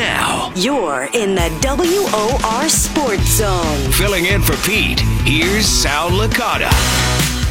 Now, 0.00 0.50
You're 0.56 1.10
in 1.12 1.34
the 1.34 1.50
WOR 1.60 2.68
Sports 2.70 3.36
Zone. 3.36 3.92
filling 3.92 4.24
in 4.24 4.40
for 4.40 4.56
Pete, 4.66 5.00
here's 5.26 5.66
Sal 5.66 6.08
Licata. 6.08 6.70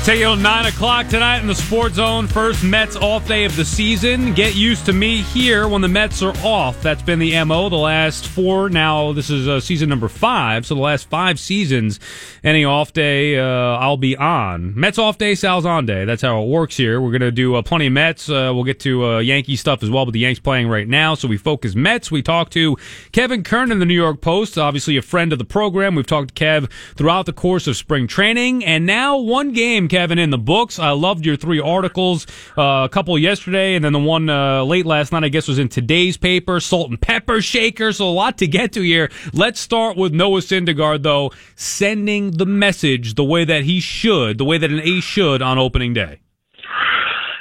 Take 0.06 0.22
you 0.22 0.36
9 0.36 0.66
o'clock 0.66 1.08
tonight 1.08 1.40
in 1.40 1.48
the 1.48 1.54
Sports 1.54 1.96
Zone. 1.96 2.26
First 2.26 2.64
Mets 2.64 2.96
off 2.96 3.28
day 3.28 3.44
of 3.44 3.56
the 3.56 3.66
season. 3.66 4.34
Get 4.34 4.56
used 4.56 4.86
to 4.88 4.94
me 4.94 5.18
here 5.18 5.68
when 5.68 5.82
the 5.82 5.88
Mets 5.88 6.24
are 6.24 6.36
off. 6.38 6.82
That's 6.82 7.02
been 7.04 7.20
the 7.20 7.44
MO 7.44 7.70
the 7.70 7.76
last 7.76 8.26
four. 8.26 8.70
Now, 8.70 9.12
this 9.12 9.30
is 9.30 9.48
uh, 9.48 9.60
season 9.60 9.88
number 9.90 10.08
five. 10.08 10.66
So 10.66 10.74
the 10.74 10.82
last 10.82 11.10
five 11.10 11.38
seasons, 11.38 12.00
any 12.44 12.64
off 12.64 12.92
day, 12.94 13.38
uh, 13.38 13.44
I'll 13.44 13.98
be 13.98 14.16
on. 14.16 14.74
Mets 14.80 14.98
off 14.98 15.20
day, 15.20 15.36
Sal's 15.36 15.66
on 15.66 15.86
day. 15.86 16.06
That's 16.06 16.24
how 16.24 16.42
it 16.42 16.48
works 16.48 16.78
here. 16.78 17.02
We're 17.02 17.12
going 17.12 17.22
to 17.22 17.32
do 17.32 17.56
uh, 17.56 17.62
plenty 17.62 17.88
of 17.88 17.94
Mets. 17.94 18.30
Uh, 18.30 18.52
we'll 18.56 18.64
get 18.64 18.80
to 18.80 19.06
uh, 19.06 19.20
Yankee 19.20 19.58
stuff 19.58 19.84
as 19.84 19.92
well, 19.92 20.06
but 20.06 20.14
the 20.14 20.20
Yanks 20.20 20.40
playing 20.40 20.70
right 20.70 20.88
now. 20.88 21.14
So 21.14 21.28
we 21.28 21.38
focus 21.38 21.76
Mets. 21.76 22.10
We 22.10 22.24
talk 22.24 22.50
to 22.52 22.78
Kevin 23.12 23.44
Kernan 23.44 23.80
the 23.80 23.86
New 23.86 23.94
York 23.94 24.22
Post, 24.22 24.58
obviously 24.58 24.96
a 24.98 25.04
friend 25.04 25.34
of 25.34 25.40
the 25.40 25.46
program. 25.46 25.94
We've 25.94 26.08
talked 26.08 26.34
to 26.34 26.44
Kev 26.44 26.72
throughout 26.96 27.26
the 27.28 27.34
course 27.34 27.68
of 27.68 27.76
spring 27.76 28.08
training. 28.08 28.64
And 28.66 28.86
now 28.86 29.18
one 29.18 29.52
game, 29.52 29.89
Kevin, 29.90 30.20
in 30.20 30.30
the 30.30 30.38
books. 30.38 30.80
I 30.80 30.92
loved 30.92 31.26
your 31.26 31.36
three 31.36 31.60
articles, 31.60 32.26
uh, 32.58 32.86
a 32.86 32.90
couple 32.90 33.18
yesterday, 33.18 33.76
and 33.76 33.84
then 33.84 33.94
the 33.94 34.00
one 34.00 34.30
uh, 34.30 34.64
late 34.64 34.86
last 34.86 35.12
night, 35.12 35.24
I 35.24 35.30
guess, 35.30 35.48
was 35.48 35.60
in 35.60 35.68
today's 35.68 36.16
paper, 36.16 36.60
Salt 36.60 36.90
and 36.90 37.02
Pepper 37.02 37.42
Shaker. 37.42 37.92
So 37.92 38.08
a 38.08 38.12
lot 38.12 38.38
to 38.38 38.48
get 38.48 38.72
to 38.74 38.82
here. 38.82 39.10
Let's 39.34 39.60
start 39.60 39.98
with 39.98 40.14
Noah 40.14 40.42
Syndergaard, 40.42 41.04
though, 41.04 41.32
sending 41.56 42.32
the 42.32 42.46
message 42.46 43.16
the 43.16 43.24
way 43.24 43.44
that 43.46 43.64
he 43.64 43.80
should, 43.80 44.38
the 44.38 44.46
way 44.46 44.58
that 44.58 44.72
an 44.72 44.80
ace 44.80 45.04
should 45.04 45.42
on 45.42 45.58
opening 45.58 45.94
day. 45.94 46.20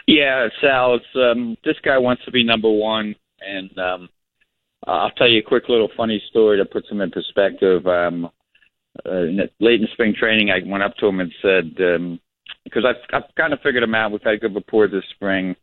Yeah, 0.06 0.48
Sal, 0.62 0.94
it's, 0.94 1.04
um, 1.14 1.56
this 1.64 1.76
guy 1.84 1.98
wants 1.98 2.24
to 2.24 2.30
be 2.30 2.42
number 2.42 2.70
one, 2.70 3.14
and 3.40 3.78
um, 3.78 4.08
I'll 4.86 5.10
tell 5.10 5.28
you 5.28 5.40
a 5.40 5.42
quick 5.42 5.64
little 5.68 5.90
funny 5.96 6.22
story 6.30 6.56
to 6.56 6.64
put 6.64 6.86
some 6.88 7.02
in 7.02 7.10
perspective. 7.10 7.86
Um, 7.86 8.30
uh, 9.04 9.24
late 9.60 9.80
in 9.80 9.88
spring 9.92 10.14
training, 10.18 10.50
I 10.50 10.66
went 10.66 10.82
up 10.82 10.96
to 10.96 11.06
him 11.06 11.20
and 11.20 11.32
said, 11.42 11.76
um, 11.80 12.20
because 12.68 12.84
I've, 12.84 13.02
I've 13.12 13.34
kind 13.36 13.52
of 13.52 13.60
figured 13.60 13.82
him 13.82 13.94
out. 13.94 14.12
We've 14.12 14.22
had 14.22 14.40
good 14.40 14.54
rapport 14.54 14.88
this 14.88 15.04
spring. 15.14 15.56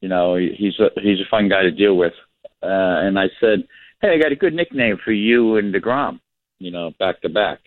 You 0.00 0.08
know, 0.08 0.36
he's 0.36 0.78
a, 0.78 0.88
he's 1.00 1.20
a 1.20 1.30
fun 1.30 1.48
guy 1.48 1.62
to 1.62 1.70
deal 1.70 1.96
with. 1.96 2.14
Uh, 2.62 2.66
and 3.06 3.18
I 3.18 3.26
said, 3.40 3.66
hey, 4.00 4.14
I 4.14 4.22
got 4.22 4.32
a 4.32 4.36
good 4.36 4.54
nickname 4.54 4.98
for 5.02 5.12
you 5.12 5.56
and 5.56 5.74
DeGrom, 5.74 6.20
you 6.58 6.70
know, 6.70 6.90
back 6.98 7.20
to 7.22 7.28
back. 7.28 7.58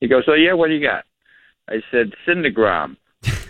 He 0.00 0.08
goes, 0.08 0.24
oh, 0.26 0.34
yeah, 0.34 0.54
what 0.54 0.68
do 0.68 0.74
you 0.74 0.86
got? 0.86 1.04
I 1.68 1.80
said, 1.90 2.12
Cindergrom, 2.26 2.96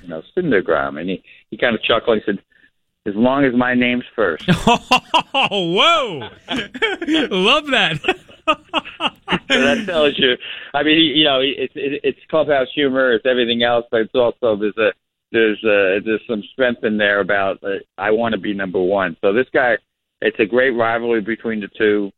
you 0.02 0.08
know, 0.08 0.22
Cindergrom. 0.36 1.00
And 1.00 1.08
he, 1.08 1.22
he 1.50 1.56
kind 1.56 1.74
of 1.74 1.82
chuckled. 1.82 2.18
He 2.18 2.24
said, 2.24 2.42
as 3.06 3.14
long 3.16 3.44
as 3.44 3.54
my 3.54 3.74
name's 3.74 4.04
first. 4.14 4.48
Oh, 5.34 5.72
whoa! 5.72 6.28
Love 7.30 7.66
that. 7.68 7.98
So 9.50 9.60
that 9.60 9.84
tells 9.86 10.18
you. 10.18 10.36
I 10.74 10.82
mean, 10.82 10.98
you 10.98 11.24
know, 11.24 11.40
it's 11.40 11.72
it, 11.76 12.00
it's 12.02 12.18
clubhouse 12.30 12.68
humor, 12.74 13.12
it's 13.12 13.26
everything 13.26 13.62
else, 13.62 13.84
but 13.90 14.00
it's 14.00 14.14
also 14.14 14.56
there's 14.56 14.76
a 14.78 14.90
there's 15.30 15.62
a 15.64 16.00
there's 16.04 16.22
some 16.28 16.42
strength 16.52 16.84
in 16.84 16.96
there 16.96 17.20
about 17.20 17.62
uh, 17.62 17.78
I 17.98 18.10
want 18.10 18.34
to 18.34 18.40
be 18.40 18.54
number 18.54 18.80
one. 18.80 19.16
So 19.20 19.32
this 19.32 19.46
guy, 19.52 19.76
it's 20.20 20.38
a 20.40 20.46
great 20.46 20.70
rivalry 20.70 21.20
between 21.20 21.60
the 21.60 21.68
two. 21.76 22.10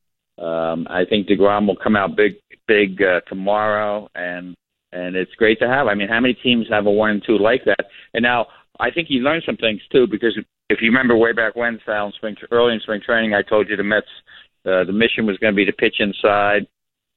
Um, 0.43 0.87
I 0.91 1.05
think 1.05 1.29
Degrom 1.29 1.67
will 1.67 1.77
come 1.77 1.97
out 1.97 2.17
big 2.17 2.35
big 2.67 3.01
uh, 3.03 3.21
tomorrow, 3.29 4.09
and 4.15 4.55
and 4.93 5.17
it's 5.17 5.35
great 5.35 5.59
to 5.61 5.69
have. 5.69 5.89
I 5.89 5.95
mean, 5.95 6.09
how 6.09 6.21
many 6.21 6.35
teams 6.35 6.67
have 6.71 6.87
a 6.87 6.91
one 6.91 7.11
and 7.11 7.23
two 7.25 7.39
like 7.39 7.65
that? 7.65 7.87
And 8.15 8.23
now 8.23 8.47
I 8.81 8.91
think 8.91 9.09
he 9.09 9.17
learned 9.17 9.45
some 9.47 9.57
things 9.57 9.81
too, 9.91 10.07
because 10.09 10.39
if 10.71 10.79
you 10.81 10.89
remember 10.89 11.17
way 11.17 11.33
back 11.33 11.57
when, 11.57 11.81
Sal, 11.85 12.07
in 12.07 12.13
spring 12.13 12.37
early 12.51 12.75
in 12.75 12.81
spring 12.81 13.01
training, 13.05 13.35
I 13.35 13.43
told 13.43 13.69
you 13.69 13.77
the 13.77 13.85
Mets 13.85 14.07
uh, 14.67 14.85
the 14.85 14.93
mission 14.93 15.27
was 15.27 15.39
going 15.39 15.53
to 15.53 15.57
be 15.57 15.65
to 15.65 15.73
pitch 15.73 15.97
inside. 15.99 16.67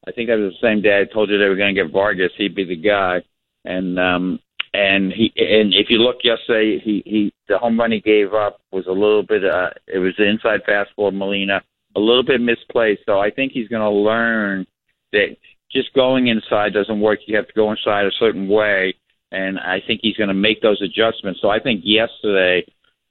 I 0.08 0.12
think 0.12 0.30
that 0.30 0.38
was 0.38 0.53
the 0.53 0.67
same 0.67 0.81
day 0.81 1.02
I 1.02 1.14
told 1.14 1.30
you 1.30 1.38
they 1.38 1.50
were 1.50 1.56
going 1.56 1.73
to 1.73 1.84
get 1.84 1.92
Vargas. 1.92 2.31
He'd 2.38 2.56
be 2.56 2.64
the 2.64 2.76
guy, 2.76 3.22
and 3.66 4.00
um, 4.00 4.39
and 4.73 5.11
he 5.11 5.33
and 5.36 5.73
if 5.73 5.89
you 5.89 5.98
look 5.98 6.17
yesterday, 6.23 6.80
he 6.80 7.04
he 7.05 7.33
the 7.48 7.58
home 7.58 7.80
run 7.80 7.92
he 7.92 7.99
gave 7.99 8.33
up 8.33 8.61
was 8.72 8.86
a 8.88 8.92
little 8.92 9.23
bit. 9.23 9.44
Uh, 9.44 9.70
it 9.88 9.99
was 9.99 10.14
the 10.17 10.27
inside 10.27 10.61
fastball, 10.67 11.14
Molina, 11.14 11.61
a 11.95 11.99
little 11.99 12.23
bit 12.23 12.42
misplaced. 12.42 13.02
So 13.05 13.20
I 13.20 13.32
think 13.32 13.52
he's 13.52 13.67
going 13.67 13.82
to 13.82 13.89
learn 13.89 14.66
that 15.14 15.36
just 15.72 15.93
going 15.93 16.27
inside 16.27 16.73
doesn't 16.73 16.99
work. 16.99 17.20
You 17.26 17.36
have 17.36 17.48
to 17.48 17.54
go 17.54 17.72
inside 17.72 18.05
a 18.05 18.11
certain 18.20 18.48
way, 18.48 18.93
and 19.32 19.60
I 19.60 19.82
think 19.86 20.02
he's 20.04 20.16
going 20.17 20.30
to 20.30 20.33
make 20.33 20.61
those 20.61 20.82
adjustments. 20.82 21.39
So 21.42 21.49
I 21.49 21.60
think 21.60 21.82
yesterday 21.83 22.66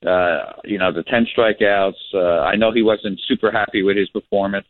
uh, 0.05 0.53
you 0.65 0.79
know, 0.79 0.93
the 0.93 1.03
10 1.05 1.27
strikeouts. 1.37 2.15
Uh, 2.15 2.43
I 2.43 2.57
know 2.57 2.73
he 2.73 2.83
wasn't 2.83 3.21
super 3.27 3.51
happy 3.51 3.83
with 3.83 3.97
his 3.97 4.09
performance, 4.11 4.67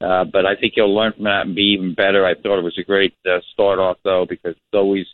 uh, 0.00 0.24
but 0.24 0.46
I 0.46 0.56
think 0.56 0.74
he'll 0.76 0.94
learn 0.94 1.12
from 1.12 1.24
that 1.24 1.46
and 1.46 1.54
be 1.54 1.74
even 1.76 1.94
better. 1.94 2.24
I 2.24 2.34
thought 2.34 2.58
it 2.58 2.64
was 2.64 2.78
a 2.78 2.84
great 2.84 3.14
uh, 3.26 3.40
start 3.52 3.78
off, 3.78 3.98
though, 4.04 4.26
because 4.28 4.52
it's 4.52 4.74
always 4.74 5.06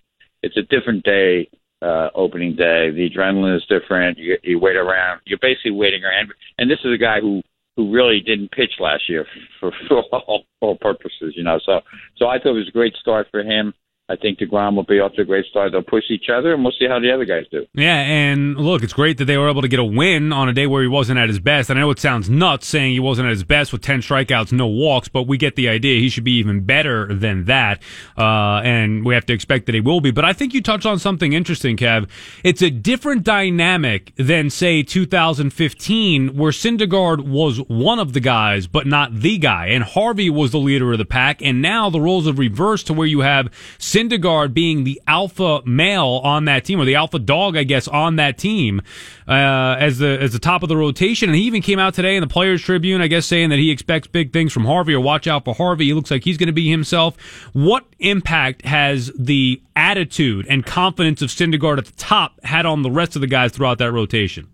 it's 0.42 0.56
a 0.56 0.62
different 0.62 1.02
day, 1.02 1.48
uh, 1.82 2.08
opening 2.14 2.54
day. 2.54 2.90
The 2.90 3.10
adrenaline 3.10 3.56
is 3.56 3.66
different. 3.68 4.18
You, 4.18 4.36
you 4.42 4.58
wait 4.58 4.76
around. 4.76 5.20
You're 5.24 5.40
basically 5.40 5.72
waiting 5.72 6.04
around. 6.04 6.32
And 6.58 6.70
this 6.70 6.78
is 6.84 6.94
a 6.94 6.98
guy 6.98 7.20
who 7.20 7.42
who 7.76 7.92
really 7.92 8.20
didn't 8.20 8.52
pitch 8.52 8.72
last 8.80 9.02
year 9.08 9.26
for, 9.60 9.70
for 9.88 10.02
all, 10.12 10.44
all 10.60 10.78
purposes, 10.78 11.34
you 11.36 11.42
know. 11.42 11.58
So 11.64 11.80
so 12.16 12.26
I 12.28 12.38
thought 12.38 12.50
it 12.50 12.60
was 12.60 12.68
a 12.68 12.72
great 12.72 12.94
start 13.00 13.26
for 13.30 13.40
him. 13.40 13.74
I 14.08 14.14
think 14.14 14.38
DeGrom 14.38 14.76
will 14.76 14.84
be 14.84 15.00
off 15.00 15.14
to 15.14 15.22
a 15.22 15.24
great 15.24 15.46
start. 15.46 15.72
They'll 15.72 15.82
push 15.82 16.04
each 16.10 16.26
other, 16.32 16.54
and 16.54 16.62
we'll 16.62 16.72
see 16.78 16.86
how 16.86 17.00
the 17.00 17.12
other 17.12 17.24
guys 17.24 17.44
do. 17.50 17.66
Yeah, 17.74 17.96
and 17.96 18.56
look, 18.56 18.84
it's 18.84 18.92
great 18.92 19.18
that 19.18 19.24
they 19.24 19.36
were 19.36 19.48
able 19.48 19.62
to 19.62 19.68
get 19.68 19.80
a 19.80 19.84
win 19.84 20.32
on 20.32 20.48
a 20.48 20.52
day 20.52 20.68
where 20.68 20.80
he 20.80 20.86
wasn't 20.86 21.18
at 21.18 21.28
his 21.28 21.40
best. 21.40 21.70
And 21.70 21.78
I 21.78 21.82
know 21.82 21.90
it 21.90 21.98
sounds 21.98 22.30
nuts 22.30 22.68
saying 22.68 22.92
he 22.92 23.00
wasn't 23.00 23.26
at 23.26 23.30
his 23.30 23.42
best 23.42 23.72
with 23.72 23.82
10 23.82 24.02
strikeouts, 24.02 24.52
no 24.52 24.68
walks, 24.68 25.08
but 25.08 25.24
we 25.24 25.36
get 25.36 25.56
the 25.56 25.68
idea. 25.68 25.98
He 25.98 26.08
should 26.08 26.22
be 26.22 26.38
even 26.38 26.60
better 26.60 27.12
than 27.12 27.46
that. 27.46 27.82
Uh, 28.16 28.60
and 28.62 29.04
we 29.04 29.12
have 29.14 29.26
to 29.26 29.32
expect 29.32 29.66
that 29.66 29.74
he 29.74 29.80
will 29.80 30.00
be. 30.00 30.12
But 30.12 30.24
I 30.24 30.32
think 30.32 30.54
you 30.54 30.62
touched 30.62 30.86
on 30.86 31.00
something 31.00 31.32
interesting, 31.32 31.76
Kev. 31.76 32.08
It's 32.44 32.62
a 32.62 32.70
different 32.70 33.24
dynamic 33.24 34.12
than, 34.14 34.50
say, 34.50 34.84
2015, 34.84 36.36
where 36.36 36.52
Syndergaard 36.52 37.26
was 37.26 37.58
one 37.66 37.98
of 37.98 38.12
the 38.12 38.20
guys, 38.20 38.68
but 38.68 38.86
not 38.86 39.16
the 39.20 39.36
guy. 39.36 39.66
And 39.66 39.82
Harvey 39.82 40.30
was 40.30 40.52
the 40.52 40.60
leader 40.60 40.92
of 40.92 40.98
the 40.98 41.04
pack. 41.04 41.42
And 41.42 41.60
now 41.60 41.90
the 41.90 42.00
roles 42.00 42.26
have 42.26 42.38
reversed 42.38 42.86
to 42.86 42.92
where 42.94 43.08
you 43.08 43.20
have 43.22 43.50
Syndergaard 43.96 44.52
being 44.52 44.84
the 44.84 45.00
alpha 45.06 45.62
male 45.64 46.20
on 46.22 46.44
that 46.44 46.66
team, 46.66 46.78
or 46.78 46.84
the 46.84 46.96
alpha 46.96 47.18
dog, 47.18 47.56
I 47.56 47.64
guess, 47.64 47.88
on 47.88 48.16
that 48.16 48.36
team, 48.36 48.82
uh, 49.26 49.76
as 49.78 49.96
the 49.98 50.18
as 50.20 50.34
the 50.34 50.38
top 50.38 50.62
of 50.62 50.68
the 50.68 50.76
rotation. 50.76 51.30
And 51.30 51.36
he 51.36 51.44
even 51.44 51.62
came 51.62 51.78
out 51.78 51.94
today 51.94 52.14
in 52.14 52.20
the 52.20 52.26
Players 52.26 52.60
Tribune, 52.60 53.00
I 53.00 53.06
guess, 53.06 53.24
saying 53.24 53.48
that 53.48 53.58
he 53.58 53.70
expects 53.70 54.06
big 54.06 54.34
things 54.34 54.52
from 54.52 54.66
Harvey, 54.66 54.92
or 54.92 55.00
watch 55.00 55.26
out 55.26 55.46
for 55.46 55.54
Harvey. 55.54 55.86
He 55.86 55.94
looks 55.94 56.10
like 56.10 56.24
he's 56.24 56.36
going 56.36 56.48
to 56.48 56.52
be 56.52 56.68
himself. 56.68 57.16
What 57.54 57.86
impact 57.98 58.66
has 58.66 59.10
the 59.18 59.62
attitude 59.74 60.46
and 60.46 60.66
confidence 60.66 61.22
of 61.22 61.30
Syndergaard 61.30 61.78
at 61.78 61.86
the 61.86 61.96
top 61.96 62.38
had 62.44 62.66
on 62.66 62.82
the 62.82 62.90
rest 62.90 63.16
of 63.16 63.22
the 63.22 63.26
guys 63.26 63.52
throughout 63.52 63.78
that 63.78 63.92
rotation? 63.92 64.48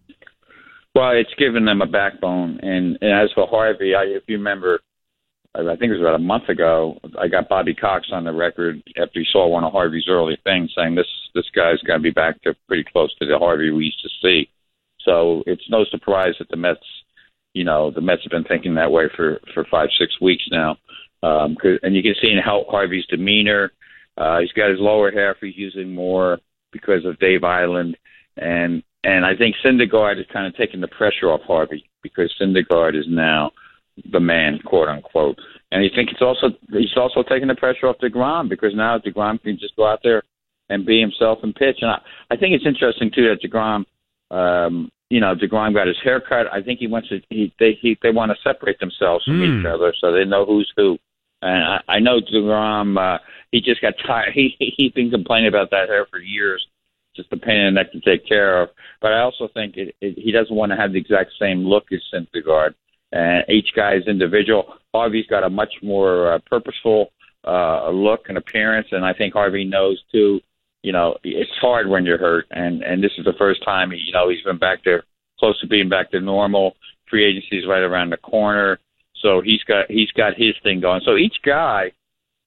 Well, 0.94 1.10
it's 1.16 1.34
given 1.36 1.64
them 1.64 1.82
a 1.82 1.86
backbone. 1.86 2.60
And, 2.62 2.96
and 3.00 3.12
as 3.12 3.30
for 3.34 3.48
Harvey, 3.48 3.94
I, 3.96 4.02
if 4.02 4.22
you 4.28 4.36
remember, 4.36 4.80
I 5.54 5.76
think 5.76 5.90
it 5.90 5.98
was 5.98 6.00
about 6.00 6.14
a 6.14 6.18
month 6.18 6.48
ago, 6.48 6.98
I 7.18 7.28
got 7.28 7.48
Bobby 7.48 7.74
Cox 7.74 8.08
on 8.10 8.24
the 8.24 8.32
record 8.32 8.82
after 8.96 9.20
he 9.20 9.26
saw 9.30 9.46
one 9.48 9.64
of 9.64 9.72
Harvey's 9.72 10.08
early 10.08 10.38
things 10.44 10.72
saying 10.74 10.94
this 10.94 11.06
this 11.34 11.44
guy's 11.54 11.80
going 11.86 11.98
to 11.98 12.02
be 12.02 12.10
back 12.10 12.40
to 12.42 12.54
pretty 12.68 12.84
close 12.90 13.14
to 13.18 13.26
the 13.26 13.38
Harvey 13.38 13.70
we 13.70 13.84
used 13.86 14.02
to 14.02 14.08
see. 14.22 14.48
So 15.04 15.42
it's 15.46 15.68
no 15.68 15.84
surprise 15.90 16.34
that 16.38 16.48
the 16.48 16.56
Mets, 16.56 16.80
you 17.52 17.64
know, 17.64 17.90
the 17.90 18.00
Mets 18.00 18.22
have 18.22 18.30
been 18.30 18.44
thinking 18.44 18.74
that 18.76 18.90
way 18.90 19.04
for 19.14 19.40
for 19.52 19.66
five 19.70 19.90
six 19.98 20.18
weeks 20.20 20.44
now. 20.50 20.76
Um, 21.22 21.56
and 21.82 21.94
you 21.94 22.02
can 22.02 22.14
see 22.20 22.30
in 22.30 22.38
how 22.42 22.64
Harvey's 22.68 23.06
demeanor. 23.06 23.72
Uh, 24.16 24.40
he's 24.40 24.52
got 24.52 24.70
his 24.70 24.80
lower 24.80 25.10
half 25.10 25.36
he's 25.40 25.56
using 25.56 25.94
more 25.94 26.38
because 26.72 27.04
of 27.04 27.18
Dave 27.18 27.42
Eiland, 27.42 27.94
and 28.38 28.82
and 29.04 29.26
I 29.26 29.36
think 29.36 29.56
Syndergaard 29.64 30.18
is 30.18 30.26
kind 30.32 30.46
of 30.46 30.56
taking 30.56 30.80
the 30.80 30.88
pressure 30.88 31.30
off 31.30 31.42
Harvey 31.42 31.84
because 32.02 32.34
Syndergaard 32.40 32.98
is 32.98 33.06
now 33.08 33.52
the 34.10 34.20
man, 34.20 34.58
quote 34.64 34.88
unquote. 34.88 35.38
And 35.70 35.82
I 35.82 35.94
think 35.94 36.10
it's 36.10 36.22
also 36.22 36.48
he's 36.70 36.96
also 36.96 37.22
taking 37.22 37.48
the 37.48 37.54
pressure 37.54 37.86
off 37.88 37.96
Degrom 37.98 38.48
because 38.48 38.74
now 38.74 38.98
Degrom 38.98 39.42
can 39.42 39.58
just 39.58 39.76
go 39.76 39.86
out 39.86 40.00
there 40.02 40.22
and 40.68 40.86
be 40.86 41.00
himself 41.00 41.38
and 41.42 41.54
pitch. 41.54 41.78
And 41.80 41.90
I, 41.90 41.98
I 42.30 42.36
think 42.36 42.54
it's 42.54 42.66
interesting 42.66 43.10
too 43.14 43.28
that 43.28 43.42
Degrom, 43.42 43.84
um, 44.30 44.90
you 45.10 45.20
know, 45.20 45.34
Degrom 45.34 45.74
got 45.74 45.86
his 45.86 45.96
hair 46.02 46.20
cut. 46.20 46.46
I 46.52 46.62
think 46.62 46.78
he 46.78 46.86
wants 46.86 47.08
to 47.08 47.20
he 47.30 47.52
they 47.58 47.78
he, 47.80 47.98
they 48.02 48.10
want 48.10 48.32
to 48.32 48.42
separate 48.42 48.78
themselves 48.80 49.24
from 49.24 49.38
Hmm. 49.40 49.60
each 49.60 49.66
other 49.66 49.94
so 49.98 50.12
they 50.12 50.24
know 50.24 50.44
who's 50.44 50.72
who. 50.76 50.98
And 51.42 51.64
I, 51.64 51.80
I 51.88 51.98
know 51.98 52.20
Degrom, 52.20 52.96
uh, 52.98 53.18
he 53.50 53.60
just 53.60 53.80
got 53.82 53.94
tired. 54.06 54.32
He 54.34 54.56
he's 54.58 54.92
been 54.92 55.10
complaining 55.10 55.48
about 55.48 55.70
that 55.70 55.88
hair 55.88 56.06
for 56.10 56.18
years. 56.18 56.66
Just 57.14 57.32
a 57.32 57.36
pain 57.36 57.58
in 57.58 57.74
the 57.74 57.80
neck 57.82 57.92
to 57.92 58.00
take 58.00 58.26
care 58.26 58.62
of. 58.62 58.70
But 59.02 59.12
I 59.12 59.20
also 59.20 59.48
think 59.52 59.76
it, 59.76 59.94
it, 60.00 60.18
he 60.18 60.32
doesn't 60.32 60.54
want 60.54 60.72
to 60.72 60.76
have 60.76 60.92
the 60.92 60.98
exact 60.98 61.32
same 61.38 61.62
look 61.66 61.84
as 61.92 62.00
Syndergaard. 62.12 62.74
And 63.12 63.44
each 63.48 63.68
guy 63.76 63.94
is 63.94 64.06
individual. 64.06 64.74
Harvey's 64.94 65.26
got 65.26 65.44
a 65.44 65.50
much 65.50 65.74
more 65.82 66.34
uh, 66.34 66.38
purposeful 66.46 67.12
uh, 67.46 67.90
look 67.90 68.28
and 68.28 68.38
appearance, 68.38 68.88
and 68.92 69.04
I 69.04 69.12
think 69.12 69.34
Harvey 69.34 69.64
knows 69.64 70.02
too. 70.10 70.40
You 70.82 70.92
know, 70.92 71.16
it's 71.22 71.50
hard 71.60 71.88
when 71.88 72.04
you're 72.04 72.18
hurt, 72.18 72.46
and 72.50 72.82
and 72.82 73.02
this 73.02 73.12
is 73.18 73.24
the 73.24 73.34
first 73.38 73.62
time 73.64 73.90
he 73.90 73.98
you 73.98 74.12
know 74.12 74.28
he's 74.28 74.42
been 74.42 74.58
back 74.58 74.84
there 74.84 75.04
close 75.38 75.60
to 75.60 75.66
being 75.66 75.88
back 75.88 76.10
to 76.12 76.20
normal. 76.20 76.76
Free 77.10 77.24
agency 77.24 77.58
is 77.58 77.66
right 77.68 77.82
around 77.82 78.10
the 78.10 78.16
corner, 78.16 78.78
So 79.22 79.40
he's 79.40 79.62
got 79.64 79.90
he's 79.90 80.10
got 80.12 80.34
his 80.36 80.54
thing 80.62 80.80
going. 80.80 81.02
So 81.04 81.16
each 81.16 81.36
guy 81.44 81.92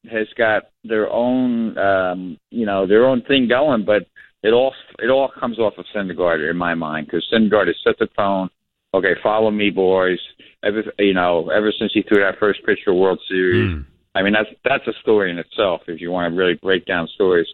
has 0.10 0.28
got 0.38 0.70
their 0.84 1.10
own 1.12 1.78
um, 1.78 2.38
you 2.52 2.66
know 2.66 2.88
their 2.88 3.06
own 3.06 3.22
thing 3.24 3.48
going, 3.48 3.86
but 3.86 4.08
it 4.44 4.54
all 4.54 4.74
it 5.00 5.10
all 5.10 5.30
comes 5.40 5.60
off 5.60 5.74
of 5.78 5.86
Syndergaard 5.94 6.50
in 6.50 6.58
my 6.58 6.74
mind 6.74 7.08
because 7.08 7.28
Syndergaard 7.32 7.68
has 7.68 7.76
set 7.84 8.00
the 8.00 8.08
tone. 8.08 8.50
Okay, 8.96 9.14
follow 9.22 9.52
me, 9.52 9.70
boys. 9.70 10.20
Ever 10.64 10.84
you 11.00 11.14
know 11.14 11.50
ever 11.50 11.72
since 11.78 11.92
he 11.94 12.02
threw 12.02 12.20
that 12.20 12.40
first 12.40 12.66
pitch 12.66 12.80
for 12.84 12.94
World 12.94 13.20
Series. 13.28 13.74
Mm. 13.74 13.86
I 14.16 14.24
mean 14.24 14.34
that's 14.34 14.50
that's 14.64 14.88
a 14.88 15.00
story 15.02 15.30
in 15.32 15.38
itself 15.38 15.82
if 15.88 16.00
you 16.02 16.12
want 16.12 16.32
to 16.32 16.38
really 16.38 16.56
break 16.56 16.86
down 16.86 17.08
stories. 17.14 17.48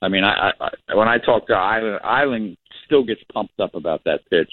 I 0.00 0.08
mean, 0.08 0.24
I, 0.24 0.52
I 0.60 0.94
when 0.94 1.08
I 1.08 1.18
talk 1.18 1.46
to 1.48 1.54
Eiland, 1.54 2.02
Eiland 2.02 2.56
still 2.86 3.04
gets 3.04 3.20
pumped 3.32 3.58
up 3.60 3.74
about 3.74 4.04
that 4.04 4.20
pitch. 4.30 4.52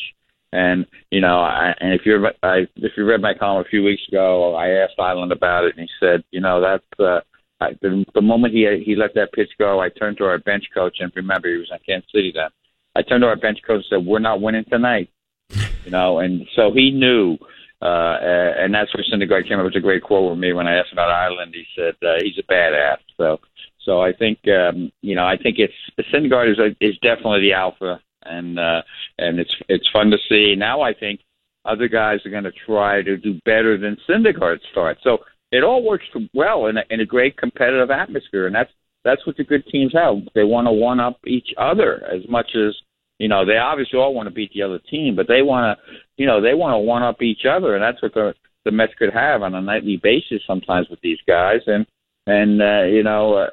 And 0.52 0.86
you 1.12 1.22
know, 1.22 1.40
I, 1.40 1.74
and 1.80 1.94
if 1.94 2.02
you 2.06 2.26
I, 2.42 2.68
if 2.78 2.94
you 2.98 3.06
read 3.06 3.22
my 3.22 3.34
column 3.34 3.64
a 3.66 3.70
few 3.70 3.84
weeks 3.84 4.04
ago, 4.08 4.56
I 4.56 4.70
asked 4.70 4.98
Eiland 4.98 5.32
about 5.32 5.66
it, 5.66 5.76
and 5.78 5.88
he 5.88 5.90
said, 6.00 6.24
you 6.32 6.40
know, 6.40 6.62
that's 6.62 7.00
uh, 7.00 7.20
I, 7.60 7.72
the, 7.82 8.06
the 8.14 8.22
moment 8.22 8.54
he 8.54 8.84
he 8.86 8.96
let 8.96 9.14
that 9.16 9.34
pitch 9.34 9.50
go, 9.60 9.82
I 9.82 9.90
turned 9.90 10.18
to 10.18 10.26
our 10.26 10.40
bench 10.40 10.66
coach, 10.74 10.98
and 11.00 11.12
remember 11.16 11.50
he 11.50 11.58
was 11.58 11.72
in 11.72 11.80
Kansas 11.86 12.10
City 12.14 12.32
then. 12.34 12.50
I 12.96 13.02
turned 13.02 13.22
to 13.24 13.28
our 13.28 13.36
bench 13.36 13.60
coach 13.68 13.84
and 13.92 14.02
said, 14.02 14.06
"We're 14.06 14.20
not 14.20 14.42
winning 14.42 14.66
tonight," 14.70 15.10
you 15.50 15.92
know, 15.92 16.20
and 16.20 16.48
so 16.56 16.72
he 16.74 16.92
knew. 16.92 17.38
Uh, 17.82 18.18
and 18.58 18.74
that's 18.74 18.90
where 18.96 19.04
Syndergaard 19.04 19.48
came 19.48 19.60
up 19.60 19.66
with 19.66 19.76
a 19.76 19.82
great 19.82 20.02
quote 20.02 20.30
with 20.30 20.40
me 20.40 20.54
when 20.54 20.68
I 20.68 20.76
asked 20.76 20.94
about 20.94 21.10
Eiland. 21.10 21.54
He 21.54 21.66
said 21.76 21.94
uh, 22.02 22.16
he's 22.22 22.38
a 22.40 22.52
badass. 22.52 22.98
So, 23.18 23.40
so 23.84 24.02
I 24.02 24.14
think 24.14 24.40
um, 24.48 24.92
you 25.02 25.16
know 25.16 25.26
I 25.26 25.38
think 25.38 25.58
it's 25.60 25.74
Syndergaard 26.12 26.52
is 26.52 26.58
a, 26.58 26.68
is 26.84 26.98
definitely 27.02 27.42
the 27.42 27.54
alpha, 27.54 28.00
and 28.24 28.58
uh, 28.58 28.82
and 29.20 29.40
it's 29.40 29.54
it's 29.68 29.90
fun 29.92 30.10
to 30.12 30.18
see. 30.30 30.56
Now 30.56 30.82
I 30.82 30.94
think 30.94 31.20
other 31.66 31.88
guys 31.88 32.20
are 32.26 32.32
going 32.32 32.46
to 32.46 32.52
try 32.66 33.02
to 33.02 33.18
do 33.18 33.40
better 33.46 33.78
than 33.78 33.98
Syndergaard 34.10 34.60
start. 34.72 34.98
So 35.04 35.20
it 35.52 35.64
all 35.64 35.84
works 35.84 36.06
well 36.34 36.68
in 36.68 36.78
a, 36.78 36.84
in 36.90 37.02
a 37.02 37.06
great 37.06 37.38
competitive 37.38 37.92
atmosphere, 37.92 38.48
and 38.48 38.56
that's 38.56 38.72
that's 39.04 39.26
what 39.28 39.38
the 39.38 39.44
good 39.44 39.66
teams 39.68 39.94
have. 39.94 40.16
They 40.34 40.44
want 40.44 40.68
to 40.68 40.72
one 40.72 41.00
up 41.00 41.20
each 41.28 41.50
other 41.58 42.04
as 42.12 42.28
much 42.30 42.56
as 42.56 42.76
you 43.20 43.28
know. 43.28 43.46
They 43.46 43.58
obviously 43.58 44.00
all 44.00 44.14
want 44.14 44.28
to 44.28 44.34
beat 44.34 44.52
the 44.54 44.64
other 44.64 44.80
team, 44.80 45.16
but 45.16 45.28
they 45.28 45.42
want 45.42 45.78
to, 45.78 45.94
you 46.18 46.26
know, 46.26 46.42
they 46.42 46.54
want 46.54 46.74
to 46.74 46.80
one 46.80 47.04
up 47.04 47.22
each 47.22 47.46
other, 47.50 47.76
and 47.76 47.84
that's 47.84 48.02
what 48.02 48.14
the 48.14 48.34
the 48.66 48.72
Mets 48.72 48.94
could 48.98 49.14
have 49.14 49.44
on 49.44 49.54
a 49.54 49.62
nightly 49.62 49.98
basis 50.02 50.42
sometimes 50.48 50.90
with 50.90 51.00
these 51.02 51.20
guys, 51.28 51.62
and 51.68 51.86
and 52.28 52.62
uh, 52.62 52.84
you 52.84 53.04
know, 53.04 53.34
uh, 53.36 53.50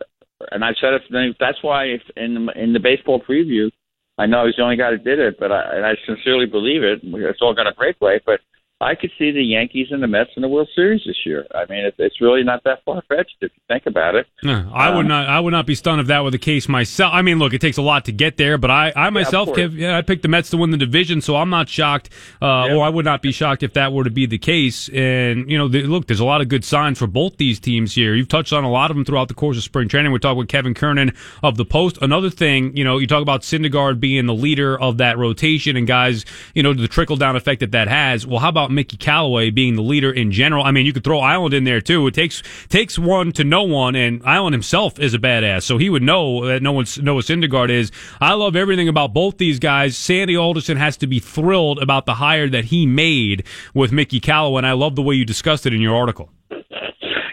and 0.51 0.65
I 0.65 0.71
said 0.81 0.95
it. 0.95 1.37
That's 1.39 1.63
why 1.63 1.85
if 1.85 2.03
in 2.17 2.49
in 2.57 2.73
the 2.73 2.81
baseball 2.81 3.21
preview, 3.21 3.71
I 4.19 4.27
know 4.27 4.47
he's 4.47 4.57
the 4.57 4.63
only 4.63 4.77
guy 4.77 4.91
that 4.91 5.05
did 5.05 5.19
it, 5.19 5.37
but 5.39 5.53
I, 5.53 5.77
and 5.77 5.87
I 5.87 5.93
sincerely 6.07 6.47
believe 6.47 6.83
it. 6.83 7.01
It's 7.03 7.43
all 7.43 7.55
going 7.55 7.67
to 7.67 7.75
break 7.77 8.01
way, 8.01 8.21
but 8.25 8.41
I 8.83 8.97
could 8.97 9.11
see 9.17 9.31
the 9.31 9.43
Yankees 9.43 9.89
and 9.91 10.03
the 10.03 10.09
Mets 10.09 10.31
in 10.35 10.43
the 10.43 10.49
World 10.49 10.69
Series 10.75 11.03
this 11.07 11.17
year. 11.25 11.47
I 11.55 11.67
mean, 11.71 11.85
it's, 11.85 11.97
it's 12.01 12.21
really 12.21 12.43
not 12.43 12.65
that 12.65 12.85
far 12.85 13.01
fetched 13.09 13.37
if 13.41 13.53
you 13.55 13.63
think 13.69 13.87
about 13.87 14.17
it. 14.17 14.27
No, 14.43 14.71
I 14.75 14.89
um, 14.89 14.97
would 14.97 15.07
not. 15.07 15.29
I 15.29 15.39
would 15.39 15.53
not 15.53 15.67
be 15.67 15.77
stunned 15.77 16.01
if 16.01 16.09
that 16.09 16.25
were 16.25 16.33
the 16.33 16.39
case 16.39 16.69
myself. 16.69 17.13
I 17.15 17.23
mean, 17.23 17.39
look, 17.39 17.55
it 17.55 17.61
takes 17.61 17.77
a 17.77 17.83
lot 17.83 18.07
to 18.07 18.13
get 18.13 18.37
there, 18.39 18.59
but 18.59 18.73
I, 18.73 18.93
I 18.97 19.11
myself, 19.11 19.51
yeah, 19.51 19.55
Kev, 19.55 19.77
yeah, 19.77 19.97
I 19.97 20.03
picked 20.03 20.23
the 20.23 20.29
Mets 20.29 20.51
to 20.51 20.57
win 20.57 20.71
the 20.71 20.77
division, 20.77 21.21
so 21.21 21.37
I'm 21.37 21.49
not 21.49 21.69
shocked, 21.69 22.11
uh, 22.43 22.67
yeah. 22.67 22.75
or 22.75 22.85
I 22.85 22.89
would 22.89 23.05
not 23.05 23.23
be 23.23 23.31
shocked 23.31 23.63
if 23.63 23.75
that 23.75 23.93
were 23.93 24.03
to 24.03 24.11
be 24.11 24.27
the 24.27 24.39
case. 24.39 24.89
And 24.89 25.49
you 25.49 25.57
know, 25.57 25.69
the, 25.69 25.85
look, 25.85 26.09
there's 26.09 26.21
a 26.21 26.25
lot 26.25 26.41
of 26.41 26.49
good 26.49 26.65
signs 26.65 26.99
for 26.99 27.07
both 27.07 27.37
these 27.37 27.61
teams 27.61 27.95
here. 27.95 28.15
You've 28.15 28.29
touched 28.29 28.53
on 28.53 28.65
a 28.65 28.71
lot 28.71 28.91
of 28.91 28.97
them 28.97 29.05
throughout 29.05 29.29
the 29.29 29.35
course 29.35 29.57
of 29.57 29.63
spring 29.63 29.89
training. 29.89 30.11
We're 30.11 30.19
talking 30.19 30.39
with 30.39 30.49
Kevin 30.49 30.75
Kernan 30.75 31.15
of 31.45 31.57
the 31.57 31.65
Post. 31.65 31.99
Another 32.03 32.31
thing, 32.31 32.77
you 32.77 32.83
know, 32.83 32.99
you 32.99 33.07
talk 33.07 33.23
about 33.23 33.43
Syndergaard 33.43 34.01
being 34.01 34.27
the 34.27 34.35
leader 34.35 34.79
of 34.79 34.99
that 34.99 35.19
rotation, 35.19 35.77
and 35.77 35.87
guys, 35.87 36.25
you 36.53 36.65
know, 36.65 36.75
the 36.75 36.89
trickle 36.89 37.17
down 37.17 37.37
effect 37.37 37.61
that 37.61 37.71
that 37.71 37.87
has. 37.87 38.27
Well, 38.27 38.41
how 38.41 38.49
about 38.49 38.72
Mickey 38.75 38.97
Callaway? 38.97 39.53
being 39.53 39.77
the 39.77 39.83
leader 39.83 40.13
in 40.13 40.33
general. 40.33 40.65
I 40.65 40.71
mean, 40.71 40.87
you 40.87 40.93
could 40.93 41.05
throw 41.05 41.21
Eiland 41.21 41.55
in 41.55 41.65
there 41.65 41.81
too. 41.81 42.07
It 42.07 42.15
takes 42.15 42.43
takes 42.69 42.99
one 42.99 43.33
to 43.33 43.45
know 43.45 43.63
one, 43.63 43.95
and 43.95 44.23
Eiland 44.23 44.53
himself 44.53 44.99
is 44.99 45.15
a 45.15 45.19
badass, 45.19 45.63
so 45.63 45.79
he 45.79 45.91
would 45.91 46.03
know 46.03 46.47
that 46.47 46.63
no 46.63 46.73
one 46.73 46.87
knows 47.01 47.27
Syndergaard 47.27 47.71
is. 47.71 47.93
I 48.21 48.35
love 48.35 48.57
everything 48.57 48.89
about 48.89 49.13
both 49.15 49.39
these 49.39 49.59
guys. 49.59 49.97
Sandy 49.97 50.37
Alderson 50.37 50.77
has 50.77 50.97
to 50.99 51.07
be 51.07 51.21
thrilled 51.21 51.81
about 51.81 52.07
the 52.07 52.15
hire 52.15 52.49
that 52.49 52.67
he 52.67 52.87
made 52.87 53.45
with 53.75 53.93
Mickey 53.93 54.21
Callaway, 54.21 54.59
and 54.59 54.67
I 54.67 54.73
love 54.73 54.97
the 54.97 55.03
way 55.03 55.15
you 55.15 55.25
discussed 55.25 55.67
it 55.67 55.75
in 55.75 55.81
your 55.81 55.95
article. 55.95 56.31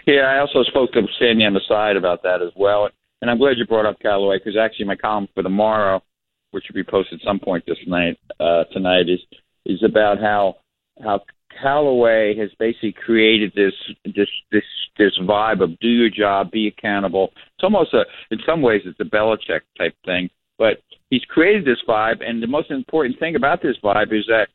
Yeah, 0.06 0.22
I 0.22 0.38
also 0.38 0.62
spoke 0.64 0.92
to 0.92 1.02
Sandy 1.18 1.44
on 1.44 1.54
the 1.54 1.60
side 1.68 1.96
about 1.96 2.22
that 2.24 2.42
as 2.42 2.52
well, 2.56 2.88
and 3.20 3.30
I'm 3.30 3.38
glad 3.38 3.58
you 3.58 3.66
brought 3.66 3.86
up 3.86 4.00
Callaway 4.00 4.38
because 4.38 4.56
actually 4.56 4.86
my 4.86 4.96
column 4.96 5.28
for 5.34 5.42
tomorrow, 5.42 6.02
which 6.50 6.64
will 6.68 6.74
be 6.74 6.88
posted 6.88 7.20
some 7.24 7.38
point 7.38 7.64
this 7.66 7.78
night 7.86 8.18
uh, 8.38 8.64
tonight, 8.72 9.08
is 9.08 9.20
is 9.66 9.82
about 9.84 10.18
how 10.18 10.56
how 11.02 11.20
Callaway 11.60 12.36
has 12.36 12.50
basically 12.58 12.92
created 12.92 13.52
this 13.54 13.72
this 14.04 14.28
this 14.52 14.64
this 14.98 15.18
vibe 15.22 15.62
of 15.62 15.78
do 15.80 15.88
your 15.88 16.10
job, 16.10 16.50
be 16.50 16.68
accountable. 16.68 17.30
It's 17.34 17.64
almost 17.64 17.92
a 17.94 18.04
in 18.30 18.38
some 18.46 18.62
ways 18.62 18.82
it's 18.84 19.00
a 19.00 19.04
Belichick 19.04 19.62
type 19.78 19.94
thing, 20.04 20.30
but 20.58 20.82
he's 21.10 21.24
created 21.24 21.64
this 21.64 21.82
vibe. 21.88 22.24
And 22.26 22.42
the 22.42 22.46
most 22.46 22.70
important 22.70 23.18
thing 23.18 23.36
about 23.36 23.62
this 23.62 23.76
vibe 23.82 24.12
is 24.12 24.26
that 24.28 24.48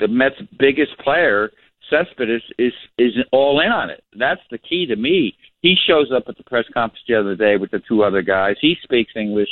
the 0.00 0.08
Mets' 0.08 0.42
biggest 0.58 0.98
player, 0.98 1.50
Cespedes, 1.88 2.42
is 2.58 2.72
is 2.98 3.12
all 3.32 3.60
in 3.60 3.70
on 3.70 3.90
it. 3.90 4.02
That's 4.18 4.40
the 4.50 4.58
key 4.58 4.86
to 4.86 4.96
me. 4.96 5.36
He 5.62 5.76
shows 5.86 6.10
up 6.14 6.24
at 6.28 6.36
the 6.36 6.44
press 6.44 6.66
conference 6.74 7.02
the 7.08 7.14
other 7.14 7.36
day 7.36 7.56
with 7.56 7.70
the 7.70 7.80
two 7.88 8.02
other 8.02 8.22
guys. 8.22 8.56
He 8.60 8.76
speaks 8.82 9.12
English 9.16 9.48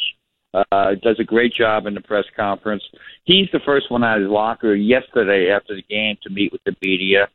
uh, 0.54 0.94
does 1.02 1.18
a 1.18 1.24
great 1.24 1.54
job 1.54 1.86
in 1.86 1.94
the 1.94 2.00
press 2.00 2.24
conference. 2.36 2.82
He's 3.24 3.48
the 3.52 3.60
first 3.64 3.90
one 3.90 4.04
out 4.04 4.18
of 4.18 4.22
his 4.22 4.30
locker 4.30 4.74
yesterday 4.74 5.50
after 5.50 5.74
the 5.74 5.82
game 5.82 6.16
to 6.22 6.30
meet 6.30 6.52
with 6.52 6.62
the 6.64 6.76
media. 6.82 7.28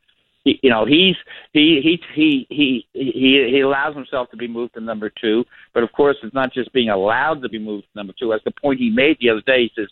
He, 0.44 0.60
you 0.62 0.70
know, 0.70 0.86
he's 0.86 1.16
he 1.52 1.80
he 1.82 2.00
he 2.14 2.46
he 2.48 2.86
he 2.92 3.48
he 3.50 3.60
allows 3.60 3.94
himself 3.94 4.30
to 4.30 4.36
be 4.36 4.46
moved 4.46 4.74
to 4.74 4.80
number 4.80 5.10
two, 5.20 5.44
but 5.74 5.82
of 5.82 5.92
course, 5.92 6.16
it's 6.22 6.34
not 6.34 6.52
just 6.52 6.72
being 6.72 6.90
allowed 6.90 7.42
to 7.42 7.48
be 7.48 7.58
moved 7.58 7.84
to 7.84 7.98
number 7.98 8.14
two. 8.18 8.32
As 8.32 8.40
the 8.44 8.52
point 8.62 8.78
he 8.78 8.90
made 8.90 9.16
the 9.20 9.30
other 9.30 9.42
day, 9.42 9.62
he 9.62 9.70
says. 9.76 9.88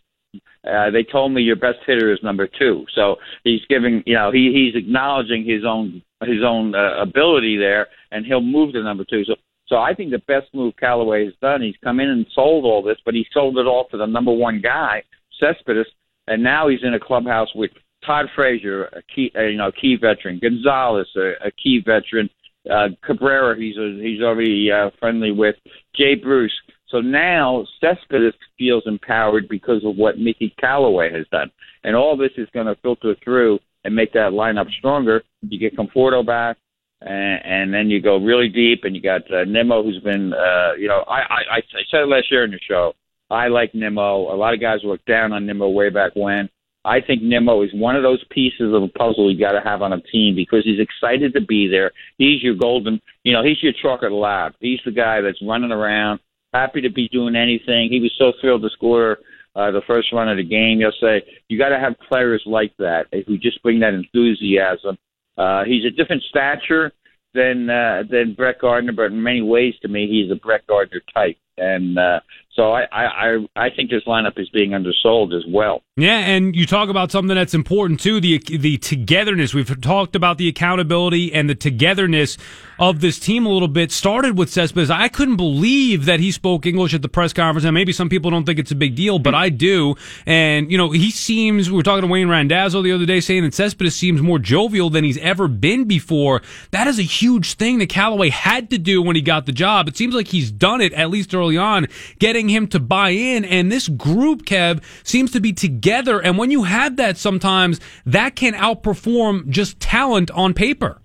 Uh, 0.69 0.91
they 0.91 1.03
told 1.03 1.33
me 1.33 1.41
your 1.41 1.57
best 1.57 1.79
hitter 1.87 2.13
is 2.13 2.19
number 2.23 2.47
two, 2.59 2.85
so 2.95 3.17
he's 3.45 3.61
giving, 3.71 4.03
you 4.05 4.15
know, 4.15 4.31
he 4.31 4.53
he's 4.53 4.75
acknowledging 4.75 5.45
his 5.45 5.65
own 5.65 6.03
his 6.23 6.43
own 6.45 6.75
uh, 6.75 7.01
ability 7.01 7.57
there, 7.57 7.87
and 8.11 8.27
he'll 8.27 8.43
move 8.43 8.73
to 8.73 8.83
number 8.83 9.05
two. 9.09 9.25
So 9.25 9.37
so 9.69 9.77
I 9.77 9.95
think 9.95 10.11
the 10.11 10.19
best 10.27 10.47
move 10.55 10.75
Callaway 10.79 11.25
has 11.25 11.35
done, 11.41 11.63
he's 11.63 11.75
come 11.83 12.01
in 12.01 12.09
and 12.09 12.27
sold 12.35 12.65
all 12.65 12.83
this, 12.83 12.99
but 13.05 13.15
he 13.15 13.27
sold 13.33 13.59
it 13.59 13.67
all 13.67 13.87
to 13.91 13.97
the 13.97 14.07
number 14.07 14.33
one 14.33 14.61
guy, 14.61 15.03
Cespedes, 15.41 15.87
and 16.29 16.43
now 16.43 16.69
he's 16.69 16.83
in 16.83 16.95
a 16.95 17.01
clubhouse 17.01 17.49
with 17.55 17.71
Todd 18.05 18.27
Frazier, 18.35 18.85
a 18.87 19.03
key, 19.03 19.33
uh, 19.37 19.43
you 19.43 19.57
know, 19.57 19.73
key 19.73 19.97
veteran, 20.01 20.39
Gonzalez, 20.41 21.09
a, 21.17 21.49
a 21.49 21.51
key 21.51 21.83
veteran, 21.85 22.31
uh, 22.71 22.89
Cabrera, 23.05 23.57
he's 23.57 23.77
a, 23.77 23.99
he's 24.01 24.23
already 24.23 24.71
uh, 24.71 24.91
friendly 25.01 25.33
with, 25.33 25.57
Jay 25.95 26.15
Bruce. 26.15 26.53
So 26.89 27.01
now 27.01 27.67
Cespedes 27.81 28.35
feels 28.57 28.85
empowered 28.87 29.49
because 29.49 29.85
of 29.85 29.97
what 29.97 30.19
Mickey 30.19 30.55
Callaway 30.61 31.13
has 31.13 31.27
done, 31.33 31.51
and 31.83 31.97
all 31.97 32.17
this 32.17 32.31
is 32.37 32.49
going 32.55 32.67
to 32.67 32.77
filter 32.77 33.17
through 33.25 33.59
and 33.85 33.95
make 33.95 34.13
that 34.13 34.33
lineup 34.33 34.71
stronger. 34.79 35.25
You 35.43 35.59
get 35.59 35.77
Conforto 35.77 36.25
back 36.25 36.57
and, 37.01 37.45
and 37.45 37.75
then 37.75 37.91
you 37.91 38.01
go 38.01 38.17
really 38.17 38.49
deep, 38.49 38.85
and 38.85 38.95
you 38.95 39.03
got 39.03 39.23
uh, 39.33 39.45
Nimmo, 39.45 39.83
who's 39.83 40.01
been, 40.01 40.33
uh, 40.33 40.73
you 40.79 40.89
know, 40.89 41.05
I, 41.07 41.21
I, 41.21 41.57
I 41.57 41.61
said 41.91 42.01
it 42.01 42.09
last 42.09 42.31
year 42.31 42.45
in 42.45 42.51
the 42.51 42.61
show. 42.67 42.95
I 43.31 43.49
like 43.49 43.75
Nimmo. 43.75 44.33
A 44.33 44.37
lot 44.37 44.55
of 44.55 44.61
guys 44.61 44.81
look 44.85 45.05
down 45.05 45.33
on 45.33 45.47
Nimmo 45.47 45.69
way 45.69 45.91
back 45.91 46.13
when. 46.15 46.49
I 46.85 47.01
think 47.01 47.21
Nimmo 47.21 47.63
is 47.63 47.71
one 47.75 47.97
of 47.97 48.05
those 48.05 48.25
pieces 48.31 48.73
of 48.73 48.85
a 48.85 48.89
puzzle 48.89 49.33
you 49.33 49.39
got 49.39 49.53
to 49.53 49.61
have 49.61 49.83
on 49.83 49.93
a 49.93 50.01
team 50.01 50.37
because 50.37 50.65
he's 50.65 50.79
excited 50.79 51.35
to 51.35 51.41
be 51.41 51.67
there. 51.69 51.91
He's 52.17 52.43
your 52.43 52.55
golden, 52.55 53.01
you 53.25 53.33
know, 53.33 53.43
he's 53.43 53.61
your 53.61 53.73
chocolate 53.83 54.13
lab. 54.13 54.53
He's 54.61 54.79
the 54.85 54.93
guy 54.93 55.21
that's 55.21 55.43
running 55.43 55.73
around, 55.73 56.21
happy 56.55 56.81
to 56.83 56.91
be 56.91 57.09
doing 57.09 57.35
anything. 57.35 57.89
He 57.91 57.99
was 57.99 58.13
so 58.17 58.33
thrilled 58.41 58.63
to 58.63 58.71
score 58.71 59.19
uh, 59.57 59.73
the 59.73 59.83
first 59.89 60.13
run 60.13 60.29
of 60.29 60.37
the 60.37 60.45
game. 60.45 60.79
You'll 60.79 60.93
say 61.01 61.25
you 61.49 61.59
got 61.59 61.71
to 61.71 61.81
have 61.81 61.95
players 62.09 62.43
like 62.47 62.73
that 62.79 63.07
who 63.27 63.37
just 63.37 63.61
bring 63.65 63.81
that 63.81 63.95
enthusiasm 63.95 64.97
uh, 65.37 65.65
he's 65.65 65.85
a 65.85 65.91
different 65.91 66.23
stature 66.25 66.93
than 67.35 67.69
uh, 67.69 68.03
than 68.11 68.35
Brett 68.35 68.61
Gardner, 68.61 68.93
but 68.93 69.07
in 69.07 69.23
many 69.23 69.43
ways, 69.43 69.75
to 69.83 69.89
me, 69.89 70.09
he's 70.09 70.31
a 70.31 70.41
Brett 70.41 70.67
Gardner 70.67 71.03
type. 71.13 71.37
And 71.59 71.99
uh, 71.99 72.21
so 72.57 72.73
I, 72.73 72.87
I, 72.91 73.47
I 73.55 73.71
think 73.71 73.91
this 73.91 74.03
lineup 74.07 74.39
is 74.39 74.49
being 74.49 74.73
undersold 74.73 75.35
as 75.35 75.45
well. 75.47 75.83
Yeah, 75.99 76.19
and 76.19 76.57
you 76.57 76.67
talk 76.67 76.89
about 76.89 77.11
something 77.11 77.35
that's 77.35 77.55
important 77.55 78.01
too 78.01 78.21
the 78.21 78.39
the 78.39 78.79
togetherness. 78.79 79.55
We've 79.55 79.81
talked 79.81 80.17
about 80.17 80.39
the 80.39 80.49
accountability 80.49 81.33
and 81.33 81.49
the 81.49 81.55
togetherness 81.55 82.37
of 82.79 83.01
this 83.01 83.19
team 83.19 83.47
a 83.47 83.49
little 83.49 83.69
bit. 83.69 83.93
Started 83.93 84.37
with 84.37 84.51
Cespedes. 84.51 84.91
I 84.91 85.09
couldn't 85.09 85.37
believe 85.37 86.07
that 86.07 86.21
he 86.21 86.33
spoke 86.33 86.67
English 86.67 86.93
at 86.93 87.03
the 87.03 87.09
press 87.09 87.33
conference, 87.33 87.65
and 87.65 87.75
maybe 87.75 87.93
some 87.93 88.09
people 88.09 88.31
don't 88.31 88.45
think 88.45 88.59
it's 88.59 88.71
a 88.71 88.77
big 88.77 88.95
deal, 88.95 89.19
but 89.19 89.35
I 89.35 89.49
do. 89.49 89.95
And 90.27 90.71
you 90.71 90.79
know, 90.79 90.91
he 90.91 91.11
seems. 91.11 91.71
We 91.71 91.77
were 91.77 91.83
talking 91.83 92.03
to 92.03 92.09
Wayne 92.09 92.29
Randazzo 92.29 92.83
the 92.83 92.93
other 92.93 93.07
day, 93.07 93.21
saying 93.21 93.45
that 93.45 93.55
Cespedes 93.55 93.95
seems 93.95 94.21
more 94.21 94.39
jovial 94.39 94.91
than 94.91 95.05
he's 95.05 95.19
ever 95.19 95.49
been 95.49 95.85
before. 95.85 96.43
That 96.73 96.87
is 96.87 96.99
a 96.99 97.03
huge 97.03 97.55
thing 97.55 97.79
that 97.79 97.89
Callaway 97.89 98.31
had 98.31 98.71
to 98.71 98.79
do 98.79 99.03
when 99.03 99.17
he 99.17 99.23
got 99.23 99.47
the 99.47 99.53
job. 99.53 99.89
It 99.89 99.97
seems 99.97 100.15
like 100.15 100.29
he's 100.29 100.51
done 100.51 100.81
it 100.81 100.93
at 100.93 101.11
least 101.11 101.35
early 101.35 101.57
on, 101.57 101.87
getting 102.19 102.46
him 102.49 102.67
to 102.69 102.81
buy 102.81 103.11
in. 103.11 103.45
And 103.45 103.71
this 103.71 103.89
group, 103.89 104.45
Kev, 104.45 104.83
seems 105.05 105.31
to 105.33 105.41
be 105.41 105.53
together. 105.53 106.21
And 106.21 106.39
when 106.39 106.51
you 106.51 106.65
have 106.65 106.97
that, 106.97 107.17
sometimes 107.17 107.81
that 108.05 108.37
can 108.37 108.55
outperform 108.55 109.49
just 109.49 109.81
talent 109.81 110.31
on 110.31 110.55
paper. 110.55 111.01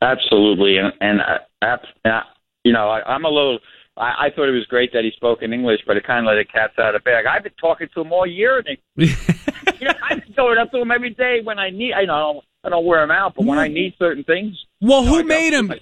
Absolutely, 0.00 0.78
and 0.78 0.92
and 1.00 1.20
uh, 1.20 1.76
uh, 2.04 2.20
you 2.62 2.72
know, 2.72 2.88
I, 2.88 3.02
I'm 3.02 3.24
a 3.24 3.28
little. 3.28 3.58
I, 3.96 4.26
I 4.26 4.30
thought 4.30 4.48
it 4.48 4.52
was 4.52 4.66
great 4.66 4.92
that 4.92 5.02
he 5.02 5.10
spoke 5.16 5.42
in 5.42 5.52
English, 5.52 5.80
but 5.86 5.96
it 5.96 6.06
kind 6.06 6.24
of 6.24 6.30
let 6.30 6.36
the 6.36 6.44
cats 6.44 6.74
out 6.78 6.94
of 6.94 7.02
the 7.02 7.04
bag. 7.04 7.26
I've 7.26 7.42
been 7.42 7.52
talking 7.60 7.88
to 7.94 8.02
him 8.02 8.12
all 8.12 8.26
year, 8.26 8.58
and 8.58 8.68
he, 8.68 9.06
you 9.80 9.86
know, 9.86 9.94
I'm 10.08 10.22
going 10.36 10.58
up 10.58 10.70
to 10.70 10.80
him 10.80 10.92
every 10.92 11.10
day 11.10 11.40
when 11.42 11.58
I 11.58 11.70
need. 11.70 11.94
I 11.94 12.04
know 12.04 12.42
I 12.62 12.68
don't 12.68 12.86
wear 12.86 13.02
him 13.02 13.10
out, 13.10 13.34
but 13.34 13.44
when 13.44 13.58
I 13.58 13.66
need 13.66 13.94
certain 13.98 14.22
things. 14.22 14.56
Well, 14.80 15.02
I 15.02 15.06
who 15.06 15.24
made 15.24 15.52
him? 15.52 15.72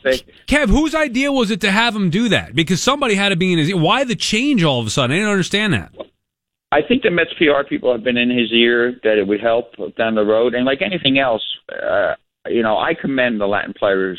Kev, 0.47 0.69
whose 0.69 0.95
idea 0.95 1.31
was 1.31 1.51
it 1.51 1.61
to 1.63 1.71
have 1.71 1.95
him 1.95 2.11
do 2.11 2.31
that? 2.31 2.55
Because 2.55 2.83
somebody 2.83 3.15
had 3.15 3.29
to 3.29 3.37
be 3.37 3.53
in 3.53 3.59
his. 3.59 3.71
Ear. 3.71 3.77
Why 3.77 4.05
the 4.05 4.17
change 4.17 4.65
all 4.65 4.81
of 4.81 4.87
a 4.87 4.91
sudden? 4.91 5.13
I 5.13 5.19
didn't 5.19 5.31
understand 5.31 5.75
that. 5.75 5.93
I 6.73 6.81
think 6.87 7.03
the 7.03 7.11
Mets 7.11 7.31
PR 7.39 7.67
people 7.69 7.93
have 7.93 8.03
been 8.03 8.17
in 8.17 8.31
his 8.31 8.53
ear 8.53 8.93
that 9.05 9.19
it 9.19 9.27
would 9.27 9.41
help 9.41 9.75
down 9.97 10.15
the 10.15 10.25
road, 10.25 10.55
and 10.55 10.65
like 10.65 10.83
anything 10.83 11.19
else, 11.19 11.43
uh, 11.71 12.15
you 12.49 12.63
know, 12.63 12.77
I 12.77 12.93
commend 12.95 13.41
the 13.41 13.47
Latin 13.47 13.73
players 13.79 14.19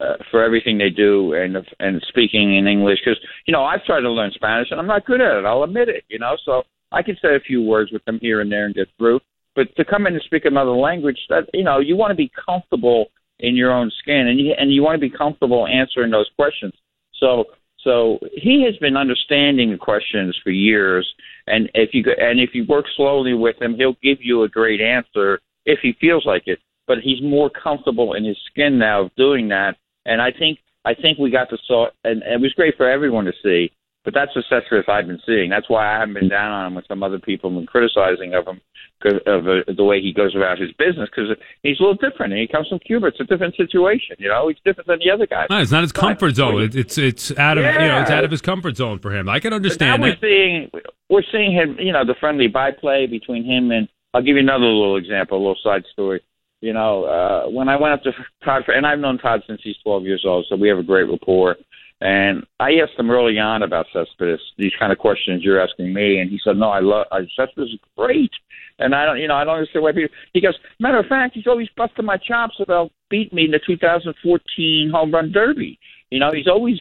uh, 0.00 0.14
for 0.30 0.42
everything 0.42 0.78
they 0.78 0.90
do 0.90 1.34
and 1.34 1.56
and 1.78 2.02
speaking 2.08 2.56
in 2.56 2.66
English 2.66 2.98
because 3.04 3.20
you 3.46 3.52
know 3.52 3.64
I've 3.64 3.84
tried 3.84 4.00
to 4.00 4.10
learn 4.10 4.32
Spanish 4.34 4.68
and 4.70 4.80
I'm 4.80 4.86
not 4.86 5.06
good 5.06 5.20
at 5.20 5.36
it. 5.36 5.44
I'll 5.44 5.62
admit 5.62 5.88
it. 5.88 6.04
You 6.08 6.18
know, 6.18 6.36
so 6.44 6.62
I 6.90 7.02
can 7.02 7.16
say 7.22 7.36
a 7.36 7.40
few 7.40 7.62
words 7.62 7.92
with 7.92 8.04
them 8.04 8.18
here 8.20 8.40
and 8.40 8.50
there 8.50 8.66
and 8.66 8.74
get 8.74 8.88
through. 8.98 9.20
But 9.54 9.74
to 9.76 9.84
come 9.84 10.06
in 10.06 10.14
and 10.14 10.22
speak 10.22 10.44
another 10.44 10.70
language, 10.70 11.18
that 11.28 11.48
you 11.52 11.64
know, 11.64 11.78
you 11.78 11.96
want 11.96 12.10
to 12.10 12.16
be 12.16 12.30
comfortable 12.44 13.06
in 13.40 13.56
your 13.56 13.72
own 13.72 13.90
skin, 13.98 14.28
and 14.28 14.38
you 14.38 14.54
and 14.58 14.72
you 14.72 14.82
want 14.82 14.94
to 14.94 15.08
be 15.08 15.10
comfortable 15.10 15.66
answering 15.66 16.10
those 16.10 16.30
questions. 16.36 16.72
So 17.14 17.44
so 17.82 18.18
he 18.32 18.64
has 18.64 18.76
been 18.76 18.96
understanding 18.96 19.70
the 19.70 19.76
questions 19.76 20.38
for 20.42 20.50
years, 20.50 21.08
and 21.46 21.68
if 21.74 21.90
you 21.92 22.04
and 22.18 22.40
if 22.40 22.50
you 22.54 22.64
work 22.68 22.86
slowly 22.96 23.34
with 23.34 23.60
him, 23.60 23.74
he'll 23.74 23.96
give 24.02 24.18
you 24.20 24.44
a 24.44 24.48
great 24.48 24.80
answer 24.80 25.40
if 25.66 25.80
he 25.82 25.96
feels 26.00 26.24
like 26.24 26.44
it. 26.46 26.58
But 26.86 26.98
he's 26.98 27.22
more 27.22 27.50
comfortable 27.50 28.14
in 28.14 28.24
his 28.24 28.38
skin 28.50 28.78
now 28.78 29.02
of 29.02 29.14
doing 29.16 29.48
that, 29.48 29.76
and 30.06 30.20
I 30.20 30.30
think 30.30 30.58
I 30.84 30.94
think 30.94 31.18
we 31.18 31.30
got 31.30 31.48
to 31.50 31.58
saw, 31.66 31.88
and, 32.04 32.22
and 32.22 32.34
it 32.34 32.40
was 32.40 32.52
great 32.54 32.76
for 32.76 32.88
everyone 32.88 33.24
to 33.24 33.32
see. 33.42 33.72
But 34.04 34.14
that's 34.14 34.32
the 34.34 34.42
Cespedes 34.48 34.84
I've 34.88 35.06
been 35.06 35.20
seeing. 35.24 35.48
That's 35.48 35.70
why 35.70 35.94
I 35.94 36.00
haven't 36.00 36.14
been 36.14 36.28
down 36.28 36.50
on 36.50 36.66
him 36.66 36.74
with 36.74 36.86
some 36.88 37.02
other 37.04 37.20
people 37.20 37.56
and 37.56 37.68
criticizing 37.68 38.34
of 38.34 38.46
him 38.48 38.60
because 39.00 39.20
of 39.26 39.46
uh, 39.46 39.72
the 39.76 39.84
way 39.84 40.00
he 40.00 40.12
goes 40.12 40.34
about 40.34 40.58
his 40.58 40.72
business. 40.72 41.08
Because 41.08 41.36
he's 41.62 41.78
a 41.78 41.82
little 41.82 41.94
different, 41.94 42.32
and 42.32 42.40
he 42.40 42.48
comes 42.48 42.68
from 42.68 42.80
Cuba. 42.80 43.06
It's 43.08 43.20
a 43.20 43.24
different 43.24 43.54
situation, 43.54 44.16
you 44.18 44.28
know. 44.28 44.48
He's 44.48 44.58
different 44.64 44.88
than 44.88 44.98
the 44.98 45.10
other 45.10 45.26
guys. 45.26 45.46
No, 45.50 45.60
it's 45.60 45.70
not 45.70 45.82
his 45.82 45.92
comfort 45.92 46.34
zone. 46.34 46.62
It, 46.62 46.74
it's 46.74 46.98
it's 46.98 47.36
out 47.38 47.58
of 47.58 47.64
you 47.64 47.88
know 47.88 48.00
it's 48.02 48.10
out 48.10 48.24
of 48.24 48.30
his 48.30 48.40
comfort 48.40 48.76
zone 48.76 48.98
for 48.98 49.14
him. 49.14 49.28
I 49.28 49.38
can 49.38 49.50
But 49.50 49.62
now 49.80 49.94
understand 49.94 50.02
we're 50.02 50.16
seeing 50.20 50.70
we're 51.08 51.24
seeing 51.30 51.52
him, 51.52 51.76
you 51.78 51.92
know, 51.92 52.04
the 52.04 52.16
friendly 52.18 52.48
byplay 52.48 53.06
between 53.06 53.44
him 53.44 53.70
and. 53.70 53.88
I'll 54.14 54.20
give 54.20 54.36
you 54.36 54.42
another 54.42 54.66
little 54.66 54.98
example, 54.98 55.38
a 55.38 55.40
little 55.40 55.56
side 55.64 55.84
story. 55.90 56.20
You 56.60 56.74
know, 56.74 57.04
uh, 57.04 57.50
when 57.50 57.70
I 57.70 57.76
went 57.76 57.94
up 57.94 58.02
to 58.02 58.12
Todd, 58.44 58.62
and 58.68 58.86
I've 58.86 58.98
known 58.98 59.16
Todd 59.16 59.42
since 59.46 59.62
he's 59.64 59.76
12 59.82 60.04
years 60.04 60.24
old, 60.26 60.44
so 60.48 60.54
we 60.54 60.68
have 60.68 60.76
a 60.76 60.82
great 60.82 61.08
rapport. 61.08 61.56
And 62.02 62.44
I 62.58 62.72
asked 62.82 62.98
him 62.98 63.12
early 63.12 63.38
on 63.38 63.62
about 63.62 63.86
Cespedes, 63.92 64.40
these 64.58 64.72
kind 64.76 64.90
of 64.90 64.98
questions 64.98 65.44
you're 65.44 65.60
asking 65.60 65.94
me, 65.94 66.18
and 66.18 66.28
he 66.28 66.40
said, 66.42 66.56
"No, 66.56 66.68
I 66.68 66.80
love 66.80 67.06
I, 67.12 67.20
Cespedes 67.36 67.74
is 67.74 67.80
great." 67.96 68.32
And 68.80 68.92
I 68.92 69.04
don't, 69.06 69.20
you 69.20 69.28
know, 69.28 69.36
I 69.36 69.44
don't 69.44 69.54
understand 69.54 69.84
why 69.84 69.92
people. 69.92 70.14
He 70.32 70.40
goes, 70.40 70.58
matter 70.80 70.98
of 70.98 71.06
fact, 71.06 71.34
he's 71.34 71.46
always 71.46 71.68
busting 71.76 72.04
my 72.04 72.16
chops 72.16 72.56
about 72.58 72.90
beating 73.08 73.36
me 73.36 73.44
in 73.44 73.52
the 73.52 73.60
2014 73.64 74.90
home 74.92 75.14
run 75.14 75.30
derby. 75.30 75.78
You 76.10 76.18
know, 76.18 76.30
he's 76.32 76.48
always 76.48 76.80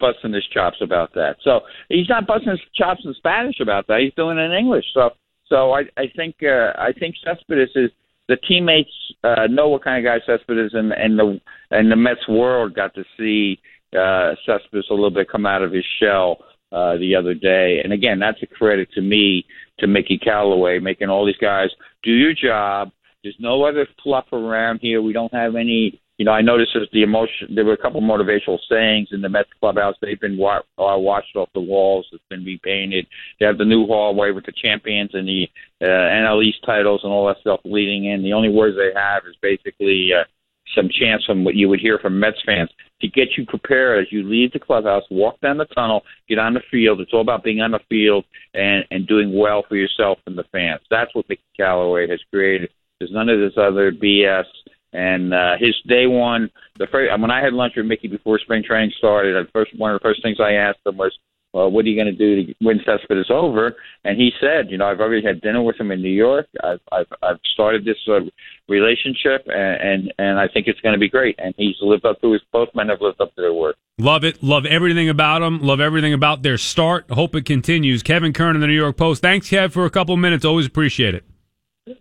busting 0.00 0.32
his 0.32 0.46
chops 0.46 0.78
about 0.80 1.12
that. 1.14 1.36
So 1.42 1.60
he's 1.90 2.08
not 2.08 2.26
busting 2.26 2.50
his 2.50 2.60
chops 2.74 3.02
in 3.04 3.12
Spanish 3.14 3.60
about 3.60 3.86
that. 3.88 4.00
He's 4.00 4.14
doing 4.14 4.38
it 4.38 4.42
in 4.42 4.52
English. 4.52 4.86
So, 4.94 5.10
so 5.48 5.72
I, 5.72 5.82
I 5.98 6.06
think, 6.16 6.36
uh, 6.42 6.72
I 6.78 6.92
think 6.98 7.16
Cespedes 7.22 7.76
is 7.76 7.90
the 8.28 8.36
teammates 8.48 8.90
uh, 9.24 9.46
know 9.48 9.68
what 9.68 9.84
kind 9.84 10.04
of 10.04 10.10
guy 10.10 10.24
Cespedes 10.24 10.66
is, 10.66 10.74
and, 10.74 10.92
and 10.92 11.18
the 11.18 11.40
and 11.70 11.90
the 11.90 11.96
Mets 11.96 12.26
world 12.28 12.74
got 12.74 12.94
to 12.94 13.04
see 13.18 13.58
uh, 13.96 14.34
Cespedes 14.46 14.86
a 14.90 14.94
little 14.94 15.10
bit 15.10 15.30
come 15.30 15.46
out 15.46 15.62
of 15.62 15.72
his 15.72 15.84
shell 16.00 16.38
uh, 16.72 16.96
the 16.96 17.14
other 17.14 17.34
day. 17.34 17.80
And 17.82 17.92
again, 17.92 18.18
that's 18.18 18.42
a 18.42 18.46
credit 18.46 18.90
to 18.92 19.02
me, 19.02 19.44
to 19.78 19.86
Mickey 19.86 20.18
Callaway, 20.18 20.78
making 20.78 21.10
all 21.10 21.26
these 21.26 21.36
guys 21.36 21.68
do 22.02 22.10
your 22.10 22.34
job. 22.34 22.90
There's 23.22 23.36
no 23.38 23.64
other 23.64 23.86
fluff 24.02 24.32
around 24.32 24.80
here. 24.80 25.02
We 25.02 25.12
don't 25.12 25.32
have 25.32 25.54
any. 25.54 26.00
You 26.18 26.26
know, 26.26 26.32
I 26.32 26.40
noticed 26.40 26.72
there's 26.74 26.88
the 26.92 27.02
emotion. 27.02 27.54
There 27.54 27.64
were 27.64 27.72
a 27.72 27.82
couple 27.82 28.00
motivational 28.00 28.58
sayings 28.68 29.08
in 29.12 29.22
the 29.22 29.28
Mets 29.28 29.48
clubhouse. 29.58 29.96
They've 30.00 30.20
been 30.20 30.36
wa- 30.36 30.62
uh, 30.78 30.98
washed 30.98 31.34
off 31.36 31.48
the 31.54 31.60
walls. 31.60 32.06
It's 32.12 32.22
been 32.28 32.44
repainted. 32.44 33.06
They 33.40 33.46
have 33.46 33.58
the 33.58 33.64
new 33.64 33.86
hallway 33.86 34.30
with 34.30 34.44
the 34.44 34.52
champions 34.52 35.10
and 35.14 35.26
the 35.26 35.48
uh, 35.80 35.84
NL 35.84 36.44
East 36.44 36.58
titles 36.64 37.00
and 37.02 37.12
all 37.12 37.26
that 37.26 37.40
stuff 37.40 37.60
leading 37.64 38.04
in. 38.04 38.22
The 38.22 38.34
only 38.34 38.50
words 38.50 38.76
they 38.76 38.92
have 38.94 39.22
is 39.28 39.36
basically 39.40 40.10
uh, 40.12 40.24
some 40.74 40.88
chants 40.88 41.24
from 41.24 41.44
what 41.44 41.54
you 41.54 41.68
would 41.68 41.80
hear 41.80 41.98
from 41.98 42.18
Mets 42.18 42.42
fans 42.44 42.70
to 43.00 43.08
get 43.08 43.28
you 43.36 43.44
prepared 43.46 44.00
as 44.00 44.12
you 44.12 44.22
leave 44.22 44.52
the 44.52 44.58
clubhouse, 44.58 45.02
walk 45.10 45.40
down 45.40 45.58
the 45.58 45.64
tunnel, 45.66 46.02
get 46.28 46.38
on 46.38 46.54
the 46.54 46.62
field. 46.70 47.00
It's 47.00 47.12
all 47.12 47.20
about 47.20 47.44
being 47.44 47.60
on 47.60 47.72
the 47.72 47.80
field 47.88 48.24
and 48.54 48.84
and 48.90 49.06
doing 49.06 49.36
well 49.36 49.64
for 49.68 49.76
yourself 49.76 50.18
and 50.26 50.36
the 50.36 50.44
fans. 50.52 50.80
That's 50.90 51.14
what 51.14 51.28
Mickey 51.28 51.42
Callaway 51.56 52.08
has 52.08 52.20
created. 52.32 52.70
There's 52.98 53.12
none 53.12 53.28
of 53.28 53.40
this 53.40 53.58
other 53.58 53.92
BS. 53.92 54.44
And 54.92 55.32
uh, 55.32 55.54
his 55.58 55.74
day 55.88 56.06
one, 56.06 56.50
the 56.78 56.86
first, 56.92 57.10
when 57.18 57.30
I 57.30 57.42
had 57.42 57.54
lunch 57.54 57.74
with 57.76 57.86
Mickey 57.86 58.08
before 58.08 58.38
spring 58.38 58.62
training 58.62 58.92
started, 58.98 59.34
the 59.34 59.50
first 59.50 59.70
one 59.78 59.94
of 59.94 60.00
the 60.00 60.04
first 60.04 60.22
things 60.22 60.36
I 60.38 60.52
asked 60.52 60.80
him 60.84 60.98
was, 60.98 61.16
well, 61.52 61.70
what 61.70 61.84
are 61.84 61.88
you 61.88 62.02
going 62.02 62.16
to 62.16 62.44
do 62.46 62.54
win 62.60 62.80
Cespedes 62.84 63.30
over? 63.30 63.76
And 64.04 64.16
he 64.16 64.30
said, 64.40 64.70
you 64.70 64.78
know, 64.78 64.86
I've 64.86 65.00
already 65.00 65.24
had 65.24 65.40
dinner 65.40 65.62
with 65.62 65.78
him 65.78 65.90
in 65.90 66.00
New 66.00 66.08
York. 66.08 66.46
I've 66.62 66.80
I've, 66.90 67.06
I've 67.22 67.40
started 67.52 67.84
this 67.84 67.98
uh, 68.08 68.20
relationship, 68.68 69.46
and, 69.46 69.80
and 69.80 70.14
and 70.18 70.38
I 70.38 70.48
think 70.48 70.66
it's 70.66 70.80
going 70.80 70.94
to 70.94 70.98
be 70.98 71.08
great. 71.08 71.38
And 71.38 71.54
he's 71.56 71.76
lived 71.80 72.06
up 72.06 72.20
to 72.22 72.32
his. 72.32 72.42
Both 72.52 72.70
men 72.74 72.88
have 72.88 73.00
lived 73.00 73.20
up 73.20 73.34
to 73.34 73.42
their 73.42 73.54
word. 73.54 73.74
Love 73.98 74.24
it. 74.24 74.42
Love 74.42 74.64
everything 74.64 75.08
about 75.08 75.40
them. 75.40 75.60
Love 75.60 75.80
everything 75.80 76.14
about 76.14 76.42
their 76.42 76.58
start. 76.58 77.10
Hope 77.10 77.34
it 77.34 77.44
continues. 77.44 78.02
Kevin 78.02 78.32
Kernan 78.32 78.60
the 78.60 78.66
New 78.66 78.72
York 78.72 78.96
Post. 78.96 79.20
Thanks, 79.22 79.48
Kev, 79.48 79.72
for 79.72 79.84
a 79.84 79.90
couple 79.90 80.16
minutes. 80.16 80.44
Always 80.44 80.66
appreciate 80.66 81.14
it. 81.14 81.24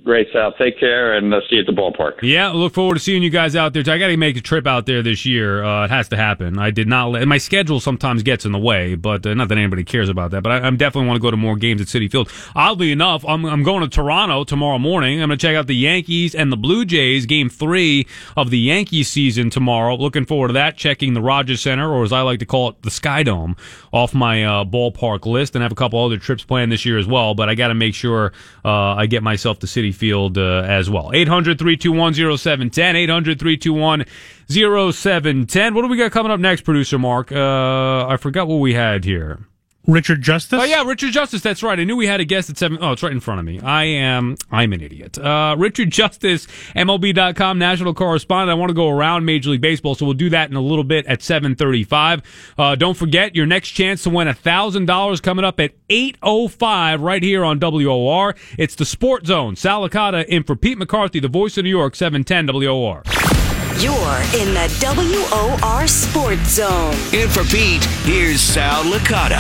Great, 0.03 0.27
Sal. 0.31 0.53
Take 0.59 0.79
care, 0.79 1.17
and 1.17 1.33
uh, 1.33 1.41
see 1.49 1.55
you 1.55 1.61
at 1.61 1.65
the 1.65 1.71
ballpark. 1.71 2.21
Yeah, 2.21 2.49
look 2.49 2.71
forward 2.71 2.93
to 2.93 2.99
seeing 2.99 3.23
you 3.23 3.31
guys 3.31 3.55
out 3.55 3.73
there. 3.73 3.81
I 3.81 3.97
got 3.97 4.09
to 4.09 4.17
make 4.17 4.37
a 4.37 4.41
trip 4.41 4.67
out 4.67 4.85
there 4.85 5.01
this 5.01 5.25
year. 5.25 5.63
Uh, 5.63 5.85
it 5.85 5.89
has 5.89 6.07
to 6.09 6.17
happen. 6.17 6.59
I 6.59 6.69
did 6.69 6.87
not 6.87 7.07
let 7.07 7.27
my 7.27 7.39
schedule 7.39 7.79
sometimes 7.79 8.21
gets 8.21 8.45
in 8.45 8.51
the 8.51 8.59
way, 8.59 8.93
but 8.93 9.25
uh, 9.25 9.33
not 9.33 9.47
that 9.47 9.57
anybody 9.57 9.83
cares 9.83 10.07
about 10.07 10.29
that. 10.31 10.43
But 10.43 10.51
I, 10.51 10.69
definitely 10.69 11.07
want 11.07 11.17
to 11.17 11.21
go 11.21 11.31
to 11.31 11.37
more 11.37 11.55
games 11.55 11.81
at 11.81 11.87
Citi 11.87 12.11
Field. 12.11 12.31
Oddly 12.55 12.91
enough, 12.91 13.25
I'm, 13.25 13.43
I'm 13.43 13.63
going 13.63 13.81
to 13.81 13.87
Toronto 13.87 14.43
tomorrow 14.43 14.77
morning. 14.77 15.19
I'm 15.19 15.29
going 15.29 15.39
to 15.39 15.47
check 15.47 15.55
out 15.55 15.65
the 15.65 15.75
Yankees 15.75 16.35
and 16.35 16.51
the 16.51 16.57
Blue 16.57 16.85
Jays 16.85 17.25
game 17.25 17.49
three 17.49 18.05
of 18.37 18.51
the 18.51 18.59
Yankees 18.59 19.07
season 19.07 19.49
tomorrow. 19.49 19.95
Looking 19.95 20.25
forward 20.25 20.49
to 20.49 20.53
that. 20.53 20.77
Checking 20.77 21.15
the 21.15 21.21
Rogers 21.21 21.59
Center, 21.59 21.91
or 21.91 22.03
as 22.03 22.13
I 22.13 22.21
like 22.21 22.37
to 22.37 22.45
call 22.45 22.69
it, 22.69 22.83
the 22.83 22.91
Sky 22.91 23.23
Dome, 23.23 23.55
off 23.91 24.13
my 24.13 24.43
uh, 24.43 24.63
ballpark 24.63 25.25
list, 25.25 25.55
and 25.55 25.63
have 25.63 25.71
a 25.71 25.75
couple 25.75 26.05
other 26.05 26.17
trips 26.17 26.43
planned 26.43 26.71
this 26.71 26.85
year 26.85 26.99
as 26.99 27.07
well. 27.07 27.33
But 27.33 27.49
I 27.49 27.55
got 27.55 27.69
to 27.69 27.73
make 27.73 27.95
sure 27.95 28.31
uh, 28.63 28.93
I 28.93 29.07
get 29.07 29.23
myself 29.23 29.57
to 29.57 29.70
Citi 29.71 29.93
Field 29.93 30.37
uh, 30.37 30.63
as 30.65 30.89
well. 30.89 31.11
800 31.13 31.57
321 31.57 32.37
0710. 32.37 32.95
800 32.95 33.39
321 33.39 34.05
0710. 34.49 35.73
What 35.73 35.81
do 35.81 35.87
we 35.87 35.97
got 35.97 36.11
coming 36.11 36.31
up 36.31 36.39
next, 36.39 36.61
producer 36.61 36.99
Mark? 36.99 37.31
Uh, 37.31 38.07
I 38.07 38.17
forgot 38.17 38.47
what 38.47 38.57
we 38.57 38.73
had 38.73 39.05
here. 39.05 39.39
Richard 39.87 40.21
Justice. 40.21 40.59
Oh 40.61 40.63
yeah, 40.63 40.83
Richard 40.83 41.11
Justice. 41.11 41.41
That's 41.41 41.63
right. 41.63 41.79
I 41.79 41.83
knew 41.83 41.95
we 41.95 42.05
had 42.05 42.19
a 42.19 42.25
guest 42.25 42.49
at 42.49 42.57
seven. 42.57 42.77
Oh, 42.81 42.91
it's 42.91 43.01
right 43.01 43.11
in 43.11 43.19
front 43.19 43.39
of 43.39 43.45
me. 43.45 43.59
I 43.59 43.85
am. 43.85 44.35
I'm 44.51 44.73
an 44.73 44.81
idiot. 44.81 45.17
Uh, 45.17 45.55
Richard 45.57 45.89
Justice, 45.89 46.45
MLB.com 46.75 47.57
national 47.57 47.93
correspondent. 47.95 48.51
I 48.51 48.59
want 48.59 48.69
to 48.69 48.75
go 48.75 48.89
around 48.89 49.25
Major 49.25 49.49
League 49.49 49.61
Baseball, 49.61 49.95
so 49.95 50.05
we'll 50.05 50.13
do 50.13 50.29
that 50.29 50.49
in 50.49 50.55
a 50.55 50.61
little 50.61 50.83
bit 50.83 51.05
at 51.07 51.21
7:35. 51.21 52.21
Uh, 52.57 52.75
don't 52.75 52.95
forget 52.95 53.35
your 53.35 53.47
next 53.47 53.69
chance 53.69 54.03
to 54.03 54.11
win 54.11 54.27
a 54.27 54.33
thousand 54.33 54.85
dollars 54.85 55.19
coming 55.19 55.43
up 55.43 55.59
at 55.59 55.71
8:05 55.89 57.01
right 57.01 57.23
here 57.23 57.43
on 57.43 57.59
WOR. 57.59 58.35
It's 58.57 58.75
the 58.75 58.85
Sport 58.85 59.25
Zone. 59.25 59.55
Sal 59.55 59.87
Licata 59.87 60.25
in 60.25 60.43
for 60.43 60.55
Pete 60.55 60.77
McCarthy, 60.77 61.19
the 61.19 61.27
voice 61.27 61.57
of 61.57 61.63
New 61.63 61.69
York, 61.71 61.95
710 61.95 62.47
WOR. 62.53 63.40
You're 63.79 64.17
in 64.39 64.53
the 64.53 64.67
WOR 64.81 65.87
Sports 65.87 66.49
Zone. 66.55 66.93
In 67.13 67.29
for 67.29 67.43
Pete, 67.43 67.83
here's 68.03 68.41
Sal 68.41 68.83
Licata. 68.83 69.39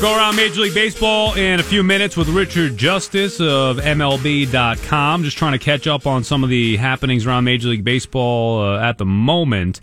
Go 0.00 0.16
around 0.16 0.34
Major 0.34 0.62
League 0.62 0.74
Baseball 0.74 1.34
in 1.34 1.60
a 1.60 1.62
few 1.62 1.82
minutes 1.82 2.16
with 2.16 2.28
Richard 2.28 2.76
Justice 2.76 3.40
of 3.40 3.76
MLB.com. 3.76 5.22
Just 5.22 5.38
trying 5.38 5.52
to 5.52 5.58
catch 5.58 5.86
up 5.86 6.08
on 6.08 6.24
some 6.24 6.42
of 6.42 6.50
the 6.50 6.76
happenings 6.76 7.24
around 7.24 7.44
Major 7.44 7.68
League 7.68 7.84
Baseball 7.84 8.60
uh, 8.62 8.80
at 8.80 8.98
the 8.98 9.06
moment. 9.06 9.80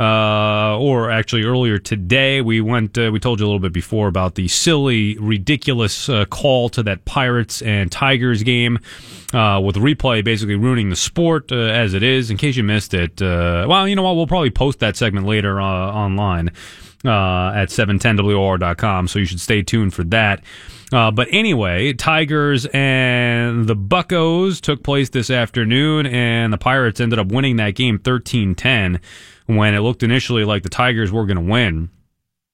Uh, 0.00 0.78
or 0.78 1.10
actually 1.10 1.42
earlier 1.42 1.76
today, 1.78 2.40
we 2.40 2.60
went, 2.60 2.96
uh, 2.96 3.10
we 3.12 3.18
told 3.18 3.40
you 3.40 3.46
a 3.46 3.48
little 3.48 3.58
bit 3.58 3.72
before 3.72 4.06
about 4.06 4.36
the 4.36 4.46
silly, 4.46 5.18
ridiculous 5.18 6.08
uh, 6.08 6.24
call 6.26 6.68
to 6.68 6.84
that 6.84 7.04
Pirates 7.04 7.62
and 7.62 7.90
Tigers 7.90 8.44
game, 8.44 8.78
uh, 9.34 9.60
with 9.62 9.74
replay 9.74 10.22
basically 10.22 10.54
ruining 10.54 10.88
the 10.90 10.96
sport 10.96 11.50
uh, 11.50 11.56
as 11.56 11.94
it 11.94 12.04
is. 12.04 12.30
In 12.30 12.36
case 12.36 12.56
you 12.56 12.62
missed 12.62 12.94
it, 12.94 13.20
uh, 13.20 13.66
well, 13.68 13.88
you 13.88 13.96
know 13.96 14.02
what? 14.02 14.14
We'll 14.14 14.28
probably 14.28 14.50
post 14.50 14.78
that 14.78 14.96
segment 14.96 15.26
later 15.26 15.60
uh, 15.60 15.64
online. 15.64 16.50
uh, 17.04 17.52
at 17.54 17.68
710WR.com. 17.68 19.08
So 19.08 19.18
you 19.18 19.24
should 19.24 19.40
stay 19.40 19.62
tuned 19.62 19.94
for 19.94 20.04
that. 20.04 20.42
Uh, 20.92 21.10
but 21.10 21.28
anyway, 21.30 21.92
Tigers 21.92 22.66
and 22.72 23.66
the 23.66 23.76
Buckos 23.76 24.60
took 24.60 24.82
place 24.82 25.10
this 25.10 25.30
afternoon, 25.30 26.06
and 26.06 26.52
the 26.52 26.58
Pirates 26.58 26.98
ended 26.98 27.18
up 27.18 27.28
winning 27.30 27.56
that 27.56 27.74
game 27.74 27.98
13 27.98 28.54
10 28.54 29.00
when 29.48 29.74
it 29.74 29.80
looked 29.80 30.02
initially 30.02 30.44
like 30.44 30.62
the 30.62 30.68
Tigers 30.68 31.10
were 31.10 31.24
going 31.26 31.44
to 31.44 31.50
win. 31.50 31.88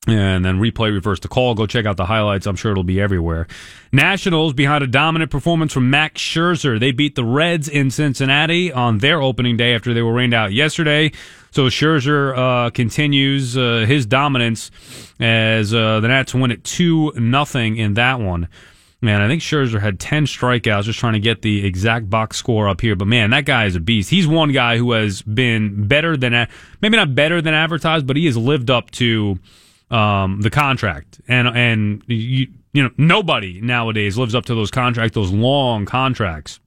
And 0.07 0.45
then 0.45 0.61
replay 0.61 0.93
reverse 0.93 1.21
the 1.21 1.29
call. 1.29 1.55
Go 1.55 1.67
check 1.67 1.87
out 1.87 1.97
the 1.97 2.05
highlights. 2.05 2.47
I'm 2.47 2.57
sure 2.57 2.73
it'll 2.73 2.85
be 2.85 3.01
everywhere. 3.01 3.47
Nationals 3.91 4.53
behind 4.53 4.85
a 4.85 4.87
dominant 4.87 5.31
performance 5.31 5.73
from 5.73 5.89
Max 5.89 6.21
Scherzer. 6.21 6.79
They 6.79 6.93
beat 6.93 7.15
the 7.15 7.25
Reds 7.25 7.71
in 7.71 7.91
Cincinnati 7.91 8.71
on 8.71 8.99
their 8.99 9.23
opening 9.23 9.57
day 9.57 9.75
after 9.75 9.95
they 9.95 10.03
were 10.03 10.13
rained 10.13 10.35
out 10.35 10.53
yesterday. 10.53 11.11
So 11.53 11.69
Scherzer 11.69 12.37
uh, 12.37 12.71
continues 12.71 13.57
uh, 13.57 13.87
his 13.89 14.05
dominance 14.05 14.71
as 15.19 15.73
uh, 15.73 16.01
the 16.01 16.09
Nats 16.09 16.35
win 16.35 16.51
it 16.51 16.65
two 16.65 17.11
nothing 17.17 17.79
in 17.79 17.95
that 17.95 18.21
one. 18.21 18.49
Man, 19.05 19.21
I 19.21 19.29
think 19.29 19.43
Scherzer 19.43 19.81
had 19.81 20.01
10 20.01 20.25
strikeouts, 20.25 20.85
just 20.85 20.99
trying 20.99 21.13
to 21.13 21.21
get 21.21 21.43
the 21.43 21.67
exact 21.67 22.09
box 22.09 22.39
score 22.39 22.71
up 22.71 22.81
here. 22.81 22.97
But 22.97 23.07
man, 23.07 23.31
that 23.31 23.45
guy 23.45 23.67
is 23.67 23.77
a 23.77 23.81
beast. 23.81 24.09
He's 24.09 24.27
one 24.27 24.51
guy 24.51 24.79
who 24.79 24.93
has 24.93 25.21
been 25.21 25.87
better 25.87 26.17
than, 26.17 26.49
maybe 26.81 26.97
not 26.97 27.15
better 27.15 27.43
than 27.43 27.53
advertised, 27.53 28.07
but 28.07 28.17
he 28.17 28.25
has 28.25 28.37
lived 28.37 28.71
up 28.71 28.91
to 28.93 29.39
um, 29.91 30.41
the 30.41 30.49
contract. 30.49 31.21
And, 31.29 31.49
and 31.49 32.03
you, 32.07 32.49
you 32.73 32.83
know, 32.83 32.91
nobody 32.97 33.61
nowadays 33.61 34.17
lives 34.17 34.35
up 34.35 34.47
to 34.47 34.55
those 34.55 34.71
contracts, 34.71 35.15
those 35.15 35.31
long 35.31 35.85
contracts. 35.85 36.59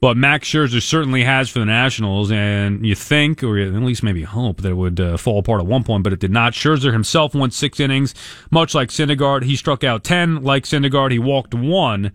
But 0.00 0.16
Max 0.16 0.48
Scherzer 0.48 0.80
certainly 0.80 1.24
has 1.24 1.50
for 1.50 1.58
the 1.58 1.66
Nationals, 1.66 2.32
and 2.32 2.86
you 2.86 2.94
think, 2.94 3.42
or 3.44 3.58
at 3.58 3.74
least 3.74 4.02
maybe 4.02 4.22
hope, 4.22 4.62
that 4.62 4.70
it 4.70 4.74
would 4.74 4.98
uh, 4.98 5.18
fall 5.18 5.38
apart 5.38 5.60
at 5.60 5.66
one 5.66 5.84
point, 5.84 6.04
but 6.04 6.12
it 6.14 6.20
did 6.20 6.30
not. 6.30 6.54
Scherzer 6.54 6.90
himself 6.90 7.34
went 7.34 7.52
six 7.52 7.78
innings, 7.78 8.14
much 8.50 8.74
like 8.74 8.88
Syndergaard. 8.88 9.44
He 9.44 9.56
struck 9.56 9.84
out 9.84 10.02
10. 10.02 10.42
Like 10.42 10.64
Syndergaard, 10.64 11.12
he 11.12 11.18
walked 11.18 11.52
one, 11.52 12.12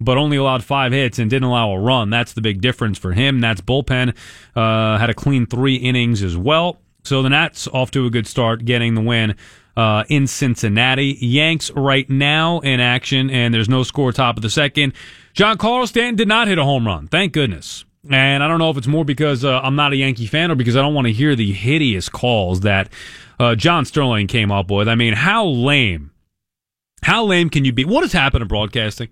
but 0.00 0.16
only 0.16 0.36
allowed 0.36 0.62
five 0.62 0.92
hits 0.92 1.18
and 1.18 1.28
didn't 1.28 1.48
allow 1.48 1.72
a 1.72 1.80
run. 1.80 2.08
That's 2.08 2.34
the 2.34 2.40
big 2.40 2.60
difference 2.60 2.98
for 2.98 3.12
him. 3.12 3.40
That's 3.40 3.60
bullpen. 3.60 4.14
Uh, 4.54 4.98
had 4.98 5.10
a 5.10 5.14
clean 5.14 5.46
three 5.46 5.74
innings 5.74 6.22
as 6.22 6.36
well. 6.36 6.78
So 7.02 7.20
the 7.20 7.30
Nats 7.30 7.66
off 7.66 7.90
to 7.92 8.06
a 8.06 8.10
good 8.10 8.28
start, 8.28 8.64
getting 8.64 8.94
the 8.94 9.02
win. 9.02 9.34
Uh, 9.76 10.04
in 10.08 10.28
Cincinnati. 10.28 11.18
Yanks 11.20 11.72
right 11.72 12.08
now 12.08 12.60
in 12.60 12.78
action, 12.78 13.28
and 13.28 13.52
there's 13.52 13.68
no 13.68 13.82
score 13.82 14.12
top 14.12 14.36
of 14.36 14.42
the 14.44 14.48
second. 14.48 14.92
Giancarlo 15.34 15.86
Stanton 15.88 16.14
did 16.14 16.28
not 16.28 16.48
hit 16.48 16.58
a 16.58 16.64
home 16.64 16.86
run. 16.86 17.08
Thank 17.08 17.32
goodness. 17.32 17.84
And 18.08 18.42
I 18.42 18.48
don't 18.48 18.58
know 18.58 18.70
if 18.70 18.76
it's 18.76 18.86
more 18.86 19.04
because 19.04 19.44
uh, 19.44 19.60
I'm 19.60 19.76
not 19.76 19.92
a 19.92 19.96
Yankee 19.96 20.26
fan 20.26 20.50
or 20.50 20.54
because 20.54 20.76
I 20.76 20.82
don't 20.82 20.94
want 20.94 21.06
to 21.06 21.12
hear 21.12 21.34
the 21.34 21.52
hideous 21.52 22.08
calls 22.08 22.60
that 22.60 22.90
uh, 23.40 23.54
John 23.54 23.84
Sterling 23.84 24.26
came 24.26 24.52
up 24.52 24.70
with. 24.70 24.88
I 24.88 24.94
mean, 24.94 25.14
how 25.14 25.46
lame. 25.46 26.12
How 27.02 27.24
lame 27.24 27.50
can 27.50 27.64
you 27.64 27.72
be? 27.72 27.84
What 27.84 28.02
has 28.02 28.12
happened 28.12 28.42
in 28.42 28.48
broadcasting? 28.48 29.08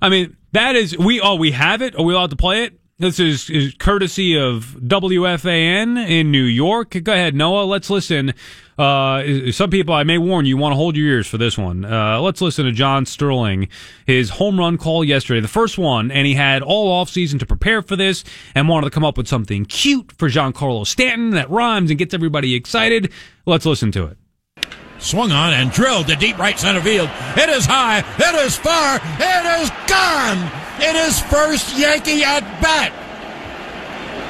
I 0.00 0.08
mean, 0.08 0.36
that 0.52 0.76
is 0.76 0.96
we 0.98 1.20
oh 1.20 1.34
we 1.34 1.52
have 1.52 1.80
it. 1.80 1.94
Are 1.96 2.02
we 2.02 2.14
allowed 2.14 2.30
to 2.30 2.36
play 2.36 2.64
it? 2.64 2.78
This 2.98 3.20
is, 3.20 3.50
is 3.50 3.74
courtesy 3.74 4.38
of 4.38 4.74
WFAN 4.80 5.98
in 6.08 6.30
New 6.30 6.44
York. 6.44 6.96
Go 7.02 7.12
ahead, 7.12 7.34
Noah. 7.34 7.64
Let's 7.64 7.90
listen. 7.90 8.32
Uh, 8.78 9.52
some 9.52 9.68
people, 9.68 9.94
I 9.94 10.02
may 10.02 10.16
warn 10.16 10.46
you, 10.46 10.56
want 10.56 10.72
to 10.72 10.76
hold 10.76 10.96
your 10.96 11.06
ears 11.06 11.26
for 11.26 11.36
this 11.36 11.58
one. 11.58 11.84
Uh, 11.84 12.22
let's 12.22 12.40
listen 12.40 12.64
to 12.64 12.72
John 12.72 13.04
Sterling, 13.04 13.68
his 14.06 14.30
home 14.30 14.58
run 14.58 14.78
call 14.78 15.04
yesterday, 15.04 15.40
the 15.40 15.48
first 15.48 15.76
one, 15.76 16.10
and 16.10 16.26
he 16.26 16.32
had 16.32 16.62
all 16.62 16.90
off 16.90 17.10
season 17.10 17.38
to 17.40 17.44
prepare 17.44 17.82
for 17.82 17.96
this 17.96 18.24
and 18.54 18.66
wanted 18.66 18.86
to 18.86 18.90
come 18.90 19.04
up 19.04 19.18
with 19.18 19.28
something 19.28 19.66
cute 19.66 20.12
for 20.12 20.30
Giancarlo 20.30 20.86
Stanton 20.86 21.30
that 21.32 21.50
rhymes 21.50 21.90
and 21.90 21.98
gets 21.98 22.14
everybody 22.14 22.54
excited. 22.54 23.12
Let's 23.44 23.66
listen 23.66 23.92
to 23.92 24.06
it. 24.06 24.16
Swung 24.98 25.32
on 25.32 25.52
and 25.52 25.70
drilled 25.70 26.06
to 26.08 26.16
deep 26.16 26.38
right 26.38 26.58
center 26.58 26.80
field. 26.80 27.10
It 27.36 27.48
is 27.48 27.66
high. 27.66 27.98
It 27.98 28.34
is 28.46 28.56
far. 28.56 28.96
It 28.96 29.62
is 29.62 29.70
gone. 29.86 30.50
It 30.80 30.96
is 30.96 31.20
first 31.20 31.78
Yankee 31.78 32.24
at 32.24 32.42
bat. 32.60 32.92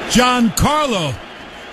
Giancarlo 0.09 1.13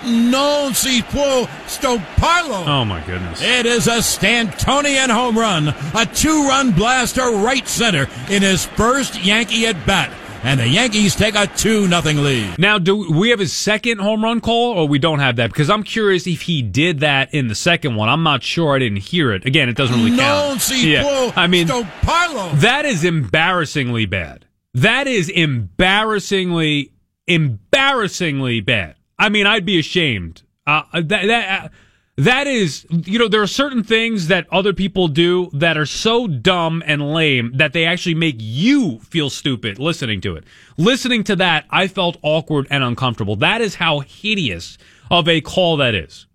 non 0.05 0.73
si 0.73 1.01
può 1.03 1.47
stopparlo. 1.65 2.65
Oh 2.67 2.85
my 2.85 3.01
goodness. 3.01 3.41
It 3.41 3.65
is 3.65 3.87
a 3.87 4.01
Stantonian 4.01 5.09
home 5.09 5.37
run, 5.37 5.69
a 5.93 6.05
two-run 6.05 6.71
blaster 6.71 7.29
right 7.31 7.67
center 7.67 8.07
in 8.29 8.41
his 8.41 8.65
first 8.65 9.23
Yankee 9.23 9.67
at 9.67 9.85
bat. 9.85 10.11
And 10.45 10.59
the 10.59 10.67
Yankees 10.67 11.15
take 11.15 11.33
a 11.35 11.47
2 11.47 11.87
nothing 11.87 12.23
lead. 12.23 12.59
Now, 12.59 12.77
do 12.77 13.11
we 13.11 13.31
have 13.31 13.39
his 13.39 13.51
second 13.51 13.99
home 13.99 14.23
run 14.23 14.41
call 14.41 14.73
or 14.73 14.87
we 14.87 14.99
don't 14.99 15.17
have 15.17 15.37
that? 15.37 15.49
Because 15.49 15.71
I'm 15.71 15.81
curious 15.81 16.27
if 16.27 16.43
he 16.43 16.61
did 16.61 16.99
that 16.99 17.33
in 17.33 17.47
the 17.47 17.55
second 17.55 17.95
one. 17.95 18.09
I'm 18.09 18.21
not 18.21 18.43
sure. 18.43 18.75
I 18.75 18.79
didn't 18.79 18.99
hear 18.99 19.33
it. 19.33 19.45
Again, 19.45 19.69
it 19.69 19.75
doesn't 19.75 19.95
really 19.95 20.15
count. 20.15 20.61
Si 20.61 20.93
yeah. 20.93 21.31
I 21.35 21.47
mean, 21.47 21.65
that 21.67 22.83
is 22.85 23.03
embarrassingly 23.03 24.05
bad. 24.05 24.45
That 24.75 25.07
is 25.07 25.29
embarrassingly, 25.29 26.91
embarrassingly 27.25 28.61
bad. 28.61 28.95
I 29.17 29.29
mean, 29.29 29.47
I'd 29.47 29.65
be 29.65 29.79
ashamed. 29.79 30.43
Uh, 30.67 30.83
that 30.93 31.27
that 31.27 31.63
uh, 31.65 31.69
that 32.17 32.47
is, 32.47 32.85
you 32.89 33.19
know, 33.19 33.27
there 33.27 33.41
are 33.41 33.47
certain 33.47 33.83
things 33.83 34.27
that 34.29 34.47
other 34.51 34.71
people 34.71 35.09
do 35.09 35.49
that 35.51 35.77
are 35.77 35.85
so 35.85 36.27
dumb 36.27 36.81
and 36.85 37.13
lame 37.13 37.51
that 37.55 37.73
they 37.73 37.85
actually 37.85 38.15
make 38.15 38.37
you 38.39 38.99
feel 38.99 39.29
stupid 39.29 39.79
listening 39.79 40.21
to 40.21 40.35
it. 40.35 40.45
Listening 40.77 41.25
to 41.25 41.35
that, 41.35 41.65
I 41.69 41.87
felt 41.87 42.17
awkward 42.21 42.67
and 42.69 42.83
uncomfortable. 42.83 43.35
That 43.35 43.59
is 43.59 43.75
how 43.75 43.99
hideous 43.99 44.77
of 45.11 45.27
a 45.27 45.41
call 45.41 45.77
that 45.77 45.93
is. 45.93 46.27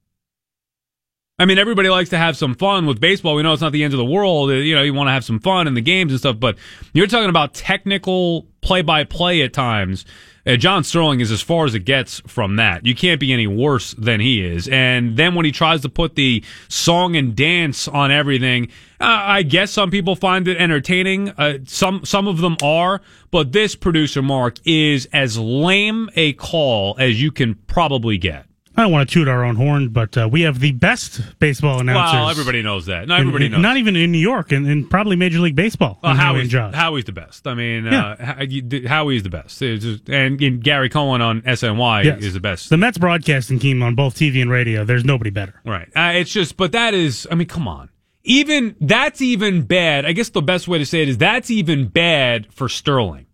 I 1.38 1.46
mean, 1.46 1.56
everybody 1.56 1.88
likes 1.88 2.10
to 2.10 2.18
have 2.18 2.36
some 2.36 2.54
fun 2.54 2.84
with 2.84 3.00
baseball. 3.00 3.34
We 3.34 3.42
know 3.42 3.54
it's 3.54 3.62
not 3.62 3.72
the 3.72 3.82
end 3.82 3.94
of 3.94 3.98
the 3.98 4.04
world. 4.04 4.50
Uh, 4.50 4.54
you 4.56 4.74
know, 4.74 4.82
you 4.82 4.92
want 4.92 5.08
to 5.08 5.12
have 5.12 5.24
some 5.24 5.40
fun 5.40 5.66
in 5.66 5.72
the 5.72 5.80
games 5.80 6.12
and 6.12 6.18
stuff, 6.18 6.38
but 6.38 6.58
you're 6.92 7.06
talking 7.06 7.30
about 7.30 7.54
technical 7.54 8.46
play 8.60 8.82
by 8.82 9.04
play 9.04 9.40
at 9.40 9.54
times. 9.54 10.04
Uh, 10.50 10.56
John 10.56 10.82
Sterling 10.82 11.20
is 11.20 11.30
as 11.30 11.40
far 11.40 11.64
as 11.64 11.76
it 11.76 11.84
gets 11.84 12.20
from 12.26 12.56
that. 12.56 12.84
You 12.84 12.96
can't 12.96 13.20
be 13.20 13.32
any 13.32 13.46
worse 13.46 13.94
than 13.94 14.18
he 14.18 14.44
is. 14.44 14.66
And 14.66 15.16
then 15.16 15.36
when 15.36 15.44
he 15.44 15.52
tries 15.52 15.82
to 15.82 15.88
put 15.88 16.16
the 16.16 16.42
song 16.66 17.14
and 17.14 17.36
dance 17.36 17.86
on 17.86 18.10
everything, 18.10 18.66
uh, 19.00 19.04
I 19.04 19.42
guess 19.44 19.70
some 19.70 19.92
people 19.92 20.16
find 20.16 20.48
it 20.48 20.56
entertaining. 20.56 21.28
Uh, 21.30 21.58
some 21.66 22.04
some 22.04 22.26
of 22.26 22.38
them 22.38 22.56
are, 22.64 23.00
but 23.30 23.52
this 23.52 23.76
producer 23.76 24.22
Mark 24.22 24.56
is 24.64 25.08
as 25.12 25.38
lame 25.38 26.10
a 26.16 26.32
call 26.32 26.96
as 26.98 27.22
you 27.22 27.30
can 27.30 27.54
probably 27.54 28.18
get. 28.18 28.49
I 28.80 28.84
don't 28.84 28.92
want 28.92 29.08
to 29.08 29.12
toot 29.12 29.28
our 29.28 29.44
own 29.44 29.56
horn, 29.56 29.90
but 29.90 30.16
uh, 30.16 30.26
we 30.30 30.40
have 30.42 30.58
the 30.58 30.72
best 30.72 31.20
baseball 31.38 31.80
announcers. 31.80 32.14
Well, 32.14 32.30
everybody 32.30 32.62
knows 32.62 32.86
that. 32.86 33.06
No, 33.08 33.16
everybody 33.16 33.46
in, 33.46 33.52
knows. 33.52 33.60
Not 33.60 33.76
even 33.76 33.94
in 33.94 34.10
New 34.10 34.18
York, 34.18 34.52
and, 34.52 34.66
and 34.66 34.88
probably 34.88 35.16
Major 35.16 35.38
League 35.38 35.54
Baseball. 35.54 35.98
Well, 36.02 36.14
Howie 36.14 36.24
Howie's, 36.24 36.40
and 36.42 36.50
Josh. 36.50 36.74
Howie's 36.74 37.04
the 37.04 37.12
best. 37.12 37.46
I 37.46 37.52
mean, 37.54 37.84
Yeah. 37.84 38.12
uh, 38.18 38.88
Howie's 38.88 39.22
the 39.22 39.28
best. 39.28 39.58
Just- 39.58 40.08
and, 40.08 40.40
and 40.40 40.64
Gary 40.64 40.88
Cohen 40.88 41.20
on 41.20 41.42
SNY 41.42 42.04
Yes. 42.04 42.22
is 42.22 42.32
the 42.34 42.40
best. 42.40 42.70
The 42.70 42.78
Mets 42.78 42.96
broadcasting 42.96 43.58
team 43.58 43.82
on 43.82 43.94
both 43.94 44.14
TV 44.16 44.40
and 44.40 44.50
radio. 44.50 44.82
There's 44.84 45.04
nobody 45.04 45.30
better. 45.30 45.60
Right. 45.64 45.88
Uh, 45.94 46.12
it's 46.14 46.32
just, 46.32 46.56
but 46.56 46.72
that 46.72 46.94
is, 46.94 47.28
I 47.30 47.34
mean, 47.34 47.48
come 47.48 47.68
on. 47.68 47.90
Even, 48.24 48.76
that's 48.80 49.20
even 49.20 49.62
bad. 49.62 50.06
I 50.06 50.12
guess 50.12 50.30
the 50.30 50.42
best 50.42 50.68
way 50.68 50.78
to 50.78 50.86
say 50.86 51.02
it 51.02 51.08
is 51.10 51.18
that's 51.18 51.50
even 51.50 51.88
bad 51.88 52.52
for 52.52 52.68
Sterling. 52.68 53.26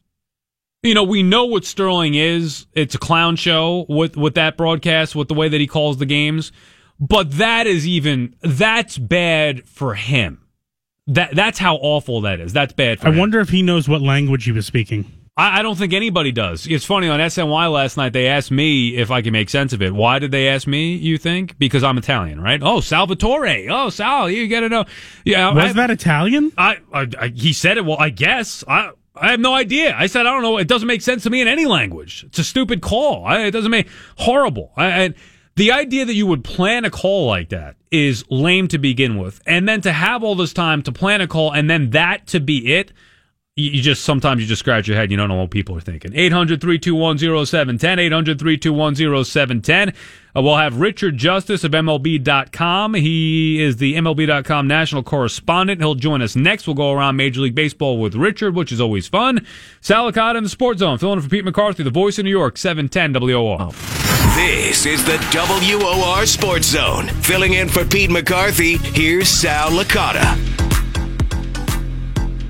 You 0.86 0.94
know, 0.94 1.02
we 1.02 1.22
know 1.24 1.46
what 1.46 1.64
Sterling 1.64 2.14
is. 2.14 2.66
It's 2.72 2.94
a 2.94 2.98
clown 2.98 3.34
show 3.34 3.86
with, 3.88 4.16
with 4.16 4.34
that 4.36 4.56
broadcast, 4.56 5.16
with 5.16 5.26
the 5.26 5.34
way 5.34 5.48
that 5.48 5.60
he 5.60 5.66
calls 5.66 5.96
the 5.98 6.06
games. 6.06 6.52
But 7.00 7.32
that 7.32 7.66
is 7.66 7.86
even, 7.86 8.36
that's 8.40 8.96
bad 8.96 9.68
for 9.68 9.94
him. 9.94 10.46
That, 11.08 11.34
that's 11.34 11.58
how 11.58 11.76
awful 11.76 12.20
that 12.22 12.40
is. 12.40 12.52
That's 12.52 12.72
bad 12.72 13.00
for 13.00 13.08
I 13.08 13.10
him. 13.10 13.18
wonder 13.18 13.40
if 13.40 13.48
he 13.48 13.62
knows 13.62 13.88
what 13.88 14.00
language 14.00 14.44
he 14.44 14.52
was 14.52 14.64
speaking. 14.64 15.10
I, 15.36 15.58
I 15.58 15.62
don't 15.62 15.76
think 15.76 15.92
anybody 15.92 16.32
does. 16.32 16.66
It's 16.66 16.84
funny 16.84 17.08
on 17.08 17.20
SNY 17.20 17.70
last 17.72 17.96
night. 17.96 18.12
They 18.12 18.28
asked 18.28 18.50
me 18.50 18.96
if 18.96 19.10
I 19.10 19.22
can 19.22 19.32
make 19.32 19.50
sense 19.50 19.72
of 19.72 19.82
it. 19.82 19.92
Why 19.92 20.18
did 20.18 20.30
they 20.30 20.48
ask 20.48 20.66
me? 20.66 20.94
You 20.94 21.18
think 21.18 21.58
because 21.58 21.84
I'm 21.84 21.98
Italian, 21.98 22.40
right? 22.40 22.60
Oh, 22.62 22.80
Salvatore. 22.80 23.68
Oh, 23.68 23.90
Sal. 23.90 24.30
You 24.30 24.48
got 24.48 24.60
to 24.60 24.68
know. 24.68 24.84
Yeah, 25.24 25.52
Was 25.52 25.70
I, 25.70 25.72
that 25.74 25.90
Italian? 25.90 26.52
I, 26.56 26.78
I, 26.92 27.06
I? 27.20 27.28
He 27.28 27.52
said 27.52 27.76
it. 27.76 27.84
Well, 27.84 27.98
I 27.98 28.10
guess. 28.10 28.64
I. 28.66 28.92
I 29.16 29.30
have 29.30 29.40
no 29.40 29.54
idea. 29.54 29.94
I 29.96 30.06
said 30.06 30.26
I 30.26 30.32
don't 30.32 30.42
know. 30.42 30.58
It 30.58 30.68
doesn't 30.68 30.86
make 30.86 31.02
sense 31.02 31.22
to 31.24 31.30
me 31.30 31.40
in 31.40 31.48
any 31.48 31.66
language. 31.66 32.24
It's 32.24 32.38
a 32.38 32.44
stupid 32.44 32.82
call. 32.82 33.24
I, 33.24 33.46
it 33.46 33.50
doesn't 33.50 33.70
make 33.70 33.88
horrible. 34.18 34.72
I, 34.76 34.86
and 34.88 35.14
the 35.56 35.72
idea 35.72 36.04
that 36.04 36.14
you 36.14 36.26
would 36.26 36.44
plan 36.44 36.84
a 36.84 36.90
call 36.90 37.26
like 37.26 37.48
that 37.48 37.76
is 37.90 38.24
lame 38.30 38.68
to 38.68 38.78
begin 38.78 39.16
with, 39.16 39.40
and 39.46 39.68
then 39.68 39.80
to 39.82 39.92
have 39.92 40.22
all 40.22 40.34
this 40.34 40.52
time 40.52 40.82
to 40.82 40.92
plan 40.92 41.20
a 41.20 41.26
call 41.26 41.52
and 41.52 41.70
then 41.70 41.90
that 41.90 42.26
to 42.28 42.40
be 42.40 42.74
it 42.74 42.92
you 43.58 43.80
just 43.80 44.04
sometimes 44.04 44.42
you 44.42 44.46
just 44.46 44.58
scratch 44.60 44.86
your 44.86 44.98
head. 44.98 45.10
You 45.10 45.16
don't 45.16 45.28
know 45.30 45.36
what 45.36 45.50
people 45.50 45.74
are 45.78 45.80
thinking. 45.80 46.12
800 46.14 46.60
321 46.60 47.46
0710. 47.46 47.98
800 47.98 48.38
321 48.38 49.24
0710. 49.24 49.88
Uh, 49.88 50.42
We'll 50.42 50.56
have 50.58 50.78
Richard 50.78 51.16
Justice 51.16 51.64
of 51.64 51.72
MLB.com. 51.72 52.92
He 52.92 53.62
is 53.62 53.78
the 53.78 53.94
MLB.com 53.94 54.68
national 54.68 55.02
correspondent. 55.04 55.80
He'll 55.80 55.94
join 55.94 56.20
us 56.20 56.36
next. 56.36 56.66
We'll 56.66 56.74
go 56.76 56.92
around 56.92 57.16
Major 57.16 57.40
League 57.40 57.54
Baseball 57.54 57.98
with 57.98 58.14
Richard, 58.14 58.54
which 58.54 58.70
is 58.70 58.78
always 58.78 59.08
fun. 59.08 59.46
Sal 59.80 60.12
Licata 60.12 60.36
in 60.36 60.42
the 60.44 60.50
Sports 60.50 60.80
Zone, 60.80 60.98
filling 60.98 61.16
in 61.16 61.22
for 61.22 61.30
Pete 61.30 61.44
McCarthy, 61.46 61.82
the 61.82 61.88
voice 61.90 62.18
of 62.18 62.24
New 62.26 62.30
York, 62.30 62.58
710 62.58 63.14
WOR. 63.22 63.70
This 64.36 64.84
is 64.84 65.02
the 65.06 65.16
WOR 65.32 66.26
Sports 66.26 66.66
Zone. 66.66 67.06
Filling 67.22 67.54
in 67.54 67.70
for 67.70 67.86
Pete 67.86 68.10
McCarthy, 68.10 68.76
here's 68.76 69.28
Sal 69.30 69.70
Licata. 69.70 70.65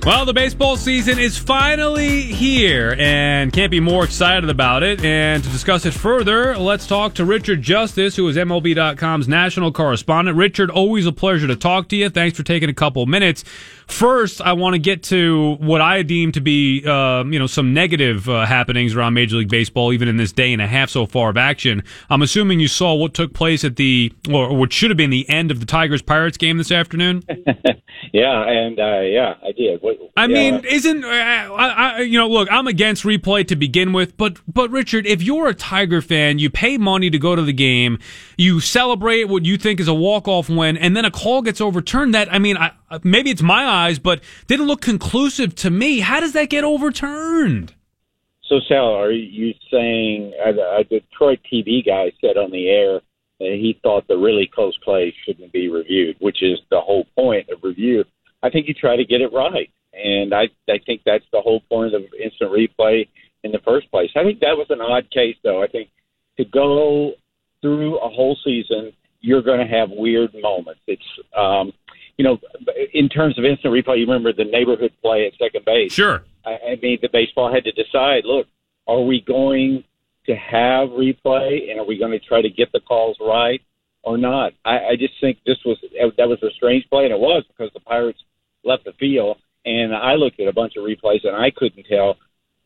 Well, 0.06 0.24
the 0.24 0.32
baseball 0.32 0.76
season 0.76 1.18
is 1.18 1.36
finally 1.36 2.22
here 2.22 2.94
and 2.96 3.52
can't 3.52 3.72
be 3.72 3.80
more 3.80 4.04
excited 4.04 4.48
about 4.48 4.84
it. 4.84 5.04
And 5.04 5.42
to 5.42 5.50
discuss 5.50 5.84
it 5.84 5.94
further, 5.94 6.56
let's 6.56 6.86
talk 6.86 7.14
to 7.14 7.24
Richard 7.24 7.60
Justice, 7.60 8.14
who 8.14 8.28
is 8.28 8.36
MLB.com's 8.36 9.26
national 9.26 9.72
correspondent. 9.72 10.36
Richard, 10.36 10.70
always 10.70 11.06
a 11.06 11.12
pleasure 11.12 11.48
to 11.48 11.56
talk 11.56 11.88
to 11.88 11.96
you. 11.96 12.08
Thanks 12.08 12.36
for 12.36 12.44
taking 12.44 12.68
a 12.68 12.72
couple 12.72 13.04
minutes. 13.06 13.42
First, 13.88 14.40
I 14.40 14.52
want 14.52 14.74
to 14.74 14.78
get 14.78 15.02
to 15.04 15.56
what 15.58 15.80
I 15.80 16.02
deem 16.02 16.30
to 16.32 16.40
be, 16.40 16.84
uh, 16.86 17.24
you 17.24 17.40
know, 17.40 17.48
some 17.48 17.74
negative 17.74 18.28
uh, 18.28 18.46
happenings 18.46 18.94
around 18.94 19.14
Major 19.14 19.38
League 19.38 19.48
Baseball, 19.48 19.92
even 19.92 20.06
in 20.06 20.18
this 20.18 20.30
day 20.30 20.52
and 20.52 20.62
a 20.62 20.68
half 20.68 20.88
so 20.88 21.06
far 21.06 21.30
of 21.30 21.36
action. 21.36 21.82
I'm 22.10 22.22
assuming 22.22 22.60
you 22.60 22.68
saw 22.68 22.94
what 22.94 23.12
took 23.12 23.34
place 23.34 23.64
at 23.64 23.74
the, 23.74 24.12
or 24.30 24.56
what 24.56 24.72
should 24.72 24.90
have 24.90 24.96
been 24.96 25.10
the 25.10 25.28
end 25.28 25.50
of 25.50 25.58
the 25.58 25.66
Tigers 25.66 26.00
Pirates 26.00 26.36
game 26.36 26.58
this 26.58 26.70
afternoon. 26.70 27.24
Yeah, 28.12 28.44
and 28.46 28.78
uh, 28.78 29.00
yeah, 29.00 29.34
I 29.42 29.52
did. 29.52 29.82
What, 29.82 29.95
I 30.16 30.26
yeah, 30.26 30.26
mean, 30.26 30.64
isn't 30.64 31.04
uh, 31.04 31.08
I, 31.08 31.68
I, 31.98 32.00
you 32.00 32.18
know? 32.18 32.28
Look, 32.28 32.48
I'm 32.50 32.66
against 32.66 33.04
replay 33.04 33.46
to 33.48 33.56
begin 33.56 33.92
with, 33.92 34.16
but 34.16 34.38
but 34.46 34.70
Richard, 34.70 35.06
if 35.06 35.22
you're 35.22 35.48
a 35.48 35.54
Tiger 35.54 36.00
fan, 36.00 36.38
you 36.38 36.50
pay 36.50 36.78
money 36.78 37.10
to 37.10 37.18
go 37.18 37.36
to 37.36 37.42
the 37.42 37.52
game, 37.52 37.98
you 38.36 38.60
celebrate 38.60 39.24
what 39.24 39.44
you 39.44 39.56
think 39.56 39.80
is 39.80 39.88
a 39.88 39.94
walk 39.94 40.26
off 40.26 40.48
win, 40.48 40.76
and 40.76 40.96
then 40.96 41.04
a 41.04 41.10
call 41.10 41.42
gets 41.42 41.60
overturned. 41.60 42.14
That 42.14 42.32
I 42.32 42.38
mean, 42.38 42.56
I, 42.56 42.72
maybe 43.02 43.30
it's 43.30 43.42
my 43.42 43.64
eyes, 43.64 43.98
but 43.98 44.22
didn't 44.46 44.66
look 44.66 44.80
conclusive 44.80 45.54
to 45.56 45.70
me. 45.70 46.00
How 46.00 46.20
does 46.20 46.32
that 46.32 46.50
get 46.50 46.64
overturned? 46.64 47.74
so 48.48 48.60
Sal, 48.68 48.94
are 48.94 49.10
you 49.10 49.52
saying 49.70 50.32
a, 50.44 50.50
a 50.80 50.84
Detroit 50.84 51.40
TV 51.52 51.84
guy 51.84 52.12
said 52.20 52.36
on 52.36 52.50
the 52.50 52.68
air 52.68 53.00
that 53.40 53.58
he 53.60 53.78
thought 53.82 54.06
the 54.08 54.16
really 54.16 54.48
close 54.52 54.76
play 54.84 55.14
shouldn't 55.24 55.52
be 55.52 55.68
reviewed, 55.68 56.16
which 56.20 56.42
is 56.42 56.58
the 56.70 56.80
whole 56.80 57.06
point 57.16 57.48
of 57.50 57.58
review? 57.62 58.04
I 58.42 58.50
think 58.50 58.68
you 58.68 58.74
try 58.74 58.96
to 58.96 59.04
get 59.04 59.20
it 59.20 59.32
right, 59.32 59.70
and 59.96 60.34
I 60.34 60.48
I 60.68 60.78
think 60.84 61.02
that's 61.04 61.24
the 61.32 61.40
whole 61.40 61.60
point 61.68 61.94
of 61.94 62.02
instant 62.22 62.50
replay 62.50 63.08
in 63.42 63.52
the 63.52 63.60
first 63.64 63.90
place. 63.90 64.10
I 64.16 64.22
think 64.22 64.40
that 64.40 64.56
was 64.56 64.66
an 64.70 64.80
odd 64.80 65.10
case, 65.10 65.36
though. 65.42 65.62
I 65.62 65.66
think 65.68 65.90
to 66.36 66.44
go 66.44 67.12
through 67.62 67.98
a 67.98 68.08
whole 68.08 68.36
season, 68.44 68.92
you're 69.20 69.42
going 69.42 69.60
to 69.60 69.66
have 69.66 69.90
weird 69.90 70.34
moments. 70.40 70.80
It's 70.86 71.02
um, 71.36 71.72
you 72.16 72.24
know, 72.24 72.38
in 72.94 73.08
terms 73.08 73.38
of 73.38 73.44
instant 73.44 73.72
replay, 73.72 73.98
you 73.98 74.06
remember 74.06 74.32
the 74.32 74.44
neighborhood 74.44 74.92
play 75.02 75.26
at 75.26 75.32
second 75.38 75.64
base. 75.64 75.92
Sure. 75.92 76.24
I, 76.44 76.50
I 76.50 76.78
mean, 76.82 76.98
the 77.02 77.08
baseball 77.12 77.52
had 77.52 77.64
to 77.64 77.72
decide. 77.72 78.24
Look, 78.24 78.46
are 78.86 79.02
we 79.02 79.20
going 79.20 79.84
to 80.26 80.34
have 80.34 80.90
replay, 80.90 81.70
and 81.70 81.78
are 81.78 81.84
we 81.84 81.98
going 81.98 82.12
to 82.12 82.20
try 82.20 82.42
to 82.42 82.48
get 82.48 82.72
the 82.72 82.80
calls 82.80 83.16
right 83.20 83.60
or 84.02 84.16
not? 84.16 84.54
I, 84.64 84.78
I 84.78 84.96
just 84.98 85.14
think 85.20 85.38
this 85.46 85.58
was 85.64 85.78
that 86.16 86.28
was 86.28 86.42
a 86.42 86.50
strange 86.56 86.88
play, 86.88 87.04
and 87.04 87.12
it 87.12 87.20
was 87.20 87.44
because 87.48 87.72
the 87.74 87.80
Pirates 87.80 88.22
left 88.64 88.84
the 88.84 88.92
field, 88.92 89.38
and 89.66 89.94
I 89.94 90.14
looked 90.14 90.40
at 90.40 90.48
a 90.48 90.52
bunch 90.52 90.74
of 90.76 90.84
replays, 90.84 91.26
and 91.26 91.36
I 91.36 91.50
couldn't 91.50 91.84
tell. 91.84 92.16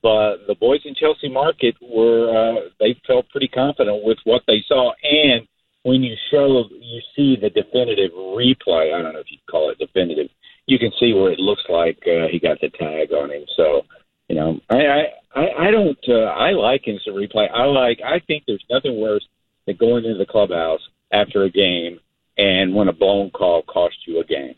But 0.03 0.47
the 0.47 0.55
boys 0.55 0.81
in 0.85 0.95
Chelsea 0.95 1.29
Market 1.29 1.75
were 1.83 2.31
uh, 2.31 2.69
they 2.79 2.97
felt 3.07 3.29
pretty 3.31 3.49
confident 3.49 4.05
with 4.05 4.19
what 4.25 4.43
they 4.47 4.63
saw, 4.69 4.93
and 5.03 5.47
when 5.83 6.03
you 6.03 6.15
show 6.31 6.65
you 6.71 7.01
see 7.17 7.37
the 7.41 7.51
definitive 7.51 8.13
replay, 8.13 8.95
I 8.95 9.03
don't 9.03 9.15
know 9.15 9.21
if 9.21 9.31
you'd 9.31 9.47
call 9.51 9.71
it 9.71 9.79
definitive, 9.79 10.29
you 10.67 10.79
can 10.79 10.93
see 11.01 11.13
where 11.13 11.33
it 11.33 11.39
looks 11.39 11.63
like 11.69 11.99
uh, 12.07 12.29
he 12.31 12.39
got 12.39 12.61
the 12.61 12.69
tag 12.71 13.13
on 13.13 13.31
him. 13.31 13.45
So, 13.57 13.83
you 14.29 14.37
know, 14.37 14.61
I 14.69 15.09
I 15.35 15.47
I, 15.59 15.71
don't 15.71 15.99
uh, 16.09 16.31
I 16.31 16.51
like 16.53 16.87
instant 16.87 17.17
replay. 17.17 17.51
I 17.51 17.65
like 17.65 18.01
I 18.05 18.21
think 18.27 18.45
there's 18.47 18.65
nothing 18.71 19.01
worse 19.01 19.27
than 19.67 19.77
going 19.77 20.05
into 20.05 20.19
the 20.19 20.27
clubhouse 20.27 20.81
after 21.13 21.45
a 21.45 21.51
game 21.51 21.99
and 22.39 22.75
when 22.75 22.89
a 22.89 22.93
blown 22.93 23.31
call 23.31 23.63
cost 23.63 23.97
you 24.07 24.21
a 24.21 24.25
game. 24.25 24.55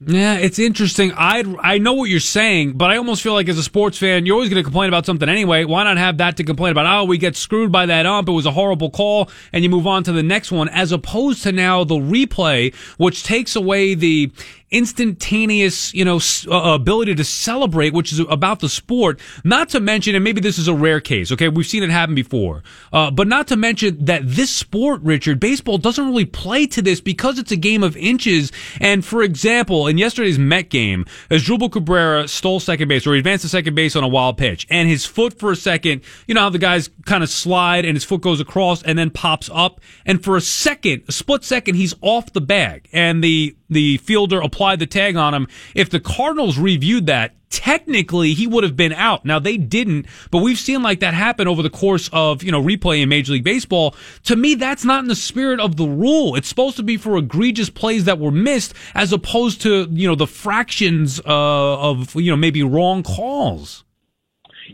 Yeah, 0.00 0.34
it's 0.34 0.60
interesting. 0.60 1.10
I 1.16 1.42
I 1.58 1.78
know 1.78 1.94
what 1.94 2.08
you're 2.08 2.20
saying, 2.20 2.74
but 2.74 2.88
I 2.88 2.98
almost 2.98 3.20
feel 3.20 3.32
like 3.32 3.48
as 3.48 3.58
a 3.58 3.64
sports 3.64 3.98
fan, 3.98 4.26
you're 4.26 4.34
always 4.34 4.48
going 4.48 4.60
to 4.60 4.64
complain 4.64 4.86
about 4.86 5.04
something 5.04 5.28
anyway. 5.28 5.64
Why 5.64 5.82
not 5.82 5.96
have 5.96 6.18
that 6.18 6.36
to 6.36 6.44
complain 6.44 6.70
about? 6.70 6.86
Oh, 6.86 7.04
we 7.04 7.18
get 7.18 7.34
screwed 7.34 7.72
by 7.72 7.84
that 7.86 8.06
ump. 8.06 8.28
It 8.28 8.32
was 8.32 8.46
a 8.46 8.52
horrible 8.52 8.90
call, 8.90 9.28
and 9.52 9.64
you 9.64 9.70
move 9.70 9.88
on 9.88 10.04
to 10.04 10.12
the 10.12 10.22
next 10.22 10.52
one, 10.52 10.68
as 10.68 10.92
opposed 10.92 11.42
to 11.42 11.50
now 11.52 11.82
the 11.82 11.96
replay, 11.96 12.72
which 12.96 13.24
takes 13.24 13.56
away 13.56 13.96
the 13.96 14.30
instantaneous, 14.70 15.94
you 15.94 16.04
know, 16.04 16.20
uh, 16.50 16.74
ability 16.74 17.14
to 17.14 17.24
celebrate, 17.24 17.92
which 17.92 18.12
is 18.12 18.20
about 18.20 18.60
the 18.60 18.68
sport. 18.68 19.20
Not 19.44 19.70
to 19.70 19.80
mention, 19.80 20.14
and 20.14 20.24
maybe 20.24 20.40
this 20.40 20.58
is 20.58 20.68
a 20.68 20.74
rare 20.74 21.00
case. 21.00 21.32
Okay, 21.32 21.48
we've 21.48 21.66
seen 21.66 21.82
it 21.82 21.90
happen 21.90 22.14
before, 22.14 22.62
uh, 22.92 23.10
but 23.10 23.26
not 23.26 23.48
to 23.48 23.56
mention 23.56 24.04
that 24.04 24.22
this 24.24 24.50
sport, 24.50 25.00
Richard, 25.02 25.40
baseball 25.40 25.78
doesn't 25.78 26.06
really 26.06 26.24
play 26.24 26.66
to 26.66 26.82
this 26.82 27.00
because 27.00 27.38
it's 27.38 27.52
a 27.52 27.56
game 27.56 27.82
of 27.82 27.96
inches. 27.96 28.52
And 28.80 29.04
for 29.04 29.22
example, 29.22 29.86
in 29.86 29.98
yesterday's 29.98 30.38
Met 30.38 30.70
game, 30.70 31.06
Asdrubal 31.30 31.72
Cabrera 31.72 32.28
stole 32.28 32.60
second 32.60 32.88
base 32.88 33.06
or 33.06 33.12
he 33.12 33.18
advanced 33.18 33.42
to 33.42 33.48
second 33.48 33.74
base 33.74 33.96
on 33.96 34.04
a 34.04 34.08
wild 34.08 34.38
pitch, 34.38 34.66
and 34.70 34.88
his 34.88 35.06
foot 35.06 35.38
for 35.38 35.50
a 35.50 35.56
second, 35.56 36.02
you 36.26 36.34
know 36.34 36.42
how 36.42 36.50
the 36.50 36.58
guys 36.58 36.90
kind 37.06 37.22
of 37.22 37.30
slide 37.30 37.84
and 37.84 37.96
his 37.96 38.04
foot 38.04 38.20
goes 38.20 38.40
across 38.40 38.82
and 38.82 38.98
then 38.98 39.10
pops 39.10 39.48
up, 39.52 39.80
and 40.04 40.22
for 40.22 40.36
a 40.36 40.40
second, 40.40 41.04
a 41.08 41.12
split 41.12 41.44
second, 41.44 41.74
he's 41.74 41.94
off 42.00 42.32
the 42.32 42.40
bag, 42.40 42.88
and 42.92 43.24
the 43.24 43.56
the 43.68 43.98
fielder 43.98 44.40
applied 44.40 44.78
the 44.78 44.86
tag 44.86 45.16
on 45.16 45.34
him. 45.34 45.48
If 45.74 45.90
the 45.90 46.00
Cardinals 46.00 46.58
reviewed 46.58 47.06
that, 47.06 47.34
technically 47.50 48.34
he 48.34 48.46
would 48.46 48.64
have 48.64 48.76
been 48.76 48.92
out. 48.92 49.24
Now 49.24 49.38
they 49.38 49.56
didn't, 49.56 50.06
but 50.30 50.38
we've 50.38 50.58
seen 50.58 50.82
like 50.82 51.00
that 51.00 51.14
happen 51.14 51.48
over 51.48 51.62
the 51.62 51.70
course 51.70 52.08
of, 52.12 52.42
you 52.42 52.52
know, 52.52 52.62
replay 52.62 53.02
in 53.02 53.08
Major 53.08 53.32
League 53.32 53.44
Baseball. 53.44 53.94
To 54.24 54.36
me, 54.36 54.54
that's 54.54 54.84
not 54.84 55.00
in 55.02 55.08
the 55.08 55.16
spirit 55.16 55.60
of 55.60 55.76
the 55.76 55.86
rule. 55.86 56.34
It's 56.34 56.48
supposed 56.48 56.76
to 56.76 56.82
be 56.82 56.96
for 56.96 57.16
egregious 57.16 57.70
plays 57.70 58.04
that 58.04 58.18
were 58.18 58.30
missed 58.30 58.74
as 58.94 59.12
opposed 59.12 59.62
to, 59.62 59.88
you 59.90 60.08
know, 60.08 60.14
the 60.14 60.26
fractions 60.26 61.20
uh, 61.20 61.24
of, 61.26 62.14
you 62.14 62.30
know, 62.30 62.36
maybe 62.36 62.62
wrong 62.62 63.02
calls. 63.02 63.84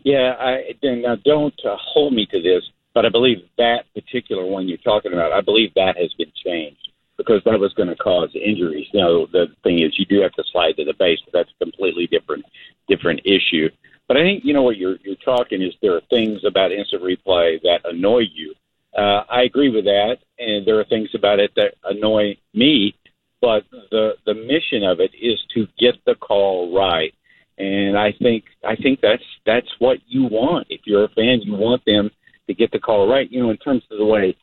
Yeah, 0.02 0.34
I 0.38 0.74
now 0.82 1.16
don't 1.24 1.58
uh, 1.64 1.76
hold 1.80 2.12
me 2.12 2.26
to 2.26 2.42
this, 2.42 2.64
but 2.94 3.06
I 3.06 3.08
believe 3.08 3.38
that 3.58 3.84
particular 3.94 4.44
one 4.44 4.68
you're 4.68 4.78
talking 4.78 5.12
about, 5.12 5.32
I 5.32 5.40
believe 5.40 5.72
that 5.74 5.96
has 5.96 6.12
been 6.14 6.32
changed 6.44 6.83
because 7.16 7.42
that 7.44 7.58
was 7.58 7.72
going 7.74 7.88
to 7.88 7.96
cause 7.96 8.30
injuries. 8.34 8.86
You 8.92 9.00
know, 9.00 9.26
the 9.26 9.46
thing 9.62 9.80
is, 9.80 9.98
you 9.98 10.04
do 10.06 10.20
have 10.22 10.32
to 10.32 10.44
slide 10.50 10.76
to 10.76 10.84
the 10.84 10.94
base, 10.94 11.18
but 11.24 11.32
that's 11.32 11.50
a 11.60 11.64
completely 11.64 12.06
different 12.06 12.44
different 12.88 13.20
issue. 13.24 13.70
But 14.06 14.16
I 14.16 14.20
think 14.20 14.44
you 14.44 14.52
know 14.52 14.62
what 14.62 14.76
you're 14.76 14.96
you're 15.04 15.16
talking 15.16 15.62
is 15.62 15.72
there 15.80 15.96
are 15.96 16.02
things 16.10 16.44
about 16.44 16.72
instant 16.72 17.02
replay 17.02 17.60
that 17.62 17.80
annoy 17.84 18.24
you. 18.32 18.54
Uh, 18.96 19.24
I 19.28 19.42
agree 19.42 19.70
with 19.70 19.84
that, 19.84 20.18
and 20.38 20.66
there 20.66 20.78
are 20.78 20.84
things 20.84 21.10
about 21.14 21.40
it 21.40 21.52
that 21.56 21.74
annoy 21.84 22.36
me. 22.52 22.94
But 23.40 23.64
the 23.90 24.14
the 24.26 24.34
mission 24.34 24.84
of 24.84 25.00
it 25.00 25.10
is 25.20 25.38
to 25.54 25.66
get 25.78 25.94
the 26.06 26.14
call 26.14 26.76
right, 26.76 27.14
and 27.58 27.98
I 27.98 28.12
think 28.12 28.44
I 28.66 28.76
think 28.76 29.00
that's 29.00 29.24
that's 29.46 29.68
what 29.78 29.98
you 30.06 30.24
want. 30.24 30.66
If 30.70 30.82
you're 30.84 31.04
a 31.04 31.08
fan, 31.08 31.40
you 31.42 31.54
want 31.54 31.84
them 31.84 32.10
to 32.46 32.54
get 32.54 32.72
the 32.72 32.78
call 32.78 33.08
right. 33.08 33.30
You 33.30 33.42
know, 33.42 33.50
in 33.50 33.56
terms 33.58 33.82
of 33.90 33.98
the 33.98 34.04
way 34.04 34.36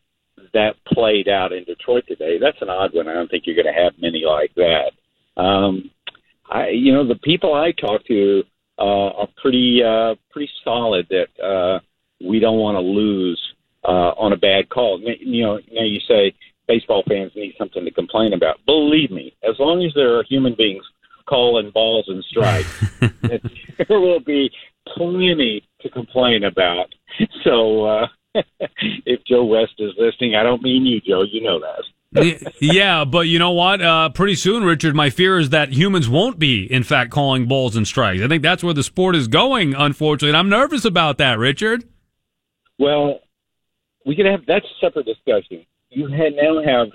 that 0.54 0.76
played 0.86 1.28
out 1.28 1.52
in 1.52 1.64
Detroit 1.64 2.06
today, 2.08 2.38
that's 2.40 2.62
an 2.62 2.70
odd 2.70 2.94
one. 2.94 3.08
I 3.08 3.14
don't 3.14 3.30
think 3.30 3.44
you're 3.46 3.62
going 3.62 3.74
to 3.74 3.82
have 3.82 3.94
many 4.02 4.24
like 4.26 4.54
that. 4.56 4.92
Um, 5.42 5.90
I, 6.50 6.70
you 6.70 6.94
know, 6.94 7.08
the 7.08 7.16
people 7.16 7.54
I 7.54 7.72
talk 7.72 8.06
to 8.08 8.44
uh, 8.78 9.10
are 9.10 9.28
pretty 9.42 9.82
uh, 9.84 10.16
pretty 10.32 10.50
solid 10.64 11.08
that 11.10 11.44
uh, 11.44 11.80
we 12.26 12.40
don't 12.40 12.60
want 12.60 12.76
to 12.76 12.82
lose 12.82 13.40
uh, 13.86 14.14
on 14.18 14.34
a 14.34 14.38
bad 14.38 14.70
call. 14.70 15.00
You 15.02 15.44
know, 15.44 15.60
now 15.72 15.84
you 15.84 16.00
say 16.08 16.34
baseball 16.68 17.04
fans 17.08 17.32
need 17.36 17.56
something 17.58 17.86
to 17.86 17.92
complain 17.92 18.34
about. 18.34 18.58
Believe 18.66 19.12
me, 19.12 19.34
as 19.44 19.56
long 19.60 19.84
as 19.86 19.94
there 19.94 20.18
are 20.18 20.24
human 20.24 20.56
beings 20.56 20.84
calling 21.26 21.72
balls 21.72 22.06
and 22.08 22.24
strikes, 22.26 22.86
there 23.88 24.00
will 24.00 24.20
be 24.20 24.52
plenty 24.88 25.64
to 25.82 25.90
complain 25.90 26.44
about. 26.44 26.88
So. 27.44 27.86
Uh, 27.86 28.08
if 28.34 29.24
Joe 29.26 29.46
West 29.46 29.74
is 29.80 29.94
listening, 29.98 30.36
I 30.36 30.44
don't 30.44 30.62
mean 30.62 30.86
you, 30.86 31.02
Joe. 31.02 31.24
You 31.24 31.42
know 31.42 31.60
that. 31.60 31.84
yeah, 32.60 33.06
but 33.06 33.28
you 33.28 33.40
know 33.40 33.52
what? 33.52 33.82
Uh, 33.82 34.10
pretty 34.10 34.36
soon, 34.36 34.64
Richard, 34.64 34.96
my 34.96 35.10
fear 35.10 35.40
is 35.40 35.50
that 35.50 35.72
humans 35.72 36.10
won't 36.10 36.38
be, 36.40 36.72
in 36.72 36.84
fact, 36.84 37.10
calling 37.10 37.48
balls 37.48 37.76
and 37.76 37.88
strikes. 37.88 38.22
I 38.22 38.28
think 38.28 38.44
that's 38.44 38.64
where 38.64 38.74
the 38.74 38.84
sport 38.84 39.16
is 39.16 39.30
going, 39.30 39.74
unfortunately. 39.74 40.30
And 40.30 40.38
I'm 40.38 40.50
nervous 40.50 40.84
about 40.84 41.18
that, 41.20 41.40
Richard. 41.40 41.86
Well, 42.78 43.20
we 44.06 44.16
could 44.16 44.26
have 44.26 44.42
that's 44.46 44.66
a 44.66 44.86
separate 44.86 45.06
discussion. 45.06 45.66
You 45.90 46.08
had, 46.08 46.34
now 46.34 46.62
have 46.64 46.88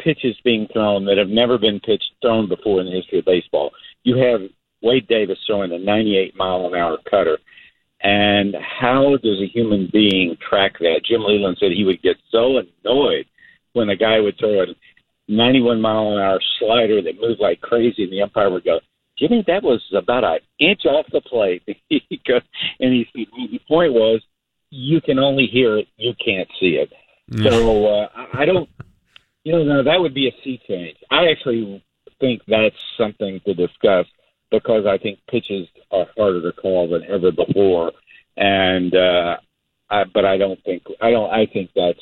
pitches 0.00 0.36
being 0.44 0.68
thrown 0.72 1.04
that 1.06 1.18
have 1.18 1.28
never 1.28 1.58
been 1.58 1.80
pitched 1.80 2.12
thrown 2.22 2.48
before 2.48 2.80
in 2.80 2.86
the 2.86 2.92
history 2.92 3.18
of 3.18 3.24
baseball. 3.24 3.72
You 4.04 4.16
have 4.16 4.40
Wade 4.82 5.06
Davis 5.08 5.38
throwing 5.46 5.72
a 5.72 5.78
98 5.78 6.36
mile 6.36 6.66
an 6.66 6.74
hour 6.74 6.98
cutter. 7.10 7.38
And 8.02 8.54
how 8.56 9.16
does 9.22 9.40
a 9.42 9.46
human 9.46 9.88
being 9.92 10.36
track 10.48 10.78
that? 10.80 11.02
Jim 11.04 11.20
Leyland 11.22 11.58
said 11.60 11.70
he 11.72 11.84
would 11.84 12.00
get 12.02 12.16
so 12.30 12.58
annoyed 12.58 13.26
when 13.74 13.90
a 13.90 13.96
guy 13.96 14.20
would 14.20 14.38
throw 14.38 14.62
a 14.62 14.66
91 15.28 15.80
mile 15.80 16.12
an 16.12 16.18
hour 16.18 16.40
slider 16.58 17.02
that 17.02 17.20
moved 17.20 17.40
like 17.40 17.60
crazy, 17.60 18.02
and 18.04 18.12
the 18.12 18.22
umpire 18.22 18.50
would 18.50 18.64
go, 18.64 18.80
Jimmy, 19.18 19.44
that 19.46 19.62
was 19.62 19.82
about 19.94 20.24
an 20.24 20.38
inch 20.58 20.86
off 20.86 21.06
the 21.12 21.20
plate. 21.20 21.62
And 22.80 22.92
he 22.94 23.06
the 23.14 23.60
point 23.68 23.92
was, 23.92 24.22
you 24.70 25.00
can 25.00 25.18
only 25.18 25.46
hear 25.46 25.76
it, 25.78 25.88
you 25.96 26.14
can't 26.24 26.48
see 26.58 26.76
it. 26.76 26.90
So 27.50 27.86
uh, 27.86 28.08
I- 28.14 28.42
I 28.42 28.44
don't, 28.46 28.68
you 29.44 29.52
know, 29.52 29.62
no, 29.62 29.82
that 29.84 30.00
would 30.00 30.14
be 30.14 30.28
a 30.28 30.32
sea 30.42 30.60
change. 30.66 30.96
I 31.10 31.28
actually 31.30 31.82
think 32.18 32.42
that's 32.48 32.76
something 32.98 33.40
to 33.46 33.54
discuss 33.54 34.06
because 34.50 34.86
I 34.86 34.98
think 34.98 35.18
pitches 35.28 35.68
are 35.90 36.06
harder 36.16 36.42
to 36.42 36.60
call 36.60 36.88
than 36.88 37.04
ever 37.04 37.32
before, 37.32 37.92
and 38.36 38.94
uh, 38.94 39.36
I, 39.88 40.04
but 40.12 40.24
I 40.24 40.36
don't 40.36 40.62
think 40.64 40.82
I 41.00 41.10
don't 41.10 41.30
I 41.30 41.46
think 41.46 41.70
that's 41.74 42.00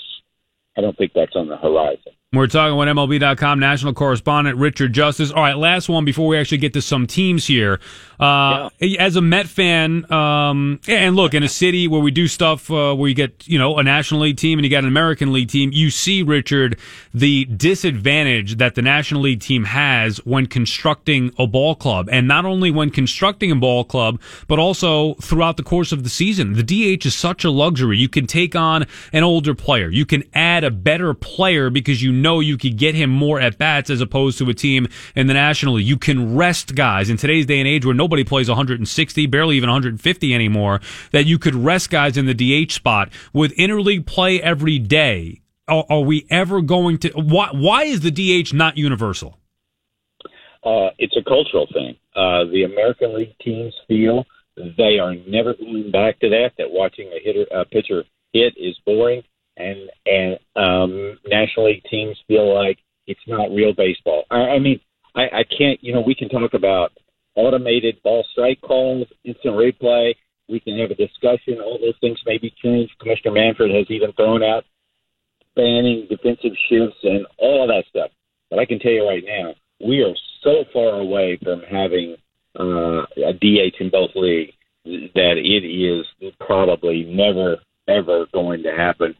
I 0.77 0.81
don't 0.81 0.97
think 0.97 1.13
that's 1.15 1.37
on 1.37 1.49
the 1.49 1.57
horizon. 1.57 2.13
We're 2.35 2.47
talking 2.47 2.77
with 2.77 2.88
MLB.com 2.88 3.59
national 3.59 3.95
correspondent 3.95 4.59
Richard 4.59 4.93
Justice. 4.93 5.31
All 5.31 5.43
right, 5.43 5.57
last 5.57 5.88
one 5.88 6.05
before 6.05 6.29
we 6.29 6.37
actually 6.37 6.59
get 6.59 6.75
to 6.75 6.83
some 6.83 7.07
teams 7.07 7.47
here. 7.47 7.81
Uh, 8.21 8.69
As 8.99 9.17
a 9.17 9.23
Met 9.23 9.47
fan, 9.47 10.12
um, 10.12 10.79
and 10.87 11.17
look, 11.17 11.33
in 11.33 11.43
a 11.43 11.49
city 11.49 11.88
where 11.88 12.03
we 12.03 12.11
do 12.11 12.29
stuff 12.29 12.71
uh, 12.71 12.95
where 12.95 13.09
you 13.09 13.14
get, 13.14 13.49
you 13.49 13.59
know, 13.59 13.79
a 13.79 13.83
National 13.83 14.21
League 14.21 14.37
team 14.37 14.59
and 14.59 14.64
you 14.67 14.71
got 14.71 14.83
an 14.83 14.88
American 14.88 15.33
League 15.33 15.49
team, 15.49 15.71
you 15.73 15.88
see, 15.88 16.23
Richard, 16.23 16.79
the 17.14 17.47
disadvantage 17.47 18.57
that 18.57 18.75
the 18.75 18.83
National 18.83 19.23
League 19.23 19.41
team 19.41 19.64
has 19.64 20.19
when 20.27 20.45
constructing 20.45 21.33
a 21.38 21.47
ball 21.47 21.77
club. 21.77 22.11
And 22.12 22.29
not 22.29 22.45
only 22.45 22.71
when 22.71 22.91
constructing 22.91 23.51
a 23.53 23.57
ball 23.57 23.85
club, 23.85 24.21
but 24.49 24.59
also 24.59 25.14
throughout 25.14 25.57
the 25.57 25.62
course 25.62 25.93
of 25.93 26.03
the 26.03 26.11
season. 26.11 26.53
The 26.53 26.62
DH 26.62 27.07
is 27.07 27.14
such 27.14 27.43
a 27.43 27.51
luxury. 27.51 27.97
You 27.97 28.11
can 28.11 28.27
take 28.27 28.55
on 28.55 28.85
an 29.14 29.23
older 29.23 29.55
player. 29.55 29.88
You 29.88 30.05
can 30.05 30.25
add 30.35 30.62
a 30.62 30.71
better 30.71 31.14
player 31.14 31.71
because 31.71 32.03
you 32.03 32.17
know 32.22 32.40
you 32.40 32.59
could 32.59 32.76
get 32.76 32.94
him 32.94 33.11
more 33.11 33.40
at 33.40 33.59
bats 33.59 33.90
as 33.90 34.00
opposed 34.00 34.38
to 34.38 34.48
a 34.50 34.54
team 34.54 34.88
in 35.14 35.26
the 35.26 35.35
National 35.35 35.74
League. 35.74 35.87
You 35.87 35.96
can 35.96 36.37
rest 36.37 36.74
guys 36.74 37.11
in 37.11 37.16
today's 37.16 37.46
day 37.46 37.59
and 37.59 37.68
age 37.68 37.85
where 37.85 37.94
nobody 37.94 38.24
plays 38.24 38.48
160, 38.48 39.26
barely 39.26 39.57
even 39.57 39.68
150 39.68 40.35
anymore, 40.35 40.81
that 41.12 41.26
you 41.26 41.38
could 41.38 41.54
rest 41.54 41.90
guys 41.90 42.16
in 42.16 42.26
the 42.26 42.35
DH 42.66 42.72
spot 42.72 43.11
with 43.33 43.54
interleague 43.57 44.07
play 44.07 44.40
every 44.42 44.78
day. 44.78 45.40
Are, 45.66 45.85
are 45.90 46.00
we 46.00 46.26
ever 46.31 46.62
going 46.62 46.98
to? 46.98 47.11
Why, 47.11 47.50
why 47.52 47.85
is 47.85 48.00
the 48.00 48.11
DH 48.11 48.54
not 48.54 48.78
universal? 48.78 49.38
Uh, 50.64 50.90
it's 50.98 51.16
a 51.16 51.22
cultural 51.22 51.66
thing. 51.72 51.96
Uh, 52.16 52.44
the 52.50 52.64
American 52.64 53.16
League 53.16 53.35
teams 53.40 53.74
feel 53.87 54.24
they 54.57 54.98
are 54.98 55.14
never 55.26 55.54
going 55.54 55.90
back 55.90 56.18
to 56.20 56.28
that. 56.31 56.52
That 56.59 56.70
watching 56.70 57.09
a 57.09 57.20
hitter, 57.22 57.46
a 57.52 57.64
pitcher 57.64 58.04
hit 58.33 58.54
is 58.57 58.76
boring, 58.85 59.22
and 59.59 59.90
and 60.07 60.38
um, 60.57 61.18
National 61.27 61.66
League 61.66 61.85
teams 61.90 62.16
feel 62.27 62.55
like 62.55 62.79
it's 63.07 63.21
not 63.27 63.51
real 63.51 63.73
baseball. 63.73 64.25
I, 64.31 64.37
I 64.37 64.59
mean, 64.59 64.81
I, 65.14 65.23
I 65.23 65.44
can't. 65.44 65.83
You 65.83 65.94
know, 65.94 66.01
we 66.01 66.14
can 66.14 66.29
talk 66.29 66.55
about 66.55 66.92
automated 67.35 68.01
ball 68.03 68.25
strike 68.33 68.61
calls, 68.61 69.07
instant 69.25 69.55
replay. 69.55 70.14
We 70.49 70.61
can 70.61 70.79
have 70.79 70.90
a 70.90 70.94
discussion. 70.94 71.61
All 71.61 71.79
those 71.81 71.99
things 72.01 72.18
may 72.25 72.38
be 72.38 72.55
changed. 72.62 72.99
Commissioner 73.01 73.35
Manfred 73.35 73.75
has 73.75 73.87
even 73.90 74.12
thrown 74.12 74.42
out 74.42 74.64
banning 75.55 76.07
defensive 76.09 76.57
shifts 76.68 76.97
and 77.03 77.27
all 77.37 77.66
that 77.66 77.85
stuff. 77.90 78.11
But 78.49 78.61
I 78.61 78.64
can 78.64 78.79
tell 78.79 78.92
you 78.92 79.07
right 79.07 79.25
now, 79.27 79.55
we 79.85 80.03
are 80.03 80.14
so 80.42 80.64
far 80.73 81.01
away 81.01 81.38
from 81.42 81.62
having 81.62 82.16
uh, 82.59 83.03
a 83.27 83.33
DH 83.33 83.77
in 83.81 83.90
both 83.90 84.11
leagues 84.14 84.53
that 84.85 85.35
it 85.37 85.64
is 85.66 86.33
probably 86.40 87.05
never, 87.05 87.59
ever 87.88 88.27
going 88.33 88.62
to 88.62 88.73
happen. 88.73 89.14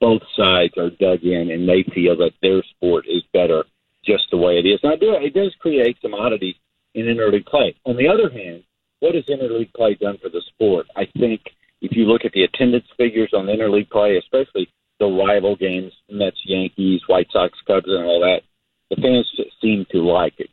Both 0.00 0.22
sides 0.34 0.74
are 0.78 0.90
dug 0.90 1.22
in, 1.22 1.50
and 1.50 1.68
they 1.68 1.84
feel 1.94 2.16
that 2.16 2.32
their 2.40 2.62
sport 2.62 3.04
is 3.06 3.22
better 3.32 3.64
just 4.04 4.24
the 4.30 4.38
way 4.38 4.58
it 4.58 4.66
is. 4.66 4.80
Now, 4.82 4.94
it 4.94 5.34
does 5.34 5.54
create 5.60 5.98
some 6.00 6.14
oddities 6.14 6.56
in 6.94 7.06
interleague 7.06 7.46
play. 7.46 7.76
On 7.84 7.96
the 7.96 8.08
other 8.08 8.30
hand, 8.30 8.64
what 9.00 9.14
has 9.14 9.24
interleague 9.26 9.72
play 9.74 9.94
done 9.94 10.18
for 10.22 10.30
the 10.30 10.42
sport? 10.48 10.86
I 10.96 11.06
think 11.18 11.42
if 11.82 11.96
you 11.96 12.04
look 12.04 12.24
at 12.24 12.32
the 12.32 12.44
attendance 12.44 12.86
figures 12.96 13.32
on 13.34 13.46
interleague 13.46 13.90
play, 13.90 14.16
especially 14.16 14.68
the 14.98 15.06
rival 15.06 15.56
games, 15.56 15.92
Mets, 16.10 16.40
Yankees, 16.44 17.02
White 17.06 17.28
Sox, 17.30 17.58
Cubs, 17.66 17.88
and 17.88 18.04
all 18.04 18.20
that, 18.20 18.42
the 18.90 19.00
fans 19.00 19.30
seem 19.60 19.86
to 19.92 19.98
like 19.98 20.34
it. 20.38 20.50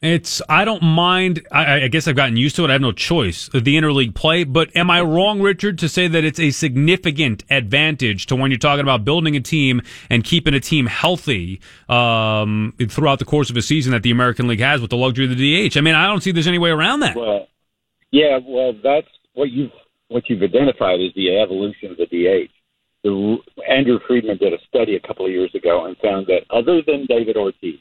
It's 0.00 0.40
I 0.48 0.64
don't 0.64 0.82
mind. 0.82 1.44
I, 1.50 1.82
I 1.82 1.88
guess 1.88 2.06
I've 2.06 2.14
gotten 2.14 2.36
used 2.36 2.54
to 2.56 2.64
it. 2.64 2.70
I 2.70 2.74
have 2.74 2.80
no 2.80 2.92
choice 2.92 3.48
the 3.48 3.76
interleague 3.76 4.14
play. 4.14 4.44
But 4.44 4.74
am 4.76 4.90
I 4.90 5.00
wrong, 5.00 5.40
Richard, 5.40 5.76
to 5.78 5.88
say 5.88 6.06
that 6.06 6.24
it's 6.24 6.38
a 6.38 6.52
significant 6.52 7.42
advantage 7.50 8.26
to 8.26 8.36
when 8.36 8.52
you're 8.52 8.58
talking 8.58 8.82
about 8.82 9.04
building 9.04 9.34
a 9.34 9.40
team 9.40 9.82
and 10.08 10.22
keeping 10.22 10.54
a 10.54 10.60
team 10.60 10.86
healthy 10.86 11.60
um, 11.88 12.74
throughout 12.88 13.18
the 13.18 13.24
course 13.24 13.50
of 13.50 13.56
a 13.56 13.62
season 13.62 13.90
that 13.90 14.04
the 14.04 14.12
American 14.12 14.46
League 14.46 14.60
has 14.60 14.80
with 14.80 14.90
the 14.90 14.96
luxury 14.96 15.24
of 15.24 15.36
the 15.36 15.68
DH? 15.68 15.76
I 15.76 15.80
mean, 15.80 15.96
I 15.96 16.06
don't 16.06 16.22
see 16.22 16.30
there's 16.30 16.46
any 16.46 16.58
way 16.58 16.70
around 16.70 17.00
that. 17.00 17.16
Well, 17.16 17.48
yeah, 18.12 18.38
well, 18.46 18.74
that's 18.82 19.08
what 19.34 19.50
you've 19.50 19.72
what 20.08 20.30
you've 20.30 20.42
identified 20.42 21.00
is 21.00 21.12
the 21.14 21.36
evolution 21.36 21.90
of 21.90 21.96
the 21.96 22.06
DH. 22.06 22.50
The, 23.02 23.36
Andrew 23.68 23.98
Friedman 24.06 24.38
did 24.38 24.52
a 24.52 24.58
study 24.68 24.96
a 24.96 25.06
couple 25.06 25.26
of 25.26 25.32
years 25.32 25.54
ago 25.54 25.86
and 25.86 25.96
found 25.98 26.26
that 26.28 26.42
other 26.50 26.82
than 26.86 27.06
David 27.06 27.36
Ortiz, 27.36 27.78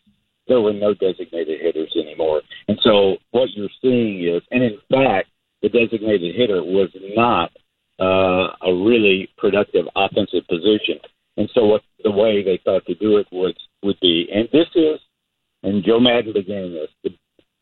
there 0.47 0.61
were 0.61 0.73
no 0.73 0.93
designated 0.93 1.59
hitters 1.61 1.93
anymore. 1.95 2.41
And 2.67 2.77
so 2.83 3.17
what 3.31 3.49
you're 3.51 3.69
seeing 3.81 4.23
is, 4.27 4.41
and 4.51 4.63
in 4.63 4.77
fact, 4.89 5.29
the 5.61 5.69
designated 5.69 6.35
hitter 6.35 6.63
was 6.63 6.89
not 7.15 7.51
uh, 7.99 8.55
a 8.65 8.73
really 8.73 9.29
productive 9.37 9.85
offensive 9.95 10.47
position. 10.47 10.99
And 11.37 11.49
so 11.53 11.65
what 11.65 11.81
the 12.03 12.11
way 12.11 12.43
they 12.43 12.59
thought 12.63 12.85
to 12.85 12.95
do 12.95 13.17
it 13.17 13.27
was 13.31 13.53
would 13.83 13.99
be, 14.01 14.27
and 14.33 14.47
this 14.51 14.67
is, 14.75 14.99
and 15.63 15.83
Joe 15.83 15.99
Maddon 15.99 16.33
began 16.33 16.73
this. 16.73 16.89
The, 17.03 17.09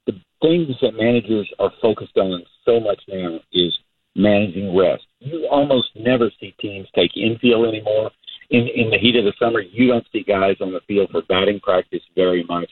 the 0.07 0.19
things 0.41 0.75
that 0.81 0.95
managers 0.95 1.49
are 1.59 1.71
focused 1.81 2.17
on 2.17 2.43
so 2.65 2.79
much 2.79 3.01
now 3.07 3.39
is 3.51 3.77
managing 4.15 4.75
rest. 4.75 5.03
You 5.19 5.47
almost 5.51 5.89
never 5.95 6.31
see 6.39 6.53
teams 6.59 6.87
take 6.95 7.11
infield 7.17 7.67
anymore. 7.67 8.11
In 8.55 8.67
in 8.69 8.89
the 8.89 8.97
heat 8.97 9.17
of 9.17 9.25
the 9.25 9.33
summer, 9.37 9.59
you 9.59 9.87
don't 9.87 10.05
see 10.13 10.23
guys 10.23 10.55
on 10.61 10.71
the 10.71 10.79
field 10.87 11.09
for 11.11 11.21
batting 11.23 11.59
practice 11.59 12.03
very 12.15 12.43
much, 12.43 12.69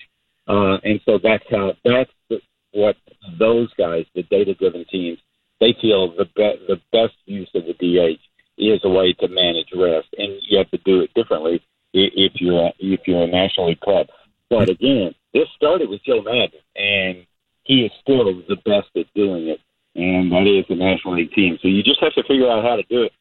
uh, 0.48 0.78
and 0.84 1.02
so 1.06 1.20
that's 1.22 1.44
how 1.52 1.74
that's 1.84 2.12
the, 2.30 2.40
what 2.72 2.96
those 3.38 3.70
guys, 3.74 4.06
the 4.16 4.24
data-driven 4.24 4.86
teams, 4.90 5.20
they 5.60 5.76
feel 5.82 6.16
the 6.16 6.26
be- 6.38 6.66
the 6.68 6.80
best 6.94 7.16
use 7.26 7.50
of 7.54 7.64
the 7.66 7.74
DH 7.74 8.22
is 8.58 8.80
a 8.86 8.90
way 8.90 9.12
to 9.14 9.28
manage 9.28 9.68
rest, 9.76 10.08
and 10.18 10.32
you 10.48 10.58
have 10.58 10.72
to 10.72 10.78
do 10.86 11.02
it 11.02 11.14
differently 11.16 11.62
if 11.94 12.32
you're 12.36 12.68
a, 12.68 12.74
if 12.80 13.02
you're 13.06 13.24
a 13.24 13.28
National 13.28 13.68
League 13.68 13.82
club. 13.82 14.08
But 14.50 14.70
again, 14.70 15.14
this 15.34 15.48
started 15.56 15.90
with 15.90 16.04
Joe 16.04 16.22
Maddon, 16.22 16.62
and 16.78 17.26
he 17.64 17.86
is 17.86 17.92
still 18.02 18.26
the 18.26 18.58
best 18.64 18.88
at 18.96 19.14
doing 19.16 19.50
it, 19.50 19.60
and 19.96 20.32
that 20.32 20.48
is 20.48 20.66
the 20.70 20.76
National 20.76 21.16
League 21.16 21.34
team. 21.34 21.58
So 21.62 21.68
you 21.68 21.84
just 21.84 22.02
have 22.02 22.14
to 22.14 22.24
figure 22.24 22.50
out 22.50 22.64
how 22.64 22.78
to 22.78 22.84
do 22.84 23.04
it. 23.04 23.12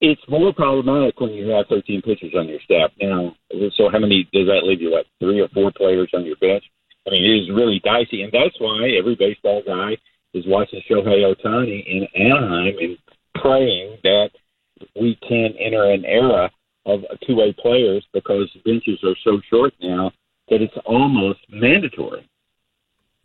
It's 0.00 0.20
more 0.28 0.52
problematic 0.52 1.18
when 1.20 1.30
you 1.30 1.48
have 1.48 1.66
13 1.68 2.02
pitchers 2.02 2.34
on 2.36 2.48
your 2.48 2.60
staff. 2.60 2.90
Now, 3.00 3.34
so 3.76 3.88
how 3.90 3.98
many 3.98 4.28
does 4.32 4.46
that 4.46 4.64
leave 4.64 4.82
you? 4.82 4.90
What 4.90 5.06
three 5.20 5.40
or 5.40 5.48
four 5.48 5.72
players 5.74 6.10
on 6.12 6.24
your 6.24 6.36
bench? 6.36 6.64
I 7.06 7.10
mean, 7.10 7.24
it 7.24 7.42
is 7.42 7.50
really 7.50 7.80
dicey, 7.84 8.22
and 8.22 8.32
that's 8.32 8.60
why 8.60 8.90
every 8.98 9.14
baseball 9.14 9.62
guy 9.66 9.96
is 10.34 10.44
watching 10.46 10.82
Shohei 10.90 11.34
Ohtani 11.34 11.84
in 11.86 12.06
Anaheim 12.14 12.74
and 12.78 12.98
praying 13.36 13.98
that 14.02 14.30
we 15.00 15.18
can 15.26 15.54
enter 15.58 15.84
an 15.84 16.04
era 16.04 16.50
of 16.84 17.00
two-way 17.26 17.54
players 17.58 18.04
because 18.12 18.50
benches 18.64 19.02
are 19.02 19.16
so 19.24 19.40
short 19.48 19.72
now 19.80 20.12
that 20.48 20.60
it's 20.60 20.76
almost 20.84 21.40
mandatory. 21.48 22.28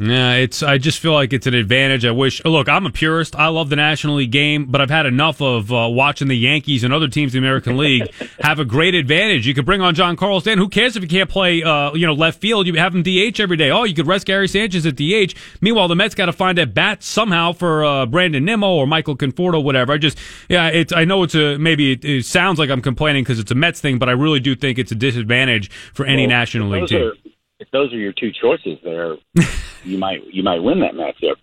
Yeah, 0.03 0.33
it's. 0.33 0.63
I 0.63 0.79
just 0.79 0.97
feel 0.97 1.13
like 1.13 1.31
it's 1.31 1.45
an 1.45 1.53
advantage. 1.53 2.05
I 2.05 2.11
wish. 2.11 2.43
Look, 2.43 2.67
I'm 2.67 2.87
a 2.87 2.89
purist. 2.89 3.35
I 3.35 3.49
love 3.49 3.69
the 3.69 3.75
National 3.75 4.15
League 4.15 4.31
game, 4.31 4.65
but 4.65 4.81
I've 4.81 4.89
had 4.89 5.05
enough 5.05 5.39
of 5.43 5.71
uh, 5.71 5.87
watching 5.91 6.27
the 6.27 6.35
Yankees 6.35 6.83
and 6.83 6.91
other 6.91 7.07
teams 7.07 7.35
in 7.35 7.41
the 7.43 7.47
American 7.47 7.77
League 7.77 8.11
have 8.39 8.57
a 8.57 8.65
great 8.65 8.95
advantage. 8.95 9.45
You 9.45 9.53
could 9.53 9.65
bring 9.65 9.79
on 9.79 9.93
John 9.93 10.15
Carlson. 10.15 10.57
Who 10.57 10.69
cares 10.69 10.95
if 10.95 11.03
you 11.03 11.09
can't 11.09 11.29
play, 11.29 11.61
uh, 11.61 11.93
you 11.93 12.07
know, 12.07 12.13
left 12.13 12.41
field? 12.41 12.65
You 12.65 12.73
have 12.75 12.95
him 12.95 13.03
DH 13.03 13.39
every 13.39 13.57
day. 13.57 13.69
Oh, 13.69 13.83
you 13.83 13.93
could 13.93 14.07
rest 14.07 14.25
Gary 14.25 14.47
Sanchez 14.47 14.87
at 14.87 14.95
DH. 14.95 15.35
Meanwhile, 15.61 15.87
the 15.87 15.95
Mets 15.95 16.15
got 16.15 16.25
to 16.25 16.33
find 16.33 16.57
a 16.57 16.65
bat 16.65 17.03
somehow 17.03 17.53
for 17.53 17.85
uh, 17.85 18.07
Brandon 18.07 18.43
Nimmo 18.43 18.73
or 18.73 18.87
Michael 18.87 19.15
Conforto, 19.15 19.63
whatever. 19.63 19.93
I 19.93 19.99
just, 19.99 20.17
yeah, 20.49 20.69
it's. 20.69 20.91
I 20.91 21.05
know 21.05 21.21
it's 21.21 21.35
a 21.35 21.59
maybe 21.59 21.91
it, 21.91 22.03
it 22.03 22.25
sounds 22.25 22.57
like 22.57 22.71
I'm 22.71 22.81
complaining 22.81 23.23
because 23.23 23.37
it's 23.37 23.51
a 23.51 23.55
Mets 23.55 23.79
thing, 23.79 23.99
but 23.99 24.09
I 24.09 24.13
really 24.13 24.39
do 24.39 24.55
think 24.55 24.79
it's 24.79 24.91
a 24.91 24.95
disadvantage 24.95 25.69
for 25.93 26.07
any 26.07 26.23
Well, 26.23 26.29
National 26.29 26.69
League 26.69 26.87
team. 26.87 27.03
Are, 27.03 27.30
if 27.61 27.69
those 27.71 27.93
are 27.93 27.97
your 27.97 28.11
two 28.11 28.31
choices, 28.31 28.79
there, 28.83 29.15
you 29.85 29.97
might 29.97 30.25
you 30.33 30.43
might 30.43 30.59
win 30.61 30.79
that 30.81 30.95
matchup. 30.95 31.35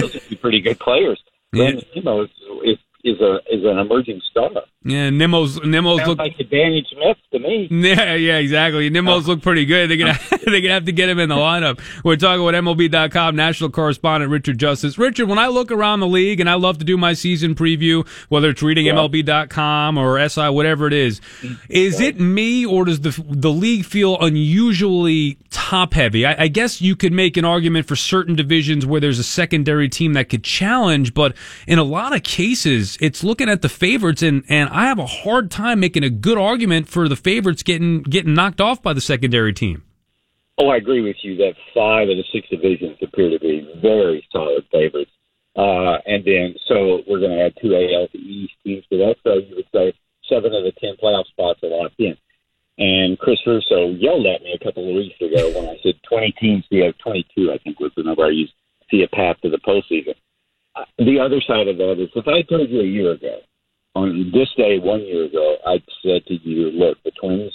Those 0.00 0.16
are 0.16 0.20
two 0.20 0.36
pretty 0.36 0.60
good 0.60 0.80
players. 0.80 1.22
Brandon 1.52 1.84
Nimmo 1.94 2.22
is, 2.24 2.30
is 2.64 2.78
is 3.04 3.20
a 3.20 3.36
is 3.50 3.64
an 3.64 3.78
emerging 3.78 4.20
star. 4.30 4.50
Yeah, 4.82 5.10
Nimmo's 5.10 5.62
Nimmo's 5.62 5.98
Sounds 5.98 6.08
look 6.08 6.18
like 6.18 6.40
advantage 6.40 6.86
Mets 6.96 7.20
to 7.32 7.38
me. 7.38 7.68
Yeah, 7.90 8.14
yeah, 8.14 8.38
exactly. 8.38 8.88
Nimmo's 8.88 9.28
oh. 9.28 9.32
look 9.32 9.42
pretty 9.42 9.66
good. 9.66 9.90
They're 9.90 9.98
gonna 9.98 10.18
They're 10.44 10.62
gonna 10.62 10.72
have 10.72 10.86
to 10.86 10.92
get 10.92 11.10
him 11.10 11.18
in 11.18 11.28
the 11.28 11.34
lineup. 11.34 11.80
We're 12.02 12.16
talking 12.16 12.42
with 12.42 12.54
MLB.com 12.54 13.36
national 13.36 13.70
correspondent 13.70 14.30
Richard 14.30 14.58
Justice. 14.58 14.96
Richard, 14.96 15.28
when 15.28 15.38
I 15.38 15.48
look 15.48 15.70
around 15.70 16.00
the 16.00 16.06
league, 16.06 16.40
and 16.40 16.48
I 16.48 16.54
love 16.54 16.78
to 16.78 16.84
do 16.84 16.96
my 16.96 17.12
season 17.12 17.54
preview, 17.54 18.08
whether 18.30 18.48
it's 18.48 18.62
reading 18.62 18.86
MLB.com 18.86 19.98
or 19.98 20.26
SI, 20.26 20.48
whatever 20.48 20.86
it 20.86 20.94
is, 20.94 21.20
mm-hmm. 21.42 21.54
is 21.68 22.00
it 22.00 22.18
me 22.18 22.64
or 22.64 22.86
does 22.86 23.00
the 23.00 23.22
the 23.28 23.52
league 23.52 23.84
feel 23.84 24.18
unusually 24.18 25.36
top 25.50 25.92
heavy? 25.92 26.24
I, 26.24 26.44
I 26.44 26.48
guess 26.48 26.80
you 26.80 26.96
could 26.96 27.12
make 27.12 27.36
an 27.36 27.44
argument 27.44 27.86
for 27.86 27.96
certain 27.96 28.34
divisions 28.34 28.86
where 28.86 29.00
there's 29.00 29.18
a 29.18 29.24
secondary 29.24 29.90
team 29.90 30.14
that 30.14 30.30
could 30.30 30.42
challenge, 30.42 31.12
but 31.12 31.36
in 31.66 31.78
a 31.78 31.84
lot 31.84 32.14
of 32.16 32.22
cases, 32.22 32.96
it's 32.98 33.22
looking 33.22 33.50
at 33.50 33.60
the 33.60 33.68
favorites, 33.68 34.22
and 34.22 34.42
and 34.48 34.69
I 34.70 34.86
have 34.86 34.98
a 34.98 35.06
hard 35.06 35.50
time 35.50 35.80
making 35.80 36.04
a 36.04 36.10
good 36.10 36.38
argument 36.38 36.88
for 36.88 37.08
the 37.08 37.16
favorites 37.16 37.62
getting 37.62 38.02
getting 38.02 38.34
knocked 38.34 38.60
off 38.60 38.82
by 38.82 38.92
the 38.92 39.00
secondary 39.00 39.52
team. 39.52 39.82
Oh, 40.58 40.68
I 40.68 40.76
agree 40.76 41.00
with 41.00 41.16
you 41.22 41.36
that 41.36 41.54
five 41.74 42.08
of 42.08 42.16
the 42.16 42.24
six 42.32 42.48
divisions 42.48 42.98
appear 43.02 43.30
to 43.30 43.38
be 43.38 43.66
very 43.80 44.26
solid 44.30 44.64
favorites. 44.70 45.10
Uh, 45.56 45.98
and 46.06 46.24
then, 46.24 46.54
so 46.68 47.00
we're 47.08 47.18
going 47.18 47.36
to 47.36 47.44
add 47.44 47.54
two 47.60 47.74
AL 47.74 48.08
East 48.14 48.52
teams 48.64 48.84
to 48.90 48.98
that. 48.98 49.16
So 49.24 49.34
you 49.34 49.56
would 49.56 49.66
say 49.74 49.92
seven 50.28 50.54
of 50.54 50.62
the 50.62 50.72
ten 50.80 50.94
playoff 51.02 51.26
spots 51.26 51.60
are 51.62 51.70
locked 51.70 51.98
in. 51.98 52.16
And 52.78 53.18
Chris 53.18 53.38
Russo 53.46 53.90
yelled 53.90 54.26
at 54.26 54.42
me 54.42 54.52
a 54.54 54.64
couple 54.64 54.88
of 54.88 54.94
weeks 54.94 55.16
ago 55.20 55.52
when 55.54 55.68
I 55.68 55.76
said 55.82 55.94
20 56.08 56.32
teams. 56.40 56.64
We 56.70 56.78
have 56.78 56.96
22, 56.98 57.52
I 57.52 57.58
think 57.58 57.80
was 57.80 57.92
the 57.96 58.04
number 58.04 58.24
I 58.24 58.30
used. 58.30 58.54
See 58.90 59.02
a 59.02 59.08
path 59.08 59.36
to 59.42 59.50
the 59.50 59.58
postseason. 59.58 60.14
Uh, 60.76 60.84
the 60.98 61.18
other 61.18 61.40
side 61.46 61.68
of 61.68 61.76
that 61.76 62.00
is 62.00 62.08
if 62.14 62.28
I 62.28 62.42
told 62.42 62.70
you 62.70 62.80
a 62.80 62.84
year 62.84 63.12
ago, 63.12 63.40
on 63.94 64.30
this 64.32 64.48
day 64.56 64.78
one 64.78 65.00
year 65.00 65.24
ago, 65.24 65.56
I 65.66 65.82
said 66.02 66.24
to 66.26 66.34
you, 66.34 66.70
look, 66.70 66.98
the 67.04 67.12
Twins 67.20 67.52